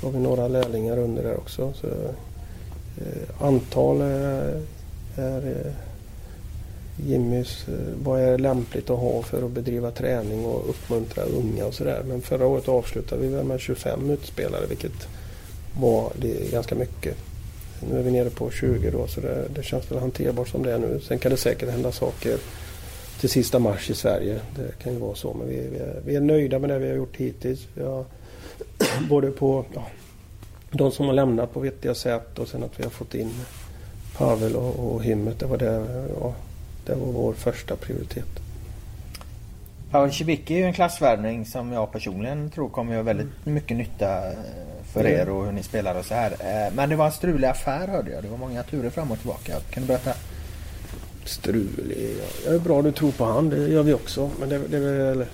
Så 0.00 0.06
har 0.06 0.12
vi 0.12 0.18
några 0.18 0.48
lärlingar 0.48 0.98
under 0.98 1.22
där 1.22 1.36
också. 1.36 1.72
Så, 1.72 1.86
eh, 1.86 3.44
antal 3.46 4.00
är, 4.00 4.62
är 5.16 5.46
eh, 5.46 5.72
Jimmys, 7.06 7.68
eh, 7.68 7.74
vad 8.04 8.20
är 8.20 8.38
lämpligt 8.38 8.90
att 8.90 8.98
ha 8.98 9.22
för 9.22 9.42
att 9.42 9.50
bedriva 9.50 9.90
träning 9.90 10.44
och 10.44 10.70
uppmuntra 10.70 11.22
unga 11.22 11.66
och 11.66 11.74
sådär. 11.74 12.02
Men 12.08 12.20
förra 12.20 12.46
året 12.46 12.68
avslutade 12.68 13.22
vi 13.22 13.42
med 13.42 13.60
25 13.60 14.10
utspelare 14.10 14.66
vilket 14.68 15.08
var 15.80 16.12
det 16.16 16.52
ganska 16.52 16.74
mycket. 16.74 17.16
Nu 17.90 17.98
är 17.98 18.02
vi 18.02 18.10
nere 18.10 18.30
på 18.30 18.50
20 18.50 18.90
då 18.90 19.06
så 19.06 19.20
det, 19.20 19.44
det 19.54 19.62
känns 19.62 19.90
väl 19.90 19.98
hanterbart 19.98 20.48
som 20.48 20.62
det 20.62 20.72
är 20.72 20.78
nu. 20.78 21.00
Sen 21.00 21.18
kan 21.18 21.30
det 21.30 21.36
säkert 21.36 21.70
hända 21.70 21.92
saker 21.92 22.38
till 23.20 23.28
sista 23.28 23.58
mars 23.58 23.90
i 23.90 23.94
Sverige. 23.94 24.40
Det 24.56 24.78
kan 24.82 24.92
ju 24.92 24.98
vara 24.98 25.14
så. 25.14 25.34
Men 25.34 25.48
vi, 25.48 25.68
vi, 25.72 25.78
är, 25.78 26.00
vi 26.06 26.16
är 26.16 26.20
nöjda 26.20 26.58
med 26.58 26.70
det 26.70 26.78
vi 26.78 26.88
har 26.88 26.96
gjort 26.96 27.16
hittills. 27.16 27.66
Vi 27.74 27.84
har, 27.84 28.04
både 29.08 29.30
på 29.30 29.64
ja, 29.74 29.86
de 30.70 30.92
som 30.92 31.06
har 31.06 31.12
lämnat 31.12 31.54
på 31.54 31.60
vettiga 31.60 31.94
sätt 31.94 32.38
och 32.38 32.48
sen 32.48 32.62
att 32.62 32.80
vi 32.80 32.82
har 32.82 32.90
fått 32.90 33.14
in 33.14 33.30
Pavel 34.16 34.56
och, 34.56 34.94
och 34.94 35.04
Himmet. 35.04 35.38
Det 35.38 35.46
var, 35.46 35.58
det, 35.58 35.86
ja, 36.20 36.34
det 36.86 36.94
var 36.94 37.12
vår 37.12 37.32
första 37.32 37.76
prioritet. 37.76 38.28
Pavel 39.90 40.12
Cibicki 40.12 40.54
är 40.54 40.58
ju 40.58 40.64
en 40.64 40.72
klassvärvning 40.72 41.46
som 41.46 41.72
jag 41.72 41.92
personligen 41.92 42.50
tror 42.50 42.68
kommer 42.68 42.92
göra 42.92 43.02
väldigt 43.02 43.46
mycket 43.46 43.76
nytta 43.76 44.22
för 44.92 45.06
er 45.06 45.28
och 45.28 45.44
hur 45.44 45.52
ni 45.52 45.62
spelar 45.62 45.94
och 45.94 46.04
så 46.04 46.14
här. 46.14 46.30
Eh, 46.30 46.74
men 46.74 46.88
det 46.88 46.96
var 46.96 47.06
en 47.06 47.12
strulig 47.12 47.48
affär 47.48 47.88
hörde 47.88 48.10
jag. 48.10 48.22
Det 48.22 48.28
var 48.28 48.38
många 48.38 48.62
turer 48.62 48.90
fram 48.90 49.10
och 49.10 49.18
tillbaka. 49.18 49.52
Kan 49.70 49.82
du 49.82 49.86
berätta? 49.86 50.14
Strulig? 51.28 52.16
Jag 52.44 52.52
det 52.52 52.56
är 52.56 52.60
bra 52.60 52.82
du 52.82 52.92
tror 52.92 53.10
på 53.10 53.24
han. 53.24 53.48
Det 53.48 53.68
gör 53.68 53.82
vi 53.82 53.94
också. 53.94 54.30
Men 54.40 54.48
det, 54.48 54.58
det 54.58 54.76
är 54.76 54.80
väl... 54.80 55.24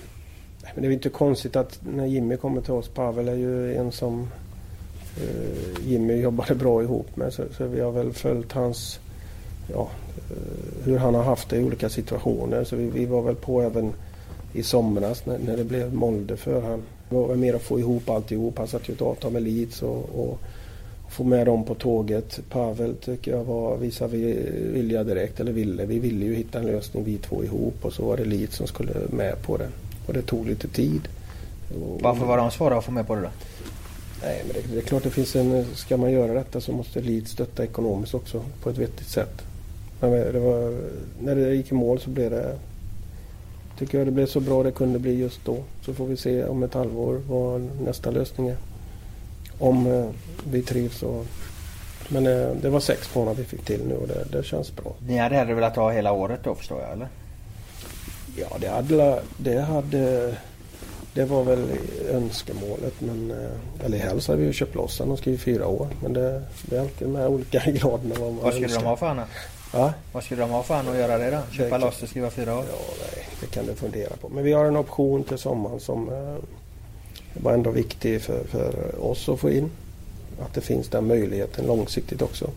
Men 0.73 0.83
det 0.83 0.87
är 0.87 0.91
inte 0.91 1.09
konstigt 1.09 1.55
att 1.55 1.79
när 1.95 2.05
Jimmy 2.05 2.37
kommer 2.37 2.61
till 2.61 2.73
oss. 2.73 2.87
Pavel 2.87 3.27
är 3.27 3.35
ju 3.35 3.75
en 3.75 3.91
som 3.91 4.27
eh, 5.17 5.87
Jimmy 5.87 6.21
jobbade 6.21 6.55
bra 6.55 6.83
ihop 6.83 7.15
med. 7.15 7.33
Så, 7.33 7.43
så, 7.57 7.67
vi 7.67 7.81
har 7.81 7.91
väl 7.91 8.13
följt 8.13 8.51
hans... 8.51 8.99
Ja, 9.73 9.89
eh, 10.31 10.85
hur 10.85 10.97
han 10.97 11.15
har 11.15 11.23
haft 11.23 11.49
det 11.49 11.57
i 11.57 11.63
olika 11.63 11.89
situationer. 11.89 12.63
Så 12.63 12.75
vi, 12.75 12.89
vi 12.89 13.05
var 13.05 13.21
väl 13.21 13.35
på 13.35 13.61
även 13.61 13.93
i 14.53 14.63
somras 14.63 15.25
när, 15.25 15.39
när 15.39 15.57
det 15.57 15.63
blev 15.63 15.93
Molde 15.93 16.37
för 16.37 16.61
han. 16.61 16.81
Det 17.09 17.15
var 17.15 17.27
väl 17.27 17.37
mer 17.37 17.53
att 17.53 17.61
få 17.61 17.79
ihop 17.79 18.09
alltihop. 18.09 18.57
Han 18.57 18.67
satte 18.67 18.91
ju 18.91 18.95
ett 18.95 19.01
avtal 19.01 19.31
med 19.31 19.43
Leeds 19.43 19.81
och, 19.81 20.09
och 20.15 20.39
få 21.09 21.23
med 21.23 21.45
dem 21.45 21.63
på 21.63 21.75
tåget. 21.75 22.39
Pavel 22.49 22.95
tycker 22.95 23.31
jag 23.31 23.43
var, 23.43 23.77
visade 23.77 24.17
vilja 24.73 25.03
direkt, 25.03 25.39
eller 25.39 25.51
ville. 25.51 25.85
Vi 25.85 25.99
ville 25.99 26.25
ju 26.25 26.35
hitta 26.35 26.59
en 26.59 26.65
lösning 26.65 27.03
vi 27.03 27.17
två 27.17 27.43
ihop 27.43 27.75
och 27.81 27.93
så 27.93 28.05
var 28.05 28.17
det 28.17 28.25
Leeds 28.25 28.55
som 28.55 28.67
skulle 28.67 28.93
med 29.09 29.41
på 29.41 29.57
det. 29.57 29.67
Och 30.07 30.13
det 30.13 30.21
tog 30.21 30.47
lite 30.47 30.67
tid. 30.67 31.01
Varför 32.01 32.25
var 32.25 32.37
de 32.37 32.51
svåra 32.51 32.77
att 32.77 32.85
få 32.85 32.91
med 32.91 33.07
på 33.07 33.15
det 33.15 33.21
då? 33.21 33.29
Nej, 34.21 34.41
men 34.45 34.53
det, 34.53 34.73
det, 34.73 34.77
är 34.77 34.81
klart 34.81 35.03
det 35.03 35.09
finns 35.09 35.35
en... 35.35 35.65
Ska 35.75 35.97
man 35.97 36.11
göra 36.11 36.33
detta 36.33 36.61
så 36.61 36.71
måste 36.71 37.01
Leeds 37.01 37.31
stötta 37.31 37.63
ekonomiskt 37.63 38.13
också 38.13 38.43
på 38.63 38.69
ett 38.69 38.77
vettigt 38.77 39.09
sätt. 39.09 39.41
Men 39.99 40.11
det 40.11 40.39
var, 40.39 40.77
när 41.19 41.35
det 41.35 41.55
gick 41.55 41.71
i 41.71 41.75
mål 41.75 41.99
så 41.99 42.09
blev 42.09 42.31
det 42.31 42.55
tycker 43.79 43.97
jag 43.97 44.07
det 44.07 44.11
blev 44.11 44.25
så 44.25 44.39
bra 44.39 44.63
det 44.63 44.71
kunde 44.71 44.99
bli 44.99 45.15
just 45.15 45.45
då. 45.45 45.57
Så 45.81 45.93
får 45.93 46.05
vi 46.05 46.17
se 46.17 46.43
om 46.43 46.63
ett 46.63 46.73
halvår 46.73 47.21
vad 47.27 47.69
nästa 47.85 48.11
lösning 48.11 48.47
är. 48.47 48.57
Om 49.59 49.87
eh, 49.87 50.09
vi 50.47 50.61
trivs 50.61 51.03
och... 51.03 51.25
Men 52.09 52.27
eh, 52.27 52.49
det 52.61 52.69
var 52.69 52.79
sex 52.79 53.15
månader 53.15 53.37
vi 53.37 53.43
fick 53.45 53.65
till 53.65 53.81
nu 53.87 53.95
och 53.95 54.07
det, 54.07 54.25
det 54.31 54.43
känns 54.43 54.75
bra. 54.75 54.93
Ni 55.07 55.17
hade 55.17 55.35
hellre 55.35 55.53
velat 55.53 55.75
ha 55.75 55.91
hela 55.91 56.11
året 56.11 56.39
då 56.43 56.55
förstår 56.55 56.81
jag 56.81 56.91
eller? 56.91 57.07
Ja 58.35 58.47
det 58.59 58.67
hade... 58.67 59.21
Det, 59.37 59.61
hade, 59.61 60.35
det 61.13 61.25
var 61.25 61.43
väl 61.43 61.67
önskemålet 62.11 62.93
men... 63.01 63.31
Eh, 63.31 63.85
eller 63.85 63.97
helst 63.97 64.27
hade 64.27 64.39
vi 64.39 64.45
ju 64.45 64.53
köpt 64.53 64.75
loss 64.75 64.97
den 64.97 65.11
och 65.11 65.17
skrivit 65.19 65.41
fyra 65.41 65.67
år. 65.67 65.87
Men 66.01 66.13
det, 66.13 66.41
det 66.65 66.75
är 66.75 66.81
alltid 66.81 67.07
de 67.07 67.15
här 67.15 67.27
olika 67.27 67.59
graderna 67.71 68.15
vad 68.19 68.33
man 68.33 68.43
Vad 68.43 68.53
skulle 68.53 68.65
önskar. 68.65 68.81
de 68.81 68.87
ha 68.87 68.97
för 68.97 69.07
annat? 69.07 69.29
Ja? 69.73 69.93
Vad 70.11 70.23
skulle 70.23 70.41
de 70.41 70.49
ha 70.49 70.63
för 70.63 70.79
att 70.79 70.97
göra 70.97 71.17
det 71.17 71.31
då? 71.31 71.41
Köpa 71.51 71.77
det 71.77 71.85
loss 71.85 72.03
och 72.03 72.09
skriva 72.09 72.29
fyra 72.29 72.57
år? 72.57 72.63
Ja, 72.71 72.77
nej, 73.13 73.25
det 73.41 73.47
kan 73.47 73.65
du 73.65 73.73
fundera 73.73 74.15
på. 74.15 74.29
Men 74.29 74.43
vi 74.43 74.53
har 74.53 74.65
en 74.65 74.75
option 74.77 75.23
till 75.23 75.37
sommaren 75.37 75.79
som 75.79 76.09
var 77.43 77.53
ändå 77.53 77.71
viktig 77.71 78.21
för, 78.21 78.43
för 78.43 79.03
oss 79.05 79.29
att 79.29 79.39
få 79.39 79.49
in. 79.49 79.69
Att 80.41 80.53
det 80.53 80.61
finns 80.61 80.89
den 80.89 81.07
möjligheten 81.07 81.65
långsiktigt 81.65 82.21
också. 82.21 82.49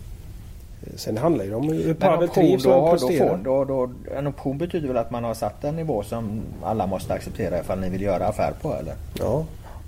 Sen 0.97 1.17
handlar 1.17 1.45
det 1.45 1.55
om 1.55 1.69
hur 1.69 1.95
Pavel 1.95 2.29
trivs 2.29 2.67
och 2.67 2.91
presterar. 2.91 3.37
Då, 3.37 3.65
då, 3.65 3.87
då, 3.87 3.93
en 4.17 4.27
option 4.27 4.59
betyder 4.59 4.89
väl 4.89 4.97
att 4.97 5.11
man 5.11 5.25
har 5.25 5.35
satt 5.35 5.65
en 5.65 5.77
nivå 5.77 6.03
som 6.03 6.43
alla 6.63 6.87
måste 6.87 7.15
acceptera 7.15 7.61
ifall 7.61 7.81
ni 7.81 7.91
vill 7.91 8.03
göra 8.03 8.27
affär 8.27 8.53
på 8.63 8.75
eller? 8.75 8.95
Ja. 9.19 9.45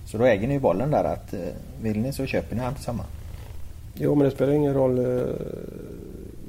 Så 0.07 0.19
då 0.19 0.25
äger 0.25 0.49
ni 0.49 0.59
bollen 0.59 0.91
där 0.91 1.05
att 1.05 1.35
eh, 1.35 1.41
vill 1.83 1.99
ni 1.99 2.13
så 2.13 2.27
köper 2.27 2.57
ni 2.57 2.63
han 2.63 2.75
tillsammans? 2.75 3.09
Jo 3.95 4.15
men 4.15 4.25
det 4.25 4.31
spelar 4.31 4.53
ingen 4.53 4.75
roll 4.75 4.99
eh, 4.99 5.05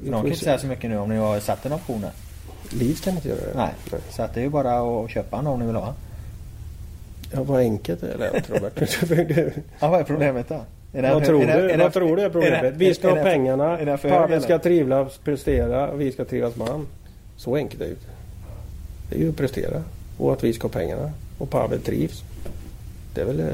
de 0.04 0.12
kan 0.12 0.26
inte 0.26 0.40
säga 0.40 0.58
så 0.58 0.68
mycket 0.68 0.90
nu 0.90 0.98
om 0.98 1.10
ni 1.10 1.18
har 1.18 1.40
satt 1.40 1.66
en 1.66 1.74
option 1.74 2.02
där. 2.02 2.12
Leeds 2.70 3.02
kan 3.02 3.14
inte 3.14 3.30
göra 3.30 3.40
det. 3.40 3.58
Nej. 3.58 3.74
Nej. 3.92 4.02
Så 4.10 4.24
att 4.24 4.34
det 4.34 4.40
är 4.40 4.44
ju 4.44 4.50
bara 4.50 5.04
att 5.04 5.10
köpa 5.10 5.36
honom 5.36 5.54
om 5.54 5.60
ni 5.60 5.66
vill 5.66 5.76
ha. 5.76 5.94
Ja, 7.32 7.44
vad 7.44 7.60
enkelt 7.60 8.02
det 8.02 8.18
lät 8.18 8.50
Robert. 8.50 8.74
ja, 9.80 9.90
vad 9.90 10.00
är 10.00 10.04
problemet 10.04 10.50
då? 10.50 10.66
Är 10.94 11.02
det, 11.02 11.14
vad 11.14 11.26
tror, 11.26 11.44
är 11.44 11.68
du, 11.68 11.78
vad 11.78 11.94
tror 11.94 12.16
du 12.16 12.24
är 12.24 12.30
problemet? 12.30 12.64
Är 12.64 12.72
vi 12.72 12.94
ska 12.94 13.10
ha 13.10 13.24
pengarna, 13.24 13.98
Pavel 13.98 14.42
ska 14.42 14.60
trivas, 14.60 15.18
prestera 15.18 15.88
och 15.90 16.02
vi 16.02 16.12
ska 16.12 16.26
trivas 16.26 16.56
med 16.56 16.68
han. 16.68 16.88
Så 17.38 17.56
enkelt 17.56 17.82
är 17.82 17.88
det 17.88 17.96
Det 19.10 19.16
är 19.16 19.20
ju 19.20 19.30
att 19.30 19.38
prestera 19.38 19.84
och 20.18 20.34
att 20.34 20.44
vi 20.44 20.54
ska 20.54 20.68
ha 20.68 20.72
pengarna 20.72 21.12
och 21.38 21.50
Pavel 21.50 21.82
trivs. 21.82 22.24
Det 23.14 23.22
är 23.22 23.26
väl... 23.26 23.40
Eh, 23.40 23.46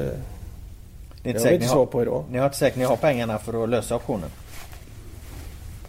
det, 1.22 1.30
är 1.30 1.34
inte 1.34 1.48
vi 1.48 1.54
inte 1.54 1.68
svar 1.68 1.86
på 1.86 2.02
idag. 2.02 2.24
Ni 2.30 2.38
har 2.38 2.44
inte 2.44 2.58
säkert 2.58 2.78
ni 2.78 2.84
har 2.84 2.96
pengarna 2.96 3.38
för 3.38 3.62
att 3.62 3.68
lösa 3.68 3.96
optionen? 3.96 4.30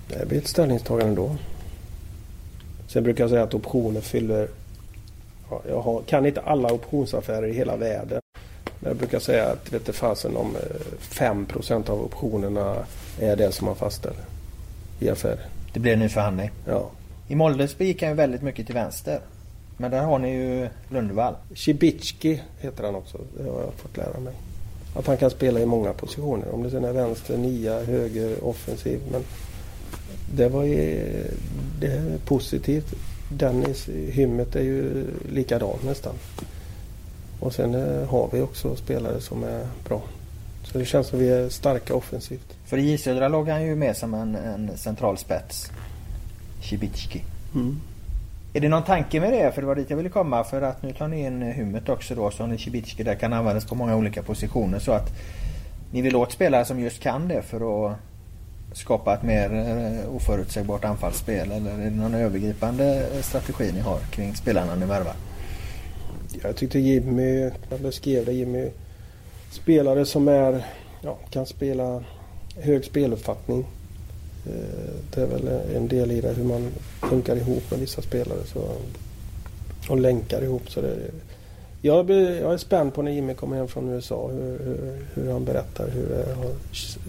Det 0.08 0.28
blir 0.28 0.38
ett 0.38 0.48
ställningstagande 0.48 1.16
då. 1.16 1.36
Sen 2.88 3.04
brukar 3.04 3.24
jag 3.24 3.30
säga 3.30 3.44
att 3.44 3.54
optioner 3.54 4.02
fyller... 4.02 4.48
Ja, 5.50 5.62
jag 5.70 5.82
har, 5.82 6.02
kan 6.02 6.26
inte 6.26 6.42
alla 6.42 6.74
optionsaffärer 6.74 7.48
i 7.48 7.54
hela 7.54 7.78
världen. 7.78 8.22
Men 8.80 8.90
jag 8.90 8.98
brukar 8.98 9.20
säga 9.20 9.46
att 9.46 9.74
vet 9.74 9.96
fasen 9.96 10.38
om 10.38 10.58
5 11.00 11.46
eh, 11.70 11.76
av 11.76 12.02
optionerna 12.02 12.76
är 13.20 13.36
det 13.36 13.52
som 13.52 13.66
man 13.66 13.76
fastställer 13.76 14.24
i 15.00 15.10
affärer. 15.10 15.46
Det 15.74 15.80
blir 15.80 15.94
en 15.94 16.00
ny 16.00 16.10
förhandling? 16.10 16.50
Ja. 16.66 16.90
I 17.28 17.36
Moldes 17.36 17.80
gick 17.80 18.02
han 18.02 18.12
ju 18.12 18.16
väldigt 18.16 18.42
mycket 18.42 18.66
till 18.66 18.76
vänster. 18.76 19.20
Men 19.78 19.92
där 19.92 20.04
har 20.04 20.20
ni 20.20 20.32
ju 20.32 20.70
Lundvall. 20.90 21.36
Cibicki 21.56 22.42
heter 22.60 22.84
han 22.84 22.96
också. 22.96 23.18
Det 23.38 23.44
har 23.44 23.62
jag 23.62 23.74
fått 23.74 23.98
lära 23.98 24.20
mig. 24.20 24.34
Att 24.96 25.08
han 25.08 25.18
kan 25.18 25.30
spela 25.30 25.60
i 25.60 25.66
många 25.66 25.94
positioner. 25.94 26.54
Om 26.54 26.64
det 26.64 26.70
sen 26.70 26.86
är 26.86 26.94
vänster, 26.94 27.38
nia, 27.38 27.84
höger, 27.84 28.44
offensiv. 28.44 29.00
Men 29.12 29.24
det 30.36 30.50
var 30.50 30.64
ju, 30.64 31.04
det 31.80 31.88
är 31.88 32.18
positivt. 32.26 32.96
Dennis 33.30 33.90
Hymmet 33.90 34.56
är 34.56 34.64
ju 34.64 35.06
likadan 35.30 35.78
nästan. 35.86 36.14
Och 37.40 37.54
sen 37.54 37.76
eh, 37.76 38.10
har 38.10 38.30
vi 38.32 38.42
också 38.42 38.76
spelare 38.76 39.22
som 39.22 39.44
är 39.44 39.68
bra. 39.88 40.02
Så 40.64 40.78
det 40.78 40.86
känns 40.86 41.08
som 41.08 41.20
vi 41.20 41.30
är 41.30 41.50
starka 41.50 41.96
offensivt. 41.96 42.56
För 42.66 42.78
i 42.78 42.92
J 42.92 42.98
Södra 42.98 43.28
låg 43.28 43.50
han 43.50 43.64
ju 43.64 43.76
med 43.76 43.98
som 43.98 44.14
en, 44.14 44.36
en 44.36 44.78
central 44.78 45.18
spets. 45.18 45.72
Cibicki. 46.62 47.24
Mm. 47.56 47.80
Är 48.54 48.60
det 48.60 48.70
någon 48.70 48.84
tanke 48.84 49.20
med 49.20 49.34
det? 49.34 49.52
För 49.52 49.62
det 49.62 49.68
var 49.68 49.76
dit 49.76 49.90
jag 49.90 49.98
ville 49.98 50.10
komma. 50.10 50.44
För 50.44 50.62
att 50.62 50.84
nu 50.84 50.94
tar 50.94 51.08
ni 51.08 51.26
in 51.26 51.42
Hymmet 51.42 51.90
också 51.90 52.16
då. 52.16 52.32
Så 52.32 52.58
Cibicki 52.58 53.04
där 53.04 53.16
kan 53.16 53.34
användas 53.34 53.66
på 53.66 53.76
många 53.76 53.96
olika 53.96 54.24
positioner. 54.24 54.80
Så 54.80 54.92
att 54.92 55.10
ni 55.92 56.02
vill 56.02 56.16
åt 56.16 56.32
spelare 56.32 56.66
som 56.66 56.80
just 56.80 57.00
kan 57.00 57.28
det 57.28 57.42
för 57.42 57.86
att 57.86 57.96
skapa 58.74 59.14
ett 59.14 59.24
mer 59.24 59.54
eh, 59.54 60.16
oförutsägbart 60.16 60.86
anfallsspel? 60.86 61.52
Eller 61.52 61.72
är 61.72 61.78
det 61.78 61.90
någon 61.90 62.14
övergripande 62.14 63.06
strategi 63.22 63.72
ni 63.74 63.80
har 63.80 64.00
kring 64.00 64.36
spelarna 64.36 64.76
ni 64.76 64.86
värvar? 64.86 65.14
Jag 66.44 66.56
tyckte 66.56 66.80
Jimmy, 66.80 67.52
jag 67.70 67.82
beskrev 67.82 68.26
det, 68.26 68.34
Jimmy 68.34 68.70
spelare 69.52 70.06
som 70.06 70.28
är, 70.28 70.66
ja, 71.02 71.18
kan 71.30 71.46
spela 71.46 72.04
hög 72.56 72.86
speluppfattning. 72.86 73.66
Eh, 74.46 74.94
det 75.14 75.22
är 75.22 75.28
väl 75.28 75.48
en 75.76 75.88
del 75.88 76.12
i 76.12 76.22
det 76.22 76.34
hur 76.34 76.44
man 76.44 76.72
funkar 77.02 77.36
ihop 77.36 77.72
med 77.72 77.80
vissa 77.80 78.02
spelare 78.02 78.40
så, 78.46 78.64
och 79.90 80.00
länkar 80.00 80.44
ihop. 80.44 80.72
Så 80.72 80.82
det, 80.82 80.96
jag, 81.82 82.10
jag 82.10 82.54
är 82.54 82.58
spänd 82.58 82.94
på 82.94 83.02
när 83.02 83.12
Jimmy 83.12 83.34
kommer 83.34 83.58
hem 83.58 83.68
från 83.68 83.90
USA 83.90 84.28
hur, 84.28 84.60
hur, 84.60 85.06
hur, 85.14 85.32
han 85.32 85.46
berättar 85.46 85.88
hur 85.88 86.10
det 86.10 86.34
har 86.34 86.54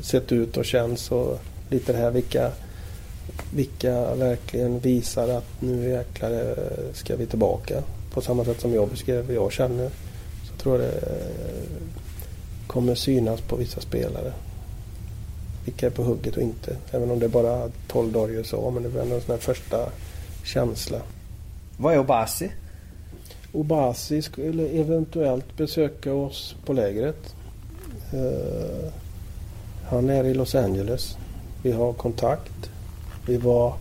sett 0.03 0.33
ut 0.33 0.57
och 0.57 0.65
känns. 0.65 1.11
Och 1.11 1.41
lite 1.71 1.93
det 1.93 1.99
här 1.99 2.11
vilka, 2.11 2.51
vilka 3.55 4.15
verkligen 4.15 4.79
visar 4.79 5.29
att 5.29 5.63
nu 5.63 5.91
jäklar 5.91 6.31
eh, 6.31 6.93
ska 6.93 7.17
vi 7.17 7.27
tillbaka. 7.27 7.83
På 8.13 8.21
samma 8.21 8.45
sätt 8.45 8.61
som 8.61 8.75
jag 8.75 8.89
beskrev 8.89 9.27
hur 9.27 9.35
jag 9.35 9.53
känner. 9.53 9.91
Så 10.49 10.63
tror 10.63 10.81
jag 10.81 10.91
det 10.91 10.97
eh, 10.97 11.91
kommer 12.67 12.95
synas 12.95 13.41
på 13.41 13.57
vissa 13.57 13.81
spelare. 13.81 14.33
Vilka 15.65 15.87
är 15.87 15.91
på 15.91 16.03
hugget 16.03 16.37
och 16.37 16.43
inte. 16.43 16.77
Även 16.91 17.11
om 17.11 17.19
det 17.19 17.27
är 17.27 17.31
bara 17.31 17.71
12 17.89 18.13
dagar 18.13 18.35
i 18.35 18.37
USA. 18.37 18.71
Men 18.75 18.83
det 18.83 18.89
blir 18.89 19.03
ändå 19.03 19.15
en 19.15 19.21
sån 19.21 19.31
här 19.31 19.41
första 19.41 19.93
känsla. 20.45 20.99
Vad 21.77 21.95
är 21.95 21.99
Obasi? 21.99 22.51
Obasi 23.53 24.23
skulle 24.23 24.69
eventuellt 24.69 25.57
besöka 25.57 26.15
oss 26.15 26.57
på 26.65 26.73
lägret. 26.73 27.35
Uh, 28.15 28.93
han 29.89 30.11
är 30.11 30.25
i 30.25 30.35
Los 30.35 30.55
Angeles. 30.55 31.17
Vi 31.63 31.73
har 31.73 31.93
kontakt. 31.93 32.71
Vi 33.27 33.37
var 33.37 33.75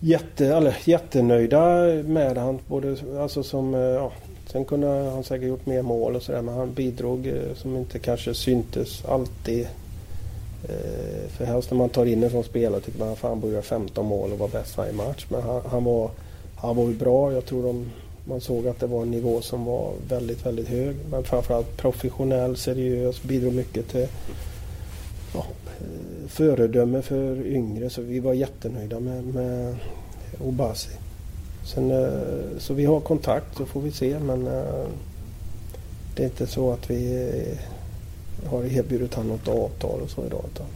jätte, 0.00 0.46
eller, 0.46 0.76
jättenöjda 0.84 1.84
med 2.04 2.36
han. 2.36 2.58
Både, 2.66 2.96
alltså 3.20 3.42
som, 3.42 3.74
eh, 3.74 3.80
ja, 3.80 4.12
sen 4.46 4.64
kunde 4.64 4.86
han 4.86 5.24
säkert 5.24 5.48
gjort 5.48 5.66
mer 5.66 5.82
mål 5.82 6.16
och 6.16 6.22
sådär 6.22 6.42
men 6.42 6.54
han 6.54 6.72
bidrog 6.72 7.26
eh, 7.26 7.54
som 7.56 7.76
inte 7.76 7.98
kanske 7.98 8.34
syntes 8.34 9.04
alltid. 9.04 9.68
Eh, 10.68 11.28
för 11.28 11.44
helst 11.44 11.70
när 11.70 11.78
man 11.78 11.88
tar 11.88 12.06
in 12.06 12.22
en 12.22 12.30
sån 12.30 12.44
spelare 12.44 12.80
tycker 12.80 12.98
man 12.98 13.08
att 13.08 13.22
han 13.22 13.40
borde 13.40 13.52
göra 13.52 13.62
15 13.62 14.06
mål 14.06 14.32
och 14.32 14.38
vara 14.38 14.50
bäst 14.52 14.76
varje 14.76 14.92
match. 14.92 15.26
Men 15.28 15.42
han, 15.42 15.62
han, 15.70 15.84
var, 15.84 16.10
han 16.56 16.76
var 16.76 16.84
ju 16.84 16.94
bra. 16.94 17.32
Jag 17.32 17.46
tror 17.46 17.62
de, 17.62 17.90
man 18.28 18.40
såg 18.40 18.68
att 18.68 18.80
det 18.80 18.86
var 18.86 19.02
en 19.02 19.10
nivå 19.10 19.40
som 19.40 19.64
var 19.64 19.92
väldigt, 20.08 20.46
väldigt 20.46 20.68
hög. 20.68 20.96
Men 21.10 21.24
framförallt 21.24 21.76
professionell, 21.76 22.56
seriös, 22.56 23.06
alltså, 23.06 23.26
bidrog 23.26 23.54
mycket 23.54 23.88
till 23.88 24.06
ja, 25.34 25.46
eh, 25.80 26.28
föredöme 26.28 27.02
för 27.02 27.46
yngre. 27.46 27.90
Så 27.90 28.02
vi 28.02 28.20
var 28.20 28.34
jättenöjda 28.34 29.00
med, 29.00 29.24
med 29.24 29.76
Obasi. 30.44 30.90
Sen, 31.64 31.90
eh, 31.90 32.58
så 32.58 32.74
vi 32.74 32.84
har 32.84 33.00
kontakt 33.00 33.56
så 33.56 33.66
får 33.66 33.80
vi 33.80 33.90
se 33.90 34.18
men 34.18 34.46
eh, 34.46 34.86
det 36.16 36.22
är 36.22 36.26
inte 36.26 36.46
så 36.46 36.72
att 36.72 36.90
vi 36.90 37.32
har 38.46 38.64
erbjudit 38.64 39.14
honom 39.14 39.32
något 39.32 39.48
avtal 39.48 40.00
och 40.00 40.10
så 40.10 40.26
idag. 40.26 40.44
Utan 40.54 40.66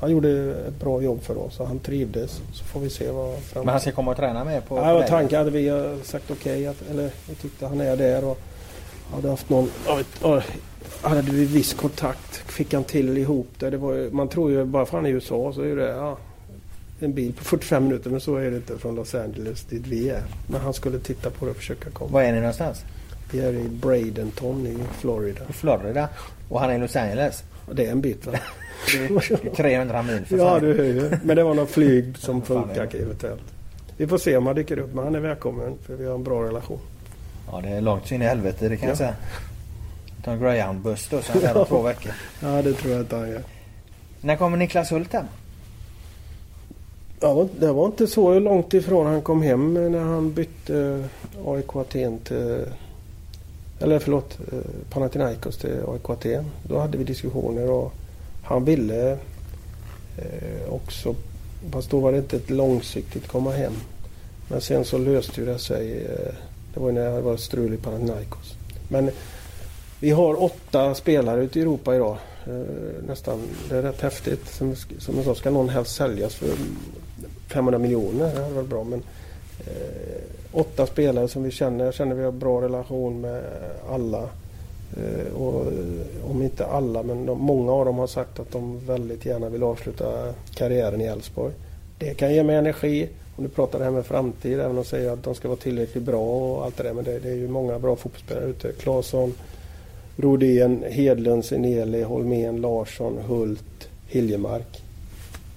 han 0.00 0.10
gjorde 0.10 0.54
ett 0.68 0.80
bra 0.80 1.02
jobb 1.02 1.22
för 1.22 1.38
oss 1.38 1.60
och 1.60 1.66
han 1.66 1.78
trivdes. 1.78 2.40
Så 2.52 2.64
får 2.64 2.80
vi 2.80 2.90
se 2.90 3.10
vad 3.10 3.38
fram... 3.38 3.64
Men 3.64 3.72
han 3.72 3.80
ska 3.80 3.92
komma 3.92 4.10
och 4.10 4.16
träna 4.16 4.44
med 4.44 4.68
på, 4.68 4.76
ja, 4.76 5.06
tanken 5.08 5.38
hade 5.38 5.50
vi 5.50 5.96
sagt 6.02 6.30
okej. 6.30 6.68
Okay, 6.68 6.90
eller 6.90 7.10
vi 7.28 7.34
tyckte 7.34 7.66
han 7.66 7.80
är 7.80 7.96
där 7.96 8.24
och 8.24 8.38
hade 9.12 9.30
haft 9.30 9.48
någon... 9.48 9.70
Hade 11.02 11.22
vi 11.22 11.44
viss 11.44 11.74
kontakt. 11.74 12.36
Fick 12.36 12.74
han 12.74 12.84
till 12.84 13.18
ihop 13.18 13.48
det. 13.58 13.70
det 13.70 13.76
var, 13.76 14.10
man 14.10 14.28
tror 14.28 14.50
ju 14.50 14.64
bara 14.64 14.86
för 14.86 14.96
han 14.96 15.06
är 15.06 15.10
i 15.10 15.12
USA 15.12 15.52
så 15.52 15.62
är 15.62 15.76
det... 15.76 15.88
Ja, 15.88 16.18
en 17.00 17.12
bil 17.12 17.32
på 17.32 17.44
45 17.44 17.84
minuter 17.84 18.10
men 18.10 18.20
så 18.20 18.36
är 18.36 18.50
det 18.50 18.56
inte 18.56 18.78
från 18.78 18.94
Los 18.94 19.14
Angeles 19.14 19.64
dit 19.64 19.86
vi 19.86 20.08
är. 20.08 20.22
Men 20.46 20.60
han 20.60 20.74
skulle 20.74 20.98
titta 20.98 21.30
på 21.30 21.44
det 21.44 21.50
och 21.50 21.56
försöka 21.56 21.90
komma. 21.90 22.10
Var 22.10 22.22
är 22.22 22.32
ni 22.32 22.40
någonstans? 22.40 22.84
Vi 23.30 23.40
är 23.40 23.52
i 23.52 23.68
Bradenton 23.68 24.66
i 24.66 24.78
Florida. 24.98 25.40
I 25.48 25.52
Florida? 25.52 26.08
Och 26.48 26.60
han 26.60 26.70
är 26.70 26.74
i 26.74 26.78
Los 26.78 26.96
Angeles? 26.96 27.44
Det 27.72 27.86
är 27.86 27.90
en 27.90 28.00
bit 28.00 28.26
va? 28.26 28.32
300 29.56 30.02
mil 30.02 30.24
för. 30.26 30.36
Ja, 30.36 30.60
du 30.60 30.74
hör 30.74 30.84
ju. 30.84 31.10
Men 31.24 31.36
det 31.36 31.42
var 31.42 31.54
något 31.54 31.70
flyg 31.70 32.18
som 32.18 32.42
funkar 32.42 32.96
eventuellt. 32.96 33.42
Vi 33.96 34.06
får 34.06 34.18
se 34.18 34.36
om 34.36 34.46
han 34.46 34.56
dyker 34.56 34.78
upp 34.78 34.94
men 34.94 35.04
han 35.04 35.14
är 35.14 35.20
välkommen 35.20 35.78
för 35.86 35.94
vi 35.94 36.06
har 36.06 36.14
en 36.14 36.24
bra 36.24 36.44
relation. 36.44 36.78
Ja 37.52 37.60
det 37.60 37.68
är 37.68 37.80
långt 37.80 38.12
in 38.12 38.22
i 38.22 38.24
helvete 38.24 38.68
det 38.68 38.76
kan 38.76 38.84
ja. 38.84 38.90
jag 38.90 38.98
säga. 38.98 39.14
Ta 40.24 40.30
en 40.30 40.40
greyhoundbuss 40.40 41.08
då 41.08 41.22
så 41.22 41.32
han 41.32 41.42
är 41.42 41.64
två 41.64 41.82
veckor. 41.82 42.12
Ja 42.42 42.62
det 42.62 42.72
tror 42.72 42.92
jag 42.92 43.02
inte 43.02 43.16
han 43.16 43.30
gör. 43.30 43.42
När 44.20 44.36
kommer 44.36 44.56
Niklas 44.56 44.92
Hult 44.92 45.12
hem? 45.12 45.24
Ja, 47.20 47.48
det 47.60 47.72
var 47.72 47.86
inte 47.86 48.06
så 48.06 48.38
långt 48.38 48.74
ifrån 48.74 49.06
han 49.06 49.22
kom 49.22 49.42
hem 49.42 49.92
när 49.92 50.00
han 50.00 50.32
bytte 50.32 51.04
AIK 51.46 51.76
Aten 51.76 52.18
till... 52.18 52.64
Eller 53.80 53.98
förlåt, 53.98 54.38
eh, 54.52 54.58
Panathinaikos 54.90 55.58
till 55.58 55.80
AIK 55.88 56.10
Aten. 56.10 56.44
Då 56.62 56.78
hade 56.78 56.98
vi 56.98 57.04
diskussioner 57.04 57.70
och 57.70 57.92
han 58.48 58.64
ville 58.64 59.12
eh, 60.18 60.68
också... 60.72 61.14
Fast 61.72 61.90
då 61.90 62.00
var 62.00 62.12
det 62.12 62.18
inte 62.18 62.36
ett 62.36 62.50
långsiktigt 62.50 63.28
komma 63.28 63.50
hem. 63.50 63.72
Men 64.48 64.60
sen 64.60 64.84
så 64.84 64.98
löste 64.98 65.40
ju 65.40 65.46
det 65.46 65.58
sig. 65.58 66.04
Eh, 66.04 66.34
det 66.74 66.80
var 66.80 66.92
när 66.92 67.10
det 67.10 67.20
var 67.20 67.36
strul 67.36 67.74
i 67.74 67.76
Panathinaikos. 67.76 68.54
Men 68.88 69.10
vi 70.00 70.10
har 70.10 70.42
åtta 70.42 70.94
spelare 70.94 71.44
ute 71.44 71.58
i 71.58 71.62
Europa 71.62 71.94
idag. 71.96 72.16
Eh, 72.46 73.06
nästan. 73.06 73.40
Det 73.68 73.76
är 73.76 73.82
rätt 73.82 74.00
häftigt. 74.00 74.48
Som, 74.48 74.76
som 74.98 75.16
jag 75.16 75.24
sa 75.24 75.34
ska 75.34 75.50
någon 75.50 75.68
helst 75.68 75.94
säljas 75.94 76.34
för 76.34 76.48
500 77.48 77.78
miljoner. 77.78 78.34
Det 78.34 78.42
hade 78.42 78.54
varit 78.54 78.68
bra. 78.68 78.84
Men 78.84 79.02
eh, 79.66 80.22
åtta 80.52 80.86
spelare 80.86 81.28
som 81.28 81.42
vi 81.42 81.50
känner. 81.50 81.84
Jag 81.84 81.94
känner 81.94 82.14
vi 82.14 82.24
har 82.24 82.32
bra 82.32 82.62
relation 82.62 83.20
med 83.20 83.42
alla. 83.90 84.28
Eh, 84.98 85.42
och, 85.42 85.66
eh, 85.66 86.30
om 86.30 86.42
inte 86.42 86.66
alla, 86.66 87.02
men 87.02 87.26
de, 87.26 87.38
många 87.38 87.72
av 87.72 87.84
dem 87.84 87.98
har 87.98 88.06
sagt 88.06 88.40
att 88.40 88.52
de 88.52 88.86
väldigt 88.86 89.26
gärna 89.26 89.48
vill 89.48 89.62
avsluta 89.62 90.34
karriären 90.54 91.00
i 91.00 91.04
Elfsborg. 91.04 91.54
Det 91.98 92.14
kan 92.14 92.34
ge 92.34 92.42
mig 92.42 92.56
energi. 92.56 93.08
Om 93.36 93.44
du 93.44 93.50
pratar 93.50 93.78
det 93.78 93.84
här 93.84 93.92
med 93.92 94.06
framtid, 94.06 94.52
även 94.52 94.70
om 94.70 94.76
de 94.76 94.84
säger 94.84 95.10
att 95.10 95.22
de 95.22 95.34
ska 95.34 95.48
vara 95.48 95.58
tillräckligt 95.58 96.04
bra 96.04 96.20
och 96.20 96.64
allt 96.64 96.76
det 96.76 96.82
där. 96.82 96.92
Men 96.92 97.04
det, 97.04 97.18
det 97.18 97.28
är 97.30 97.34
ju 97.34 97.48
många 97.48 97.78
bra 97.78 97.96
fotbollsspelare 97.96 98.44
ute. 98.44 98.72
Claesson, 98.72 99.34
Rodén, 100.16 100.84
Hedlund, 100.90 101.44
Sineli, 101.44 102.02
Holmén, 102.02 102.60
Larsson, 102.60 103.18
Hult, 103.28 103.88
Hiljemark. 104.06 104.82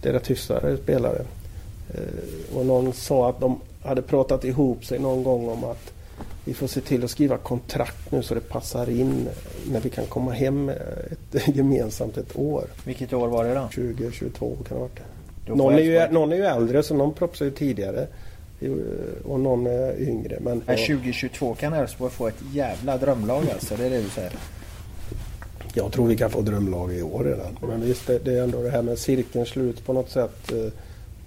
Det 0.01 0.09
är 0.09 0.13
rätt 0.13 0.29
hyfsade 0.29 0.77
spelare. 0.77 1.21
Eh, 1.93 2.57
och 2.57 2.65
någon 2.65 2.93
sa 2.93 3.29
att 3.29 3.39
de 3.39 3.59
hade 3.83 4.01
pratat 4.01 4.45
ihop 4.45 4.85
sig 4.85 4.99
någon 4.99 5.23
gång 5.23 5.49
om 5.49 5.63
att 5.63 5.93
vi 6.45 6.53
får 6.53 6.67
se 6.67 6.81
till 6.81 7.03
att 7.03 7.11
skriva 7.11 7.37
kontrakt 7.37 8.11
nu 8.11 8.23
så 8.23 8.33
det 8.33 8.49
passar 8.49 8.89
in 8.89 9.27
när 9.71 9.79
vi 9.79 9.89
kan 9.89 10.05
komma 10.05 10.31
hem 10.31 10.69
ett, 10.69 11.47
gemensamt 11.55 12.17
ett 12.17 12.35
år. 12.35 12.63
Vilket 12.83 13.13
år 13.13 13.27
var 13.27 13.43
det 13.43 13.53
då? 13.53 13.61
2022 13.61 14.55
kan 14.55 14.63
det 14.69 14.73
ha 14.73 14.81
varit. 14.81 14.99
Någon 15.47 15.73
är, 15.73 15.79
ju, 15.79 16.13
någon 16.13 16.31
är 16.31 16.35
ju 16.35 16.43
äldre 16.43 16.83
så 16.83 16.95
någon 16.95 17.13
proppsar 17.13 17.45
ju 17.45 17.51
tidigare. 17.51 18.07
Och 19.23 19.39
någon 19.39 19.67
är 19.67 20.01
yngre. 20.01 20.37
Men, 20.41 20.63
ja, 20.65 20.73
2022 20.73 21.55
kan 21.55 21.73
Elfsborg 21.73 22.11
få 22.11 22.27
ett 22.27 22.41
jävla 22.53 22.97
drömlag 22.97 23.43
alltså. 23.53 23.75
Det 23.75 23.85
är 23.85 23.89
det 23.89 24.01
du 24.01 24.09
säger? 24.09 24.31
Jag 25.73 25.91
tror 25.91 26.07
vi 26.07 26.17
kan 26.17 26.29
få 26.29 26.41
drömlag 26.41 26.93
i 26.93 27.01
år 27.01 27.23
redan. 27.23 27.57
Men 27.69 27.81
visst, 27.81 28.07
det, 28.07 28.19
det 28.19 28.37
är 28.37 28.43
ändå 28.43 28.63
det 28.63 28.69
här 28.69 28.81
med 28.81 28.99
cirkeln 28.99 29.45
slut 29.45 29.85
på 29.85 29.93
något 29.93 30.09
sätt. 30.09 30.51
Eh, 30.51 30.71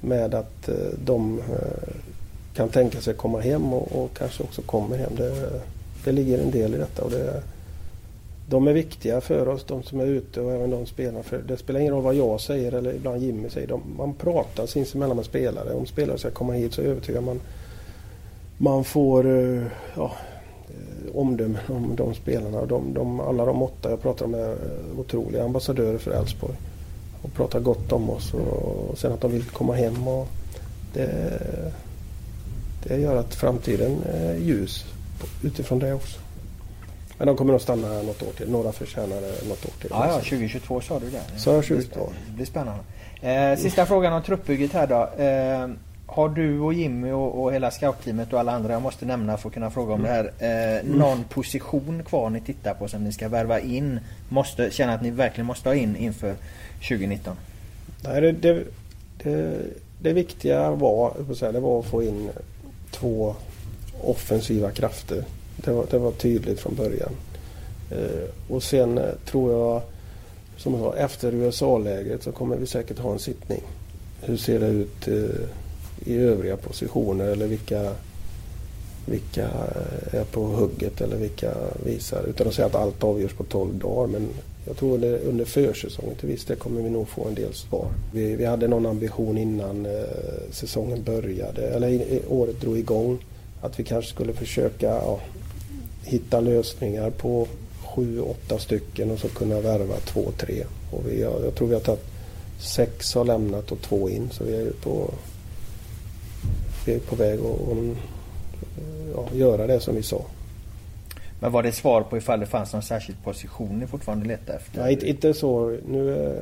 med 0.00 0.34
att 0.34 0.68
eh, 0.68 0.74
de 1.04 1.38
eh, 1.38 1.94
kan 2.54 2.68
tänka 2.68 3.00
sig 3.00 3.14
komma 3.14 3.40
hem 3.40 3.72
och, 3.72 4.04
och 4.04 4.16
kanske 4.18 4.42
också 4.42 4.62
kommer 4.62 4.96
hem. 4.96 5.12
Det, 5.16 5.60
det, 6.04 6.12
ligger 6.12 6.38
en 6.38 6.50
del 6.50 6.74
i 6.74 6.78
detta. 6.78 7.02
Och 7.02 7.10
det, 7.10 7.42
de 8.48 8.68
är 8.68 8.72
viktiga 8.72 9.20
för 9.20 9.48
oss, 9.48 9.64
de 9.64 9.82
som 9.82 10.00
är 10.00 10.06
ute 10.06 10.40
och 10.40 10.52
även 10.52 10.70
de 10.70 10.86
spelarna. 10.86 11.22
För 11.22 11.38
det 11.38 11.56
spelar 11.56 11.80
ingen 11.80 11.94
roll 11.94 12.02
vad 12.02 12.14
jag 12.14 12.40
säger 12.40 12.72
eller 12.72 12.94
ibland 12.94 13.22
Jimmy 13.22 13.50
säger. 13.50 13.68
De, 13.68 13.82
man 13.96 14.14
pratar 14.14 14.66
sinsemellan 14.66 15.16
med 15.16 15.26
spelare. 15.26 15.72
Om 15.72 15.86
spelare 15.86 16.18
ska 16.18 16.30
komma 16.30 16.52
hit 16.52 16.74
så 16.74 16.82
övertygar 16.82 17.20
man 17.20 17.40
man 18.58 18.84
får 18.84 19.26
eh, 19.26 19.62
ja, 19.96 20.12
eh, 20.68 21.16
omdömen 21.16 21.62
om 21.68 21.96
de 21.96 22.14
spelarna. 22.14 22.66
De, 22.66 22.94
de, 22.94 23.20
alla 23.20 23.44
de 23.44 23.62
åtta 23.62 23.90
jag 23.90 24.02
pratar 24.02 24.26
med 24.26 24.40
är 24.40 24.56
otroliga 24.98 25.44
ambassadörer 25.44 25.98
för 25.98 26.10
Elfsborg 26.10 26.54
och 27.22 27.32
pratar 27.32 27.60
gott 27.60 27.92
om 27.92 28.10
oss 28.10 28.34
och 28.34 28.98
sen 28.98 29.12
att 29.12 29.20
de 29.20 29.32
vill 29.32 29.44
komma 29.44 29.74
hem. 29.74 30.08
Och 30.08 30.28
det, 30.92 31.40
det 32.84 32.96
gör 32.96 33.16
att 33.16 33.34
framtiden 33.34 34.02
är 34.14 34.34
ljus 34.34 34.84
utifrån 35.42 35.78
det 35.78 35.92
också. 35.92 36.18
Men 37.18 37.26
de 37.26 37.36
kommer 37.36 37.52
nog 37.52 37.60
stanna 37.60 38.02
något 38.02 38.22
år 38.22 38.32
till. 38.36 38.50
Några 38.50 38.72
förtjänar 38.72 39.20
något 39.48 39.64
år 39.64 39.72
till. 39.80 39.90
Ja, 39.90 40.06
ja 40.08 40.14
2022 40.14 40.80
sa 40.80 40.98
du 40.98 41.10
det. 41.10 41.38
Så 41.38 41.52
2022. 41.52 42.12
Det 42.26 42.32
blir 42.32 42.46
spännande. 42.46 42.82
Eh, 43.20 43.58
sista 43.58 43.86
frågan 43.86 44.12
om 44.12 44.22
truppbygget 44.22 44.72
här 44.72 44.86
då. 44.86 45.22
Eh, 45.22 45.68
har 46.06 46.28
du 46.28 46.60
och 46.60 46.74
Jimmy 46.74 47.10
och, 47.10 47.42
och 47.42 47.52
hela 47.52 47.70
scoutteamet 47.70 48.32
och 48.32 48.40
alla 48.40 48.52
andra 48.52 48.72
jag 48.72 48.82
måste 48.82 49.06
nämna 49.06 49.36
för 49.36 49.48
att 49.48 49.54
kunna 49.54 49.70
fråga 49.70 49.94
om 49.94 50.04
mm. 50.04 50.10
det 50.10 50.16
här. 50.16 50.32
Eh, 50.38 50.80
mm. 50.80 50.98
Någon 50.98 51.24
position 51.24 52.02
kvar 52.04 52.30
ni 52.30 52.40
tittar 52.40 52.74
på 52.74 52.88
som 52.88 53.04
ni 53.04 53.12
ska 53.12 53.28
värva 53.28 53.60
in? 53.60 54.00
Måste 54.28 54.70
känna 54.70 54.94
att 54.94 55.02
ni 55.02 55.10
verkligen 55.10 55.46
måste 55.46 55.68
ha 55.68 55.74
in 55.74 55.96
inför 55.96 56.34
2019? 56.88 57.36
Nej, 58.04 58.20
det, 58.20 58.32
det, 58.32 58.64
det, 59.22 59.56
det 59.98 60.12
viktiga 60.12 60.70
var, 60.70 61.12
det 61.52 61.60
var 61.60 61.78
att 61.78 61.86
få 61.86 62.02
in 62.02 62.30
två 62.94 63.34
offensiva 64.00 64.70
krafter. 64.70 65.24
Det 65.56 65.72
var, 65.72 65.86
det 65.90 65.98
var 65.98 66.12
tydligt 66.12 66.60
från 66.60 66.74
början. 66.74 67.12
Eh, 67.90 68.54
och 68.54 68.62
sen 68.62 68.98
eh, 68.98 69.04
tror 69.26 69.52
jag, 69.52 69.82
som 70.56 70.74
jag 70.74 70.82
sa, 70.82 70.96
efter 70.96 71.34
USA-läget 71.34 72.22
så 72.22 72.32
kommer 72.32 72.56
vi 72.56 72.66
säkert 72.66 72.98
ha 72.98 73.12
en 73.12 73.18
sittning. 73.18 73.62
Hur 74.22 74.36
ser 74.36 74.60
det 74.60 74.66
ut 74.66 75.08
eh, 75.08 75.48
i 76.04 76.16
övriga 76.16 76.56
positioner 76.56 77.24
eller 77.24 77.46
vilka, 77.46 77.92
vilka 79.06 79.44
eh, 79.44 80.20
är 80.20 80.24
på 80.24 80.40
hugget 80.44 81.00
eller 81.00 81.16
vilka 81.16 81.54
visar. 81.84 82.24
Utan 82.28 82.48
att 82.48 82.54
säga 82.54 82.66
att 82.66 82.74
allt 82.74 83.04
avgörs 83.04 83.32
på 83.32 83.44
12 83.44 83.74
dagar. 83.74 84.06
Men 84.06 84.28
jag 84.66 84.76
tror 84.76 84.94
under, 84.94 85.18
under 85.18 85.44
försäsongen 85.44 86.14
till 86.14 86.28
viss 86.28 86.44
del 86.44 86.56
kommer 86.56 86.82
vi 86.82 86.90
nog 86.90 87.08
få 87.08 87.28
en 87.28 87.34
del 87.34 87.54
svar. 87.54 87.88
Vi, 88.12 88.36
vi 88.36 88.44
hade 88.44 88.68
någon 88.68 88.86
ambition 88.86 89.38
innan 89.38 89.86
eh, 89.86 89.92
säsongen 90.50 91.02
började, 91.02 91.66
eller 91.66 91.88
i, 91.88 92.22
året 92.28 92.60
drog 92.60 92.78
igång. 92.78 93.24
Att 93.60 93.78
vi 93.78 93.84
kanske 93.84 94.10
skulle 94.10 94.32
försöka 94.32 94.86
ja, 94.86 95.20
hitta 96.02 96.40
lösningar 96.40 97.10
på 97.10 97.48
sju, 97.84 98.20
åtta 98.20 98.58
stycken 98.58 99.10
och 99.10 99.18
så 99.18 99.28
kunna 99.28 99.60
värva 99.60 99.96
två, 99.96 100.30
tre. 100.38 100.64
Och 100.90 101.02
vi, 101.08 101.20
jag, 101.20 101.44
jag 101.44 101.54
tror 101.54 101.68
vi 101.68 101.74
har 101.74 101.80
tagit 101.80 102.04
sex 102.58 103.14
har 103.14 103.24
lämnat 103.24 103.72
och 103.72 103.80
två 103.80 104.10
in. 104.10 104.30
Så 104.32 104.44
vi 104.44 104.56
är 104.56 104.70
på, 104.70 105.10
vi 106.86 106.94
är 106.94 106.98
på 106.98 107.16
väg 107.16 107.38
att 107.40 107.96
ja, 109.14 109.28
göra 109.36 109.66
det 109.66 109.80
som 109.80 109.96
vi 109.96 110.02
sa. 110.02 110.24
Men 111.40 111.52
var 111.52 111.62
det 111.62 111.72
svar 111.72 112.02
på 112.02 112.16
ifall 112.16 112.40
det 112.40 112.46
fanns 112.46 112.72
någon 112.72 112.82
särskild 112.82 113.24
position 113.24 113.78
ni 113.78 113.86
fortfarande 113.86 114.26
letade 114.26 114.58
efter? 114.58 114.80
Nej, 114.80 114.92
inte, 114.92 115.08
inte 115.08 115.34
så. 115.34 115.78
Nu, 115.88 116.34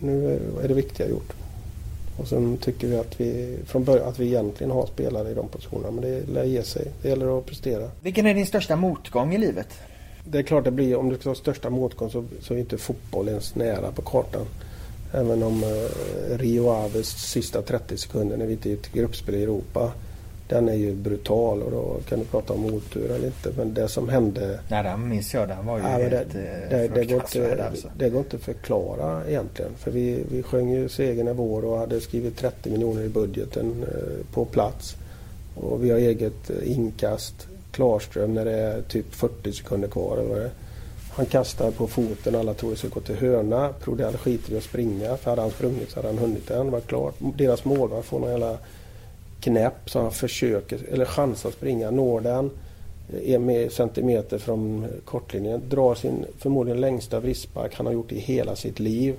nu 0.00 0.40
är 0.62 0.68
det 0.68 0.74
viktiga 0.74 1.08
gjort. 1.08 1.32
Och 2.16 2.28
sen 2.28 2.56
tycker 2.56 2.86
vi 2.86 2.96
att 2.96 3.20
vi 3.20 3.58
från 3.66 3.84
början 3.84 4.08
att 4.08 4.18
vi 4.18 4.26
egentligen 4.26 4.70
har 4.70 4.86
spelare 4.86 5.30
i 5.30 5.34
de 5.34 5.48
positionerna. 5.48 5.90
Men 5.90 6.02
det 6.02 6.26
lär 6.26 6.44
ge 6.44 6.62
sig. 6.62 6.86
Det 7.02 7.08
gäller 7.08 7.38
att 7.38 7.46
prestera. 7.46 7.90
Vilken 8.00 8.26
är 8.26 8.34
din 8.34 8.46
största 8.46 8.76
motgång 8.76 9.34
i 9.34 9.38
livet? 9.38 9.68
Det 10.24 10.38
är 10.38 10.42
klart 10.42 10.64
det 10.64 10.70
blir, 10.70 10.96
om 10.96 11.08
du 11.08 11.16
ska 11.16 11.30
ha 11.30 11.34
största 11.34 11.70
motgång 11.70 12.10
så, 12.10 12.24
så 12.40 12.54
är 12.54 12.58
inte 12.58 12.78
fotboll 12.78 13.28
ens 13.28 13.54
nära 13.54 13.92
på 13.92 14.02
kartan. 14.02 14.46
Även 15.12 15.42
om 15.42 15.62
eh, 15.62 16.38
Rio 16.38 16.68
Aves 16.68 17.08
sista 17.08 17.62
30 17.62 17.96
sekunder 17.96 18.36
när 18.36 18.46
vi 18.46 18.52
inte 18.52 18.70
gick 18.70 18.82
till 18.82 19.00
gruppspel 19.00 19.34
i 19.34 19.42
Europa 19.42 19.92
den 20.50 20.68
är 20.68 20.74
ju 20.74 20.94
brutal 20.94 21.62
och 21.62 21.70
då 21.70 21.96
kan 22.08 22.18
du 22.18 22.24
prata 22.24 22.52
om 22.52 22.64
otur 22.64 23.10
eller 23.10 23.26
inte. 23.26 23.52
Men 23.56 23.74
det 23.74 23.88
som 23.88 24.08
hände... 24.08 24.60
Nej, 24.68 24.82
den 24.82 25.08
minns 25.08 25.34
jag. 25.34 25.48
Den 25.48 25.66
var 25.66 25.78
ju 25.78 25.84
ja, 25.84 25.88
helt 25.88 26.10
det, 26.10 26.66
det, 26.70 26.88
det, 26.94 27.04
går 27.04 27.20
inte, 27.20 27.66
alltså. 27.68 27.88
det 27.96 28.10
går 28.10 28.20
inte 28.20 28.36
att 28.36 28.42
förklara 28.42 29.28
egentligen. 29.28 29.70
För 29.78 29.90
vi, 29.90 30.22
vi 30.30 30.42
sjöng 30.42 30.70
ju 30.70 30.88
segern 30.88 31.28
är 31.28 31.32
vår 31.32 31.64
och 31.64 31.78
hade 31.78 32.00
skrivit 32.00 32.36
30 32.36 32.70
miljoner 32.70 33.02
i 33.02 33.08
budgeten 33.08 33.84
eh, 33.88 34.34
på 34.34 34.44
plats. 34.44 34.96
Och 35.54 35.84
vi 35.84 35.90
har 35.90 35.98
eget 35.98 36.50
eh, 36.50 36.72
inkast. 36.72 37.46
Klarström 37.70 38.34
när 38.34 38.44
det 38.44 38.56
är 38.56 38.82
typ 38.82 39.14
40 39.14 39.52
sekunder 39.52 39.88
kvar. 39.88 40.16
Eller. 40.16 40.50
Han 41.12 41.26
kastar 41.26 41.70
på 41.70 41.86
foten, 41.86 42.34
alla 42.34 42.54
tror 42.54 42.70
det 42.70 42.76
ska 42.76 42.88
gå 42.88 43.00
till 43.00 43.14
hörna. 43.14 43.72
Prodell 43.80 44.16
skiter 44.16 44.52
i 44.52 44.56
att 44.56 44.62
springa 44.62 45.16
för 45.16 45.30
hade 45.30 45.42
han 45.42 45.50
sprungit 45.50 45.90
så 45.90 45.96
hade 45.96 46.08
han 46.08 46.18
hunnit 46.18 46.48
den. 46.48 46.70
Var 46.70 46.80
klart. 46.80 47.14
Deras 47.18 47.64
målvakt 47.64 48.06
får 48.06 48.20
någon 48.20 48.30
jävla 48.30 48.58
knäpp 49.40 49.90
så 49.90 50.00
han 50.00 50.12
försöker, 50.12 50.80
eller 50.92 51.04
chansar 51.04 51.48
att 51.48 51.54
springa. 51.54 51.90
Når 51.90 52.20
den 52.20 52.50
en 53.24 53.70
centimeter 53.70 54.38
från 54.38 54.86
kortlinjen. 55.04 55.62
Drar 55.68 55.94
sin 55.94 56.24
förmodligen 56.38 56.80
längsta 56.80 57.20
vristspark 57.20 57.74
han 57.74 57.86
har 57.86 57.92
gjort 57.92 58.12
i 58.12 58.18
hela 58.18 58.56
sitt 58.56 58.78
liv. 58.78 59.14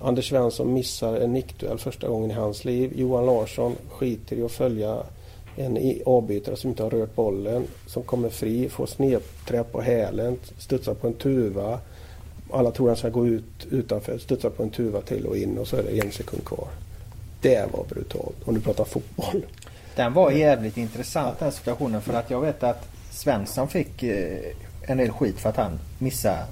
Anders 0.00 0.28
Svensson 0.28 0.74
missar 0.74 1.16
en 1.16 1.32
nickduell 1.32 1.78
första 1.78 2.08
gången 2.08 2.30
i 2.30 2.34
hans 2.34 2.64
liv. 2.64 2.92
Johan 2.96 3.26
Larsson 3.26 3.76
skiter 3.88 4.36
i 4.36 4.42
att 4.42 4.52
följa 4.52 5.02
en 5.56 6.00
avbytare 6.06 6.56
som 6.56 6.70
inte 6.70 6.82
har 6.82 6.90
rört 6.90 7.14
bollen. 7.14 7.64
Som 7.86 8.02
kommer 8.02 8.28
fri, 8.28 8.68
får 8.68 8.86
snedträ 8.86 9.64
på 9.64 9.80
hälen, 9.80 10.38
studsar 10.58 10.94
på 10.94 11.06
en 11.06 11.14
tuva. 11.14 11.78
Alla 12.50 12.70
tror 12.70 12.88
han 12.88 12.96
ska 12.96 13.08
gå 13.08 13.26
ut 13.26 13.66
utanför, 13.70 14.18
studsar 14.18 14.50
på 14.50 14.62
en 14.62 14.70
tuva 14.70 15.00
till 15.00 15.26
och 15.26 15.36
in 15.36 15.58
och 15.58 15.68
så 15.68 15.76
är 15.76 15.82
det 15.82 16.00
en 16.00 16.12
sekund 16.12 16.44
kvar. 16.44 16.68
Det 17.40 17.72
var 17.72 17.84
brutalt. 17.84 18.36
Om 18.44 18.54
du 18.54 18.60
pratar 18.60 18.84
fotboll. 18.84 19.42
Den 19.96 20.12
var 20.12 20.30
jävligt 20.30 20.76
intressant 20.76 21.38
den 21.38 21.52
situationen 21.52 22.02
för 22.02 22.14
att 22.14 22.30
jag 22.30 22.40
vet 22.40 22.62
att 22.62 22.88
Svensson 23.10 23.68
fick 23.68 24.02
eh, 24.02 24.38
en 24.82 24.96
del 24.98 25.10
skit 25.10 25.38
för 25.40 25.48
att 25.48 25.56
han 25.56 25.78
missade 25.98 26.44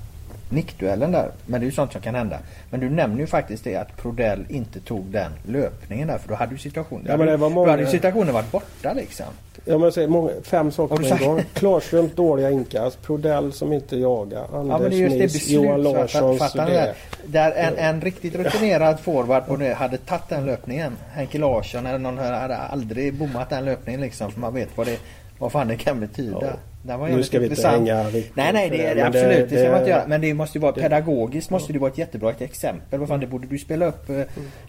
nickduellen 0.49 1.13
där. 1.13 1.31
Men 1.47 1.61
det 1.61 1.65
är 1.65 1.69
ju 1.69 1.73
sånt 1.73 1.93
som 1.93 2.01
kan 2.01 2.15
hända. 2.15 2.39
Men 2.71 2.81
du 2.81 2.91
nämner 2.91 3.19
ju 3.19 3.27
faktiskt 3.27 3.65
det 3.65 3.77
att 3.77 3.97
Prodell 3.97 4.45
inte 4.49 4.81
tog 4.81 5.05
den 5.05 5.33
löpningen 5.47 6.09
där 6.09 6.19
för 6.19 6.29
då 6.29 6.35
hade 6.35 6.53
ju 6.53 6.59
situationen, 6.59 7.07
ja, 7.09 7.17
men 7.17 7.27
det 7.27 7.37
var 7.37 7.51
många... 7.51 7.67
då 7.67 7.71
hade 7.71 7.83
ju 7.83 7.89
situationen 7.89 8.35
varit 8.35 8.53
borta 8.53 8.93
liksom. 8.93 9.27
Ja 9.65 9.79
men 9.79 9.93
säger 9.93 10.09
många, 10.09 10.31
fem 10.43 10.73
saker 10.73 10.97
på 10.97 11.03
en 11.03 11.29
gång. 11.29 11.43
Klarströms 11.55 12.15
dåliga 12.15 12.51
inkast, 12.51 13.03
Prodell 13.03 13.53
som 13.53 13.73
inte 13.73 13.97
jagar, 13.97 14.47
Anders 14.53 14.95
ja, 14.95 15.11
Smith, 15.11 15.53
Johan 15.53 15.83
Larssons... 15.83 16.39
Fatt, 16.39 16.53
där, 16.53 16.95
där 17.27 17.53
en, 17.53 17.77
en 17.77 18.01
riktigt 18.01 18.35
rutinerad 18.35 19.01
forward 19.01 19.47
på 19.47 19.57
det 19.57 19.75
hade 19.75 19.97
tagit 19.97 20.29
den 20.29 20.47
löpningen. 20.47 20.97
Henke 21.13 21.39
Larsson 21.39 21.87
eller 21.87 21.99
någon 21.99 22.19
hade 22.19 22.57
aldrig 22.57 23.15
bommat 23.15 23.51
den 23.51 23.65
löpningen 23.65 24.01
liksom. 24.01 24.33
För 24.33 24.41
man 24.41 24.55
vet 24.55 24.69
vad 24.77 24.87
det 24.87 24.99
vad 25.39 25.53
fan 25.53 25.69
det 25.69 25.77
kan 25.77 26.01
betyda. 26.01 26.39
Ja. 26.41 26.53
Den 26.83 27.01
var 27.01 27.09
nu 27.09 27.23
ska 27.23 27.39
vi 27.39 27.47
inte 27.47 27.69
hänga 27.69 28.03
Nej 28.35 28.53
nej 28.53 28.71
det 28.71 28.87
är 28.87 28.95
det 28.95 29.07
absolut. 29.07 29.51
Det, 29.51 29.57
det, 29.57 29.61
ska 29.61 29.71
man 29.71 29.79
inte 29.79 29.91
göra. 29.91 30.07
Men 30.07 30.21
det 30.21 30.35
måste 30.35 30.59
ju 30.59 30.63
vara 30.63 30.73
det, 30.73 30.81
pedagogiskt 30.81 31.51
måste 31.51 31.73
det 31.73 31.79
vara 31.79 31.91
ett 31.91 31.99
jättebra 31.99 32.33
exempel. 32.39 33.01
Vad 33.01 33.09
fan 33.09 33.21
det 33.21 33.27
borde 33.27 33.47
du 33.47 33.59
spela 33.59 33.87
upp 33.87 34.11
eh, 34.11 34.21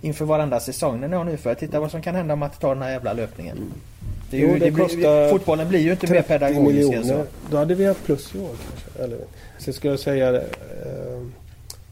inför 0.01 0.25
varenda 0.25 0.59
säsong 0.59 1.01
när 1.01 1.07
ni 1.07 1.15
har 1.15 1.23
nu 1.23 1.37
för 1.37 1.51
att 1.51 1.59
titta 1.59 1.79
vad 1.79 1.91
som 1.91 2.01
kan 2.01 2.15
hända 2.15 2.33
om 2.33 2.39
man 2.39 2.49
tar 2.49 2.75
den 2.75 2.83
här 2.83 2.91
jävla 2.91 3.13
löpningen. 3.13 3.57
Mm. 3.57 3.71
Det 4.29 4.37
jo, 4.37 4.53
ju, 4.53 4.59
det 4.59 4.71
blir, 4.71 5.29
fotbollen 5.29 5.69
blir 5.69 5.79
ju 5.79 5.91
inte 5.91 6.11
mer 6.11 6.21
pedagogisk 6.21 6.93
än 6.93 7.05
så. 7.05 7.23
Då 7.51 7.57
hade 7.57 7.75
vi 7.75 7.85
haft 7.85 8.05
plus 8.05 8.35
i 8.35 8.39
år 8.39 8.49
kanske. 8.69 9.03
Eller, 9.03 9.17
sen 9.57 9.73
ska 9.73 9.87
jag 9.87 9.99
säga 9.99 10.31
det. 10.31 10.45
Eh, 10.85 11.21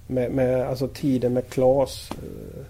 med, 0.08 0.32
med 0.32 0.68
alltså 0.68 0.88
tiden 0.88 1.34
med 1.34 1.50
Klas 1.50 2.10
eh, 2.12 2.66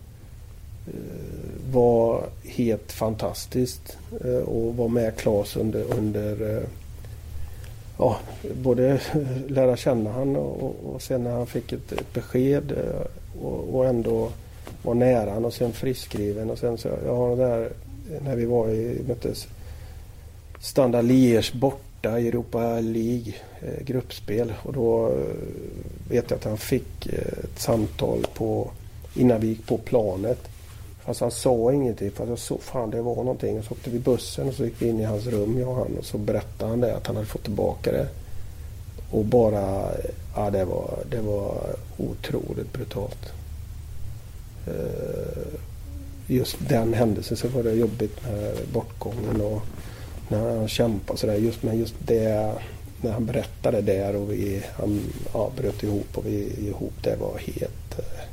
Eh, 0.88 1.74
var 1.74 2.24
helt 2.44 2.92
fantastiskt. 2.92 3.98
Eh, 4.26 4.36
och 4.36 4.76
var 4.76 4.88
med 4.88 5.16
Klas 5.16 5.56
under, 5.56 5.84
under 5.98 6.58
eh, 6.58 6.64
ja, 7.98 8.18
både 8.64 9.02
lära 9.48 9.78
känna 9.78 10.12
han 10.12 10.36
och, 10.36 10.76
och 10.86 11.02
sen 11.02 11.24
när 11.24 11.32
han 11.32 11.48
fick 11.48 11.74
ett, 11.74 11.92
ett 11.92 12.14
besked 12.14 12.74
och, 13.42 13.76
och, 13.76 13.86
ändå 13.86 14.30
var 14.84 14.94
nära 14.94 15.32
han 15.32 15.46
och 15.46 15.54
sen 15.54 15.72
friskriven 15.72 16.50
och 16.50 16.58
sen 16.58 16.78
så, 16.78 16.90
jag 17.06 17.16
har 17.16 17.30
det 17.30 17.36
där 17.36 17.70
när 18.22 18.36
vi 18.36 18.46
var 18.46 18.70
i, 18.70 19.02
möttes 19.08 19.48
Standard 20.60 21.06
Liège 21.06 21.58
borta 21.58 22.20
i 22.20 22.28
Europa 22.28 22.80
League 22.80 23.34
eh, 23.62 23.84
gruppspel 23.86 24.54
och 24.64 24.74
då 24.74 25.12
vet 26.10 26.30
jag 26.30 26.38
att 26.38 26.44
han 26.44 26.58
fick 26.58 27.06
ett 27.08 27.60
samtal 27.60 28.26
på 28.34 28.72
innan 29.16 29.42
vi 29.42 29.48
gick 29.48 29.68
på 29.68 29.78
planet. 29.78 30.50
Fast 31.06 31.22
han 31.22 31.32
sa 31.32 31.74
ingenting 31.74 32.12
för 32.12 32.28
jag 32.28 32.40
såg 32.40 32.62
fan 32.62 32.90
det 32.90 33.02
var 33.02 33.16
någonting. 33.16 33.60
Och 33.60 33.66
så 33.66 33.74
åkte 33.74 33.90
vi 33.90 34.00
bussen 34.00 34.48
och 34.48 34.54
så 34.54 34.66
gick 34.66 34.82
vi 34.82 34.88
in 34.88 35.00
i 35.00 35.04
hans 35.04 35.28
rum 35.28 35.60
jag 35.60 35.70
och 35.70 35.76
han 35.76 35.98
och 35.98 36.06
så 36.06 36.18
berättade 36.18 36.70
han 36.70 36.82
det 36.82 36.96
att 36.96 37.08
han 37.08 37.16
hade 37.16 37.28
fått 37.28 37.44
tillbaka 37.44 37.92
det. 37.92 38.08
Och 39.12 39.26
bara, 39.26 39.92
ja 40.36 40.50
det 40.50 40.66
var, 40.66 41.00
det 41.10 41.22
var 41.22 41.76
otroligt 41.98 42.74
brutalt. 42.74 43.34
Eh, 44.68 45.54
just 46.28 46.58
den 46.70 46.94
händelsen 46.94 47.38
så 47.38 47.48
var 47.48 47.64
det 47.64 47.74
jobbigt 47.74 48.24
med 48.24 48.56
bortgången 48.74 49.42
och 49.42 49.62
när 50.30 50.58
han 50.58 50.68
kämpade 50.68 51.20
sådär. 51.20 51.36
Just 51.36 51.64
med 51.64 51.78
just 51.78 51.96
det, 52.00 52.54
när 53.02 53.12
han 53.12 53.26
berättade 53.26 53.82
där 53.82 54.16
och 54.16 54.32
vi, 54.32 54.64
han 54.74 55.00
ja, 55.34 55.52
bröt 55.58 55.84
ihop 55.84 56.18
och 56.18 56.26
vi 56.26 56.68
ihop. 56.68 56.94
Det 57.02 57.16
var 57.16 57.38
helt 57.38 58.00
eh, 58.00 58.33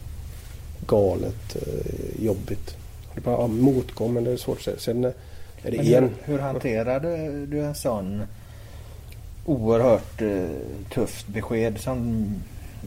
galet 0.87 1.57
eh, 1.57 2.25
jobbigt. 2.25 2.77
Det 3.15 3.21
bara, 3.21 3.41
ja, 3.41 3.47
motgång 3.47 4.15
men 4.15 4.25
det 4.25 4.31
är 4.31 4.37
svårt 4.37 4.59
att 4.59 4.65
säga. 4.65 4.79
Sen 4.79 5.05
är 5.05 5.13
det 5.63 5.77
men 5.77 5.87
en... 5.87 6.03
Hur, 6.03 6.11
hur 6.25 6.39
hanterade 6.39 7.47
du 7.47 7.61
en 7.61 7.75
sån 7.75 8.23
oerhört 9.45 10.23
eh, 10.23 10.45
tufft 10.95 11.27
besked 11.27 11.81
som 11.81 12.27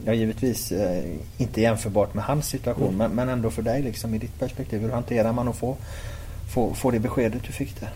Ja 0.04 0.12
givetvis 0.12 0.72
eh, 0.72 1.04
inte 1.38 1.60
jämförbart 1.60 2.14
med 2.14 2.24
hans 2.24 2.46
situation 2.46 2.94
mm. 2.94 2.96
men, 2.96 3.10
men 3.10 3.28
ändå 3.28 3.50
för 3.50 3.62
dig 3.62 3.82
liksom 3.82 4.14
i 4.14 4.18
ditt 4.18 4.38
perspektiv. 4.38 4.80
Hur 4.80 4.90
hanterar 4.90 5.32
man 5.32 5.48
att 5.48 5.56
få, 5.56 5.76
få, 6.54 6.74
få 6.74 6.90
det 6.90 6.98
beskedet 6.98 7.42
du 7.46 7.52
fick 7.52 7.80
där? 7.80 7.90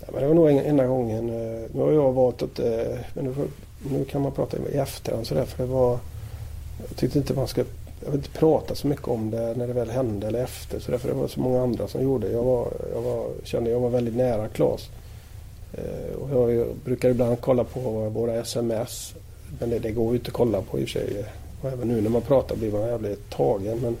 Ja, 0.00 0.06
men 0.12 0.22
det 0.22 0.28
var 0.28 0.34
nog 0.34 0.50
enda 0.50 0.86
gången. 0.86 1.28
Eh, 1.28 1.70
nu 1.72 1.80
har 1.80 1.92
jag 1.92 2.12
valt 2.12 2.42
att... 2.42 2.58
Eh, 2.58 2.98
men 3.14 3.24
nu, 3.24 3.34
nu 3.90 4.04
kan 4.04 4.22
man 4.22 4.32
prata 4.32 4.56
i 4.56 4.76
efterhand 4.76 5.26
sådär 5.26 5.44
för 5.44 5.62
det 5.62 5.72
var... 5.72 5.98
Jag 6.88 6.96
tyckte 6.96 7.18
inte 7.18 7.34
man 7.34 7.48
ska... 7.48 7.64
Jag 8.04 8.10
vill 8.10 8.20
inte 8.20 8.38
prata 8.38 8.74
så 8.74 8.86
mycket 8.86 9.08
om 9.08 9.30
det 9.30 9.54
när 9.56 9.66
det 9.66 9.72
väl 9.72 9.90
hände 9.90 10.26
eller 10.26 10.42
efter. 10.42 10.80
Så 10.80 10.90
därför 10.90 11.08
det 11.08 11.14
var 11.14 11.28
så 11.28 11.40
många 11.40 11.62
andra 11.62 11.88
som 11.88 12.02
gjorde. 12.02 12.30
Jag 12.30 12.44
var, 12.44 12.68
jag 12.94 13.02
var, 13.02 13.26
kände 13.44 13.70
jag 13.70 13.80
var 13.80 13.90
väldigt 13.90 14.16
nära 14.16 14.48
Klas. 14.48 14.88
Eh, 15.72 16.16
och 16.22 16.30
jag, 16.30 16.54
jag 16.54 16.76
brukar 16.84 17.08
ibland 17.08 17.40
kolla 17.40 17.64
på 17.64 17.80
våra 18.08 18.34
sms. 18.34 19.14
Men 19.58 19.70
det, 19.70 19.78
det 19.78 19.90
går 19.90 20.12
ju 20.12 20.18
inte 20.18 20.28
att 20.28 20.34
kolla 20.34 20.62
på 20.62 20.78
i 20.78 20.84
och 20.84 20.88
för 20.88 21.00
sig. 21.00 21.24
Och 21.62 21.70
även 21.70 21.88
nu 21.88 22.00
när 22.00 22.10
man 22.10 22.22
pratar 22.22 22.56
blir 22.56 22.72
man 22.72 22.80
jävligt 22.80 23.30
tagen. 23.30 23.78
Men 23.78 23.96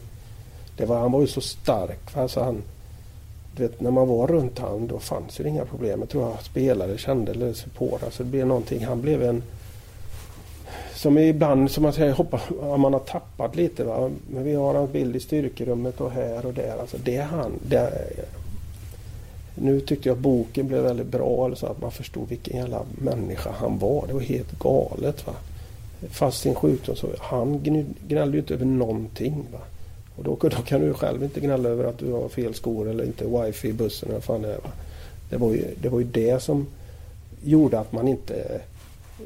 det 0.76 0.86
var, 0.86 0.98
han 0.98 1.12
var 1.12 1.20
ju 1.20 1.26
så 1.26 1.40
stark. 1.40 2.16
Alltså 2.16 2.40
han, 2.40 2.62
vet, 3.56 3.80
när 3.80 3.90
man 3.90 4.08
var 4.08 4.26
runt 4.26 4.58
han 4.58 4.86
då 4.86 4.98
fanns 4.98 5.36
det 5.36 5.48
inga 5.48 5.64
problem. 5.64 6.00
Jag 6.00 6.08
tror 6.08 6.28
jag 6.28 6.42
spelare 6.42 6.98
kände 6.98 7.32
eller 7.32 7.52
supportrar. 7.52 8.10
Så 8.10 8.22
det 8.22 8.28
blev 8.28 8.46
någonting. 8.46 8.84
Han 8.84 9.00
blev 9.00 9.22
en 9.22 9.42
som 11.00 11.18
ibland, 11.18 11.70
som 11.70 11.82
man 11.82 11.92
säger, 11.92 12.12
hoppas, 12.12 12.42
man 12.60 12.92
har 12.92 13.00
tappat 13.00 13.56
lite. 13.56 13.84
Va? 13.84 14.10
Men 14.30 14.44
vi 14.44 14.54
har 14.54 14.74
hans 14.74 14.90
bild 14.92 15.16
i 15.16 15.20
styrkerummet 15.20 16.00
och 16.00 16.10
här 16.10 16.46
och 16.46 16.54
där. 16.54 16.76
Alltså 16.80 16.96
det 17.04 17.16
är 17.16 17.24
han. 17.24 17.52
Det, 17.68 17.92
nu 19.54 19.80
tyckte 19.80 20.08
jag 20.08 20.18
boken 20.18 20.68
blev 20.68 20.82
väldigt 20.82 21.06
bra. 21.06 21.44
Alltså 21.44 21.66
att 21.66 21.80
man 21.80 21.90
förstod 21.90 22.28
vilken 22.28 22.56
jävla 22.56 22.82
människa 22.98 23.50
han 23.50 23.78
var. 23.78 24.06
Det 24.06 24.12
var 24.12 24.20
helt 24.20 24.58
galet. 24.58 25.26
Va? 25.26 25.32
Fast 26.10 26.40
sin 26.40 26.54
sjukdom 26.54 26.96
så 26.96 27.06
han 27.18 27.60
gnällde 28.08 28.36
ju 28.36 28.40
inte 28.40 28.54
över 28.54 28.66
någonting. 28.66 29.46
Va? 29.52 29.58
Och 30.16 30.24
då, 30.24 30.36
då 30.40 30.62
kan 30.62 30.80
du 30.80 30.94
själv 30.94 31.22
inte 31.22 31.40
gnälla 31.40 31.68
över 31.68 31.84
att 31.84 31.98
du 31.98 32.12
har 32.12 32.28
fel 32.28 32.54
skor 32.54 32.88
eller 32.88 33.04
inte 33.04 33.24
wifi 33.24 33.68
i 33.68 33.72
bussen 33.72 34.08
eller 34.08 34.20
fan 34.20 34.42
det 34.42 34.48
är. 34.48 34.58
Va? 34.58 34.70
Det 35.30 35.36
var, 35.36 35.52
ju, 35.52 35.64
det 35.82 35.88
var 35.88 35.98
ju 35.98 36.06
det 36.06 36.42
som 36.42 36.66
gjorde 37.42 37.80
att 37.80 37.92
man 37.92 38.08
inte 38.08 38.60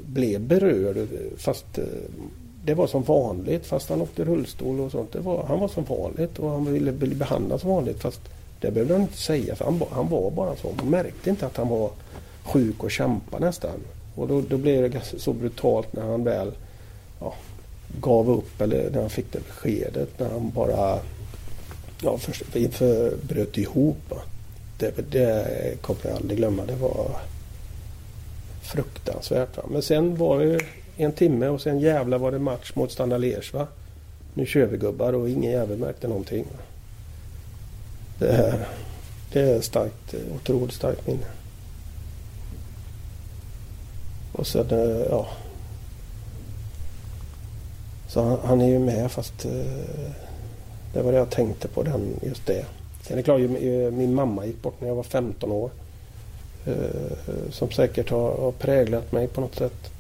blev 0.03 0.41
berörd. 0.41 1.09
Fast 1.37 1.79
eh, 1.79 1.85
det 2.65 2.75
var 2.75 2.87
som 2.87 3.03
vanligt 3.03 3.67
fast 3.67 3.89
han 3.89 4.03
åkte 4.03 4.25
rullstol 4.25 4.81
och 4.81 4.91
sånt. 4.91 5.13
Det 5.13 5.21
var, 5.21 5.45
han 5.49 5.61
var 5.61 5.69
som 5.69 5.85
vanligt 5.85 6.39
och 6.39 6.51
han 6.51 6.73
ville 6.73 6.93
bli 6.93 7.15
behandlad 7.15 7.61
som 7.61 7.71
vanligt. 7.71 8.03
Fast 8.03 8.21
det 8.61 8.71
behövde 8.71 8.95
han 8.95 9.03
inte 9.03 9.19
säga 9.19 9.55
för 9.55 9.65
han, 9.65 9.83
han 9.91 10.09
var 10.09 10.31
bara 10.31 10.57
så. 10.57 10.73
Man 10.77 10.91
märkte 10.91 11.31
inte 11.31 11.47
att 11.47 11.57
han 11.57 11.69
var 11.69 11.91
sjuk 12.45 12.85
och 12.85 12.91
kämpade 12.91 13.47
nästan. 13.47 13.81
Och 14.15 14.29
då, 14.29 14.41
då 14.41 14.57
blev 14.57 14.91
det 14.91 15.01
så 15.21 15.33
brutalt 15.33 15.93
när 15.93 16.03
han 16.03 16.25
väl 16.25 16.53
ja, 17.21 17.35
gav 18.01 18.31
upp 18.31 18.61
eller 18.61 18.91
när 18.91 19.01
han 19.01 19.11
fick 19.11 19.33
det 19.33 19.39
beskedet. 19.39 20.19
När 20.19 20.31
han 20.31 20.51
bara 20.51 20.99
Ja, 22.05 22.19
för, 22.19 22.33
för, 22.33 22.69
för, 22.69 23.17
bröt 23.17 23.59
ihop. 23.59 24.15
Det, 24.79 25.11
det 25.11 25.83
kommer 25.83 26.01
jag 26.03 26.17
aldrig 26.17 26.39
glömma. 26.39 26.65
Det 26.65 26.77
var 26.77 27.11
fruktansvärt. 28.65 29.57
Va? 29.57 29.63
Men 29.69 29.83
sen 29.83 30.17
var 30.17 30.39
det 30.39 30.61
en 30.97 31.13
timme 31.13 31.49
och 31.49 31.61
sen 31.61 31.81
jävla 31.81 32.19
var 32.19 32.33
det 32.33 32.39
match 32.39 32.73
mot 32.75 32.93
Standard 32.93 33.21
Liège. 33.21 33.53
Va? 33.53 33.67
Nu 34.35 34.47
kör 34.47 34.67
vi 34.67 34.77
gubbar 34.77 35.13
och 35.13 35.31
ingen 35.31 35.53
jävel 35.53 35.79
märkte 35.79 36.09
någonting. 36.09 36.45
Va? 36.45 36.63
Det, 38.19 38.29
är, 38.29 38.67
det 39.33 39.41
är 39.41 39.61
starkt, 39.61 40.15
otroligt 40.35 40.75
starkt 40.75 41.07
minne. 41.07 41.27
Och 44.33 44.47
sen, 44.47 44.71
eh, 44.71 45.07
ja. 45.11 45.27
Så 48.09 48.23
han, 48.23 48.39
han 48.45 48.61
är 48.61 48.69
ju 48.69 48.79
med 48.79 49.13
fast 49.13 49.45
eh, 49.45 50.11
det 50.93 51.03
var 51.03 51.13
det 51.13 51.19
jag 51.19 51.31
tänkte 51.31 51.69
på, 51.69 51.83
den, 51.83 52.21
just 52.23 52.47
det. 52.47 52.65
Sen 53.03 53.13
är 53.13 53.17
det 53.17 53.23
klart, 53.23 53.41
min 53.93 54.15
mamma 54.15 54.47
gick 54.47 54.63
bort 54.63 54.81
när 54.81 54.89
jag 54.89 54.95
var 54.95 55.03
15 55.03 55.53
år. 55.53 55.71
Eh, 56.67 57.51
som 57.51 57.71
säkert 57.71 58.11
har, 58.11 58.37
har 58.37 58.53
präglat 58.53 59.13
mig 59.13 59.29
på 59.29 59.41
något 59.41 59.55
sätt. 59.55 59.91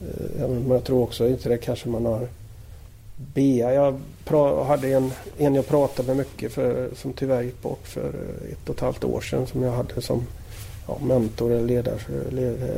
Eh, 0.00 0.48
Men 0.48 0.70
jag 0.70 0.84
tror 0.84 1.02
också 1.02 1.28
inte 1.28 1.48
det 1.48 1.58
kanske 1.58 1.88
man 1.88 2.04
har 2.04 2.28
Bea, 3.16 3.74
jag 3.74 4.00
hade 4.64 4.88
en, 4.88 5.10
en 5.38 5.54
jag 5.54 5.66
pratade 5.66 6.08
med 6.08 6.16
mycket 6.16 6.52
för, 6.52 6.90
som 6.96 7.12
tyvärr 7.12 7.42
gick 7.42 7.62
bort 7.62 7.86
för 7.86 8.08
eh, 8.08 8.52
ett 8.52 8.68
och 8.68 8.74
ett 8.74 8.80
halvt 8.80 9.04
år 9.04 9.20
sedan 9.20 9.46
som 9.46 9.62
jag 9.62 9.72
hade 9.72 10.02
som 10.02 10.26
ja, 10.88 10.98
mentor 11.02 11.52
eller 11.52 11.66
ledare, 11.66 11.98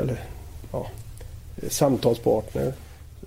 eller 0.01 0.25
ja, 0.73 0.87
samtalspartner. 1.69 2.73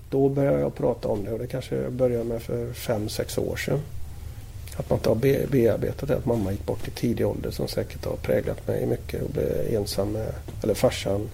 Då 0.10 0.30
började 0.30 0.60
jag 0.60 0.76
prata 0.76 1.08
om 1.08 1.24
det 1.26 1.32
och 1.32 1.39
det 1.39 1.47
kanske 1.47 1.76
jag 1.76 1.91
började 1.91 2.24
med 2.24 2.41
för 2.41 2.74
fem 2.74 3.10
sex 3.10 3.38
år 3.38 3.56
sedan. 3.56 3.80
Att 4.80 4.89
man 4.89 4.99
inte 4.99 5.09
har 5.09 5.15
be 5.15 5.47
bearbetat 5.51 6.09
det, 6.09 6.15
att 6.15 6.25
mamma 6.25 6.51
gick 6.51 6.65
bort 6.65 6.88
i 6.88 6.91
tidig 6.91 7.27
ålder 7.27 7.51
som 7.51 7.67
säkert 7.67 8.05
har 8.05 8.15
präglat 8.15 8.67
mig 8.67 8.86
mycket 8.86 9.21
och 9.21 9.30
blev 9.30 9.75
ensam 9.75 10.11
med, 10.11 10.34
eller 10.63 10.73
farsan 10.73 11.30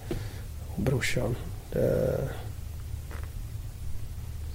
och 0.74 0.82
brorsan. 0.82 1.36
Det, 1.72 2.18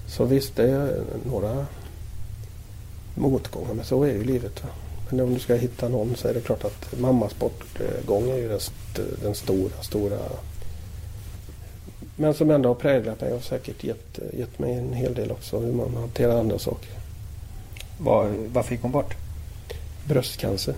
så 0.07 0.25
visst, 0.25 0.55
det 0.55 0.69
är 0.69 1.01
några 1.25 1.65
motgångar 3.15 3.73
men 3.73 3.85
så 3.85 4.03
är 4.03 4.13
ju 4.13 4.23
livet. 4.23 4.63
Va? 4.63 4.69
Men 5.09 5.19
om 5.19 5.33
du 5.33 5.39
ska 5.39 5.55
hitta 5.55 5.89
någon 5.89 6.15
så 6.15 6.27
är 6.27 6.33
det 6.33 6.41
klart 6.41 6.63
att 6.63 6.99
mammas 6.99 7.39
bortgång 7.39 8.29
är 8.29 8.37
ju 8.37 8.49
den, 8.49 8.59
den 9.21 9.35
stora, 9.35 9.81
stora 9.81 10.19
men 12.15 12.33
som 12.33 12.51
ändå 12.51 12.69
har 12.69 12.75
präglat 12.75 13.21
mig 13.21 13.33
och 13.33 13.43
säkert 13.43 13.83
gett, 13.83 14.19
gett 14.33 14.59
mig 14.59 14.73
en 14.73 14.93
hel 14.93 15.13
del 15.13 15.31
också 15.31 15.59
hur 15.59 15.73
man 15.73 15.95
hanterar 15.95 16.39
andra 16.39 16.59
saker. 16.59 17.00
Var, 18.03 18.33
varför 18.53 18.71
gick 18.71 18.81
hon 18.81 18.91
bort? 18.91 19.15
Bröstcancer. 20.07 20.75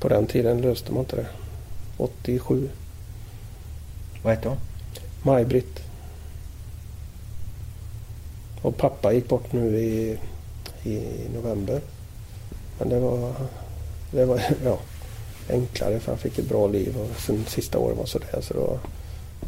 På 0.00 0.08
den 0.08 0.26
tiden 0.26 0.60
löste 0.60 0.92
man 0.92 1.00
inte 1.00 1.16
det. 1.16 1.26
87. 1.96 2.68
Vad 4.22 4.34
hette 4.34 4.48
hon? 4.48 4.58
Maj-Britt. 5.22 5.82
Och 8.62 8.76
pappa 8.76 9.12
gick 9.12 9.28
bort 9.28 9.52
nu 9.52 9.78
i, 9.78 10.18
i 10.82 11.02
november. 11.34 11.80
Men 12.78 12.88
det 12.88 13.00
var, 13.00 13.34
det 14.10 14.24
var 14.24 14.42
ja, 14.64 14.78
enklare 15.50 16.00
för 16.00 16.12
han 16.12 16.18
fick 16.18 16.38
ett 16.38 16.48
bra 16.48 16.66
liv 16.66 16.96
och 16.96 17.20
sen 17.20 17.44
sista 17.46 17.78
året 17.78 17.98
var 17.98 18.06
sådär. 18.06 18.40
Så 18.40 18.54
då, 18.54 18.78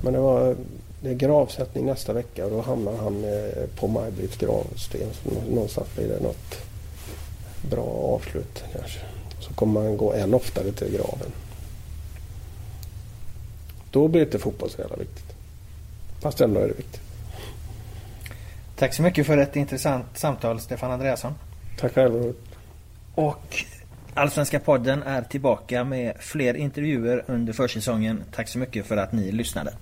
men 0.02 0.12
det 0.12 0.20
var 0.20 0.56
det 1.01 1.11
är 1.11 1.14
gravsättning 1.14 1.86
nästa 1.86 2.12
vecka 2.12 2.44
och 2.44 2.51
då 2.51 2.61
hamnar 2.61 2.96
han 2.96 3.24
eh, 3.24 3.64
på 3.76 3.88
Maj-Britts 3.88 4.36
gravsten. 4.36 5.09
Så 5.22 5.51
någonstans 5.51 5.88
blir 5.94 6.09
det 6.09 6.22
något 6.22 6.59
bra 7.70 8.14
avslut 8.14 8.64
kanske. 8.72 9.01
Så 9.40 9.55
kommer 9.55 9.82
man 9.82 9.96
gå 9.96 10.12
än 10.12 10.34
oftare 10.34 10.72
till 10.72 10.92
graven. 10.92 11.32
Då 13.90 14.09
blir 14.09 14.22
inte 14.22 14.38
fotboll 14.38 14.70
så 14.70 14.80
jävla 14.80 14.96
viktigt. 14.96 15.34
Fast 16.20 16.40
ändå 16.40 16.61
är 16.61 16.68
det 16.68 16.74
viktigt. 16.74 17.01
Tack 18.76 18.94
så 18.94 19.03
mycket 19.03 19.26
för 19.26 19.38
ett 19.38 19.57
intressant 19.57 20.07
samtal 20.14 20.61
Stefan 20.61 20.90
Andreasson. 20.90 21.34
Tack 21.78 21.92
själv. 21.94 22.34
Och 23.14 23.64
Allsvenska 24.14 24.61
podden 24.61 25.03
är 25.03 25.22
tillbaka 25.22 25.84
med 25.84 26.16
fler 26.18 26.55
intervjuer 26.55 27.24
under 27.26 27.53
försäsongen. 27.53 28.24
Tack 28.32 28.49
så 28.49 28.59
mycket 28.59 28.86
för 28.86 28.96
att 28.96 29.12
ni 29.12 29.32
lyssnade. 29.32 29.72